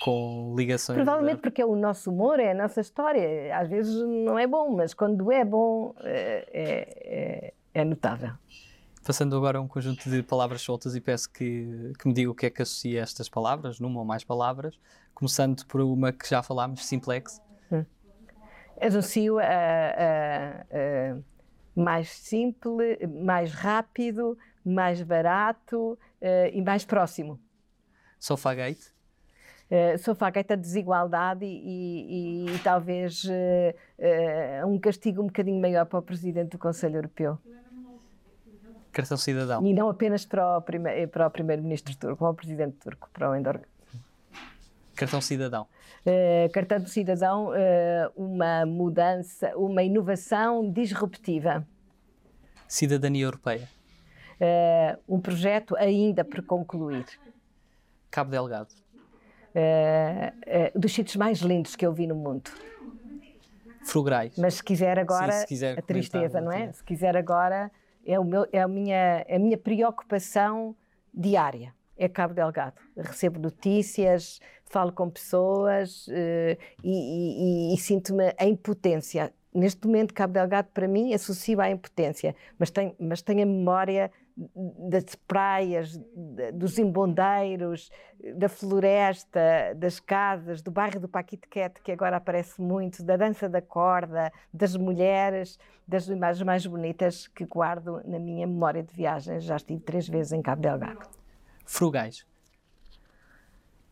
com 0.00 0.54
ligações. 0.56 0.96
Provavelmente 0.96 1.40
porque 1.40 1.62
é 1.62 1.66
o 1.66 1.76
nosso 1.76 2.10
humor, 2.10 2.40
é 2.40 2.50
a 2.50 2.54
nossa 2.54 2.80
história. 2.80 3.56
Às 3.56 3.68
vezes 3.68 3.94
não 4.02 4.38
é 4.38 4.46
bom, 4.46 4.74
mas 4.74 4.94
quando 4.94 5.30
é 5.30 5.44
bom 5.44 5.94
é, 6.00 6.46
é, 6.52 7.54
é 7.72 7.84
notável. 7.84 8.32
Passando 9.06 9.36
agora 9.36 9.58
a 9.58 9.60
um 9.60 9.68
conjunto 9.68 10.08
de 10.08 10.22
palavras 10.22 10.62
soltas 10.62 10.96
e 10.96 11.00
peço 11.00 11.30
que, 11.30 11.92
que 11.98 12.08
me 12.08 12.14
diga 12.14 12.30
o 12.30 12.34
que 12.34 12.46
é 12.46 12.50
que 12.50 12.62
associa 12.62 13.02
estas 13.02 13.28
palavras, 13.28 13.78
numa 13.78 13.98
ou 14.00 14.04
mais 14.04 14.24
palavras, 14.24 14.78
começando 15.14 15.64
por 15.66 15.80
uma 15.82 16.10
que 16.10 16.28
já 16.28 16.42
falámos, 16.42 16.86
simplex. 16.86 17.40
Hum. 17.70 17.84
Associo 18.80 19.38
a, 19.38 19.42
a, 19.42 20.60
a, 20.62 21.16
mais 21.76 22.08
simples, 22.08 22.98
mais 23.22 23.52
rápido, 23.52 24.38
mais 24.64 25.02
barato 25.02 25.92
uh, 25.92 25.98
e 26.50 26.62
mais 26.62 26.84
próximo. 26.86 27.38
Sofagate? 28.18 28.93
Uh, 29.70 29.96
sou 29.98 30.14
faqueta 30.14 30.56
de 30.56 30.62
desigualdade 30.62 31.44
e, 31.46 32.46
e, 32.46 32.54
e 32.54 32.58
talvez 32.58 33.24
uh, 33.24 34.68
um 34.68 34.78
castigo 34.78 35.22
um 35.22 35.26
bocadinho 35.26 35.60
maior 35.60 35.86
para 35.86 35.98
o 35.98 36.02
Presidente 36.02 36.50
do 36.50 36.58
Conselho 36.58 36.96
Europeu. 36.96 37.38
Cartão 38.92 39.16
cidadão. 39.16 39.66
E 39.66 39.72
não 39.72 39.88
apenas 39.88 40.24
para 40.26 40.58
o, 40.58 40.62
prime 40.62 41.06
para 41.08 41.26
o 41.26 41.30
primeiro-ministro 41.30 41.96
turco, 41.96 42.18
para 42.18 42.30
o 42.30 42.34
presidente 42.34 42.76
turco, 42.76 43.08
para 43.12 43.30
o 43.30 43.34
Endor. 43.34 43.60
Cartão 44.94 45.20
cidadão. 45.20 45.66
Uh, 46.06 46.52
cartão 46.52 46.86
cidadão, 46.86 47.50
uma 48.14 48.64
mudança, 48.66 49.56
uma 49.56 49.82
inovação 49.82 50.70
disruptiva. 50.70 51.66
Cidadania 52.68 53.24
europeia. 53.24 53.68
Um 55.08 55.18
projeto 55.18 55.74
ainda 55.76 56.22
por 56.22 56.42
concluir. 56.42 57.06
Cabo 58.10 58.30
Delgado. 58.30 58.83
Dos 60.74 60.92
sítios 60.92 61.16
mais 61.16 61.38
lindos 61.38 61.76
que 61.76 61.86
eu 61.86 61.92
vi 61.92 62.06
no 62.06 62.14
mundo. 62.14 62.50
Frugrais. 63.84 64.36
Mas 64.38 64.54
se 64.54 64.64
quiser 64.64 64.98
agora, 64.98 65.32
Sim, 65.32 65.40
se 65.40 65.46
quiser 65.46 65.78
a 65.78 65.82
tristeza, 65.82 66.40
não 66.40 66.50
é? 66.50 66.72
Se 66.72 66.82
quiser 66.82 67.16
agora, 67.16 67.70
é, 68.04 68.18
o 68.18 68.24
meu, 68.24 68.46
é 68.52 68.60
a, 68.60 68.68
minha, 68.68 69.24
a 69.28 69.38
minha 69.38 69.58
preocupação 69.58 70.74
diária. 71.12 71.74
É 71.96 72.08
Cabo 72.08 72.34
Delgado. 72.34 72.74
Recebo 72.96 73.38
notícias, 73.38 74.40
falo 74.64 74.90
com 74.90 75.08
pessoas 75.08 76.08
uh, 76.08 76.58
e, 76.82 77.70
e, 77.72 77.74
e 77.74 77.78
sinto-me 77.78 78.34
em 78.40 78.56
potência. 78.56 79.32
Neste 79.54 79.86
momento, 79.86 80.12
Cabo 80.12 80.32
Delgado, 80.32 80.68
para 80.74 80.88
mim, 80.88 81.14
associa 81.14 81.62
à 81.62 81.70
impotência, 81.70 82.34
mas 82.58 82.70
tenho, 82.70 82.92
mas 82.98 83.22
tenho 83.22 83.42
a 83.42 83.46
memória 83.46 84.10
das 84.36 85.14
praias, 85.14 85.96
dos 86.54 86.78
embondeiros, 86.78 87.90
da 88.36 88.48
floresta, 88.48 89.74
das 89.76 90.00
casas, 90.00 90.60
do 90.60 90.72
bairro 90.72 90.98
do 90.98 91.08
Paquitequete, 91.08 91.80
que 91.80 91.92
agora 91.92 92.16
aparece 92.16 92.60
muito, 92.60 93.02
da 93.02 93.16
dança 93.16 93.48
da 93.48 93.62
corda, 93.62 94.32
das 94.52 94.76
mulheres, 94.76 95.58
das 95.86 96.08
imagens 96.08 96.44
mais 96.44 96.66
bonitas 96.66 97.28
que 97.28 97.44
guardo 97.44 98.02
na 98.04 98.18
minha 98.18 98.46
memória 98.46 98.82
de 98.82 98.92
viagens. 98.92 99.44
Já 99.44 99.56
estive 99.56 99.80
três 99.80 100.08
vezes 100.08 100.32
em 100.32 100.42
Cabo 100.42 100.62
Delgado. 100.62 101.08
Frugais. 101.64 102.26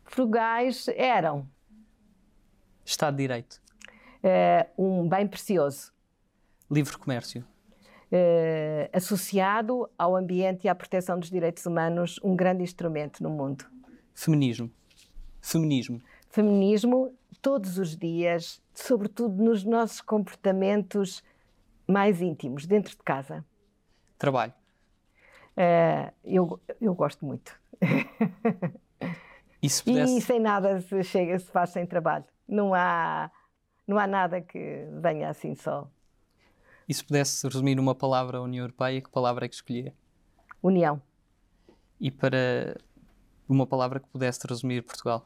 Frugais 0.03 0.87
eram. 0.89 1.47
Estado 2.83 3.15
de 3.15 3.23
Direito. 3.23 3.61
Uh, 4.21 5.03
um 5.03 5.07
bem 5.07 5.25
precioso. 5.25 5.93
Livre 6.69 6.97
comércio 6.97 7.45
eh, 8.15 8.91
associado 8.93 9.89
ao 9.97 10.15
ambiente 10.15 10.65
e 10.65 10.69
à 10.69 10.75
proteção 10.75 11.17
dos 11.19 11.31
direitos 11.31 11.65
humanos 11.65 12.19
um 12.23 12.35
grande 12.35 12.61
instrumento 12.61 13.23
no 13.23 13.29
mundo. 13.31 13.65
Feminismo. 14.13 14.69
Feminismo. 15.41 15.99
Feminismo 16.29 17.11
todos 17.41 17.79
os 17.79 17.97
dias, 17.97 18.61
sobretudo 18.71 19.43
nos 19.43 19.63
nossos 19.63 19.99
comportamentos 19.99 21.23
mais 21.87 22.21
íntimos, 22.21 22.67
dentro 22.67 22.95
de 22.95 23.01
casa. 23.01 23.43
Trabalho. 24.19 24.53
Uh, 25.57 26.13
eu, 26.23 26.59
eu 26.79 26.93
gosto 26.93 27.25
muito. 27.25 27.59
E, 29.59 29.67
se 29.67 29.81
pudesse... 29.85 30.17
e 30.19 30.21
sem 30.21 30.39
nada 30.39 30.79
se 30.81 31.03
chega, 31.03 31.39
se 31.39 31.49
faz 31.49 31.71
sem 31.71 31.87
trabalho. 31.87 32.25
Não 32.47 32.75
há, 32.75 33.31
não 33.87 33.97
há 33.97 34.05
nada 34.05 34.39
que 34.39 34.87
venha 35.01 35.29
assim 35.29 35.55
só. 35.55 35.89
E 36.87 36.93
se 36.93 37.03
pudesse 37.03 37.47
resumir 37.47 37.75
numa 37.75 37.95
palavra 37.95 38.37
a 38.37 38.41
União 38.41 38.63
Europeia, 38.63 39.01
que 39.01 39.09
palavra 39.09 39.45
é 39.45 39.49
que 39.49 39.55
escolhia? 39.55 39.93
União. 40.61 41.01
E 41.99 42.11
para 42.11 42.77
uma 43.47 43.65
palavra 43.65 43.99
que 43.99 44.07
pudesse 44.07 44.45
resumir 44.47 44.81
Portugal? 44.83 45.25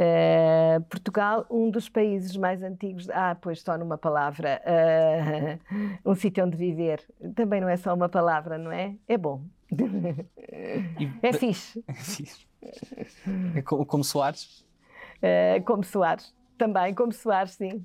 Uh, 0.00 0.80
Portugal, 0.84 1.46
um 1.50 1.70
dos 1.70 1.88
países 1.88 2.36
mais 2.36 2.62
antigos. 2.62 3.10
Ah, 3.10 3.36
pois 3.38 3.60
só 3.60 3.76
numa 3.76 3.98
palavra. 3.98 4.62
Uh, 4.64 6.00
um 6.10 6.14
sítio 6.14 6.44
onde 6.44 6.56
viver. 6.56 7.04
Também 7.34 7.60
não 7.60 7.68
é 7.68 7.76
só 7.76 7.92
uma 7.94 8.08
palavra, 8.08 8.56
não 8.56 8.72
é? 8.72 8.96
É 9.06 9.18
bom. 9.18 9.42
E, 10.98 11.10
é 11.22 11.32
fixe. 11.32 11.84
É 11.86 11.92
fixe. 11.92 12.46
É 13.54 13.62
como, 13.62 13.84
como 13.84 14.04
Soares? 14.04 14.64
Uh, 15.16 15.62
como 15.64 15.84
Soares. 15.84 16.34
Também, 16.56 16.94
como 16.94 17.12
Soares, 17.12 17.52
sim. 17.52 17.84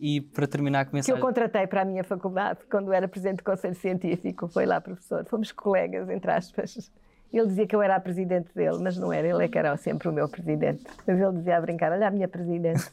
E 0.00 0.22
para 0.22 0.46
terminar 0.46 0.86
com 0.86 0.96
mensagem... 0.96 1.14
Que 1.14 1.20
eu 1.20 1.26
contratei 1.26 1.66
para 1.66 1.82
a 1.82 1.84
minha 1.84 2.02
faculdade 2.02 2.60
quando 2.70 2.90
era 2.90 3.06
presidente 3.06 3.38
do 3.38 3.44
Conselho 3.44 3.74
Científico, 3.74 4.48
foi 4.48 4.64
lá 4.64 4.80
professor. 4.80 5.26
Fomos 5.26 5.52
colegas, 5.52 6.08
entre 6.08 6.30
aspas. 6.30 6.90
Ele 7.30 7.46
dizia 7.46 7.66
que 7.66 7.76
eu 7.76 7.82
era 7.82 7.96
a 7.96 8.00
presidente 8.00 8.48
dele, 8.54 8.78
mas 8.80 8.96
não 8.96 9.12
era, 9.12 9.28
ele 9.28 9.44
é 9.44 9.48
que 9.48 9.58
era 9.58 9.76
sempre 9.76 10.08
o 10.08 10.12
meu 10.12 10.26
presidente. 10.28 10.82
Mas 11.06 11.20
ele 11.20 11.32
dizia 11.36 11.58
a 11.58 11.60
brincar: 11.60 11.92
olha 11.92 12.08
a 12.08 12.10
minha 12.10 12.26
presidente. 12.26 12.90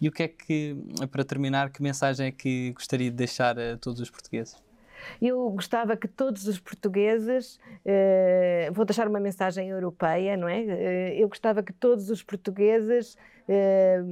e 0.00 0.08
o 0.08 0.12
que 0.12 0.24
é 0.24 0.28
que, 0.28 0.76
para 1.10 1.24
terminar, 1.24 1.70
que 1.70 1.82
mensagem 1.82 2.28
é 2.28 2.30
que 2.30 2.72
gostaria 2.72 3.10
de 3.10 3.16
deixar 3.16 3.58
a 3.58 3.76
todos 3.78 3.98
os 3.98 4.10
portugueses? 4.10 4.62
Eu 5.20 5.50
gostava 5.50 5.96
que 5.96 6.06
todos 6.06 6.46
os 6.46 6.60
portugueses, 6.60 7.58
eh, 7.84 8.70
vou 8.72 8.84
deixar 8.84 9.08
uma 9.08 9.18
mensagem 9.18 9.68
europeia, 9.68 10.36
não 10.36 10.48
é? 10.48 10.62
Eh, 10.62 11.14
eu 11.18 11.28
gostava 11.28 11.60
que 11.60 11.72
todos 11.72 12.08
os 12.08 12.22
portugueses 12.22 13.16
eh, 13.48 14.04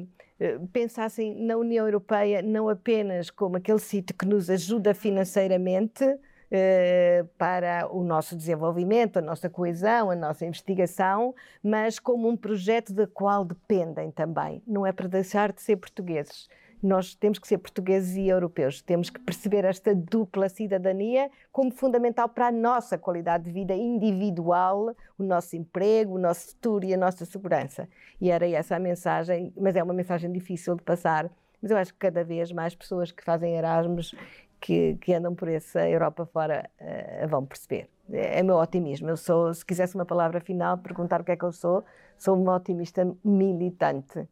pensassem 0.72 1.34
na 1.34 1.56
União 1.56 1.86
Europeia 1.86 2.42
não 2.42 2.68
apenas 2.68 3.30
como 3.30 3.56
aquele 3.56 3.78
sítio 3.78 4.16
que 4.16 4.26
nos 4.26 4.48
ajuda 4.48 4.94
financeiramente 4.94 6.04
eh, 6.50 7.24
para 7.38 7.88
o 7.92 8.02
nosso 8.02 8.34
desenvolvimento, 8.34 9.18
a 9.18 9.22
nossa 9.22 9.48
coesão, 9.48 10.10
a 10.10 10.16
nossa 10.16 10.44
investigação, 10.44 11.34
mas 11.62 11.98
como 11.98 12.28
um 12.28 12.36
projeto 12.36 12.92
da 12.92 13.06
qual 13.06 13.44
dependem 13.44 14.10
também. 14.10 14.62
Não 14.66 14.84
é 14.84 14.92
para 14.92 15.06
deixar 15.06 15.52
de 15.52 15.62
ser 15.62 15.76
portugueses 15.76 16.48
nós 16.82 17.14
temos 17.14 17.38
que 17.38 17.46
ser 17.46 17.58
portugueses 17.58 18.16
e 18.16 18.28
europeus. 18.28 18.80
Temos 18.80 19.10
que 19.10 19.20
perceber 19.20 19.64
esta 19.64 19.94
dupla 19.94 20.48
cidadania 20.48 21.30
como 21.52 21.70
fundamental 21.70 22.28
para 22.28 22.48
a 22.48 22.52
nossa 22.52 22.96
qualidade 22.96 23.44
de 23.44 23.50
vida 23.50 23.74
individual, 23.74 24.94
o 25.18 25.22
nosso 25.22 25.56
emprego, 25.56 26.14
o 26.14 26.18
nosso 26.18 26.48
futuro 26.48 26.84
e 26.86 26.94
a 26.94 26.96
nossa 26.96 27.24
segurança. 27.24 27.88
E 28.20 28.30
era 28.30 28.48
essa 28.48 28.76
a 28.76 28.78
mensagem, 28.78 29.52
mas 29.56 29.76
é 29.76 29.82
uma 29.82 29.92
mensagem 29.92 30.32
difícil 30.32 30.74
de 30.74 30.82
passar. 30.82 31.30
Mas 31.60 31.70
eu 31.70 31.76
acho 31.76 31.92
que 31.92 31.98
cada 31.98 32.24
vez 32.24 32.50
mais 32.50 32.74
pessoas 32.74 33.12
que 33.12 33.22
fazem 33.22 33.54
Erasmus, 33.54 34.14
que, 34.58 34.96
que 35.00 35.12
andam 35.12 35.34
por 35.34 35.48
essa 35.48 35.86
Europa 35.88 36.24
fora, 36.24 36.68
uh, 36.80 37.28
vão 37.28 37.44
perceber. 37.44 37.88
É, 38.10 38.40
é 38.40 38.42
meu 38.42 38.56
otimismo. 38.56 39.10
Eu 39.10 39.16
sou, 39.18 39.52
se 39.52 39.64
quisesse 39.64 39.94
uma 39.94 40.06
palavra 40.06 40.40
final, 40.40 40.78
perguntar 40.78 41.20
o 41.20 41.24
que 41.24 41.32
é 41.32 41.36
que 41.36 41.44
eu 41.44 41.52
sou, 41.52 41.84
sou 42.16 42.40
uma 42.40 42.56
otimista 42.56 43.06
militante 43.22 44.26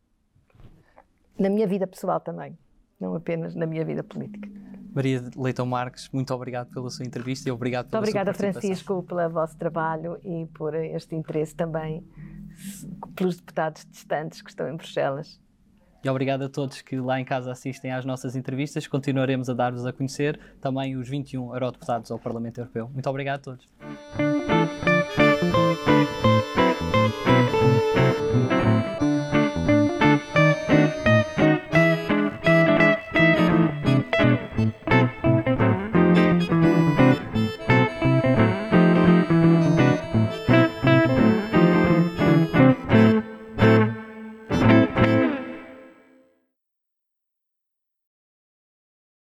na 1.39 1.49
minha 1.49 1.66
vida 1.66 1.86
pessoal 1.86 2.20
também, 2.20 2.59
não 3.01 3.14
apenas 3.14 3.55
na 3.55 3.66
minha 3.66 3.84
vida 3.84 4.03
política. 4.03 4.49
Maria 4.95 5.22
Leitão 5.36 5.66
Marques, 5.66 6.09
muito 6.12 6.32
obrigado 6.34 6.70
pela 6.70 6.91
sua 6.91 7.05
entrevista 7.05 7.49
e 7.49 7.53
obrigado 7.53 7.89
pela 7.89 8.01
muito 8.01 8.11
obrigada, 8.11 8.34
Francisco, 8.34 9.03
pelo 9.03 9.30
vosso 9.30 9.57
trabalho 9.57 10.18
e 10.24 10.47
por 10.47 10.74
este 10.74 11.14
interesse 11.14 11.55
também 11.55 12.05
pelos 13.14 13.36
deputados 13.36 13.86
distantes 13.89 14.43
que 14.43 14.51
estão 14.51 14.68
em 14.68 14.76
Bruxelas. 14.76 15.41
E 16.03 16.09
obrigado 16.09 16.43
a 16.43 16.49
todos 16.49 16.80
que 16.80 16.99
lá 17.01 17.20
em 17.20 17.24
casa 17.24 17.51
assistem 17.51 17.93
às 17.93 18.05
nossas 18.05 18.36
entrevistas. 18.36 18.86
Continuaremos 18.86 19.51
a 19.51 19.55
dar-vos 19.55 19.84
a 19.84 19.93
conhecer 19.93 20.39
também 20.61 20.97
os 20.97 21.09
21 21.09 21.55
eurodeputados 21.55 22.11
ao 22.11 22.18
Parlamento 22.18 22.59
Europeu. 22.59 22.89
Muito 22.93 23.09
obrigado 23.11 23.41
a 23.41 23.43
todos. 23.43 23.68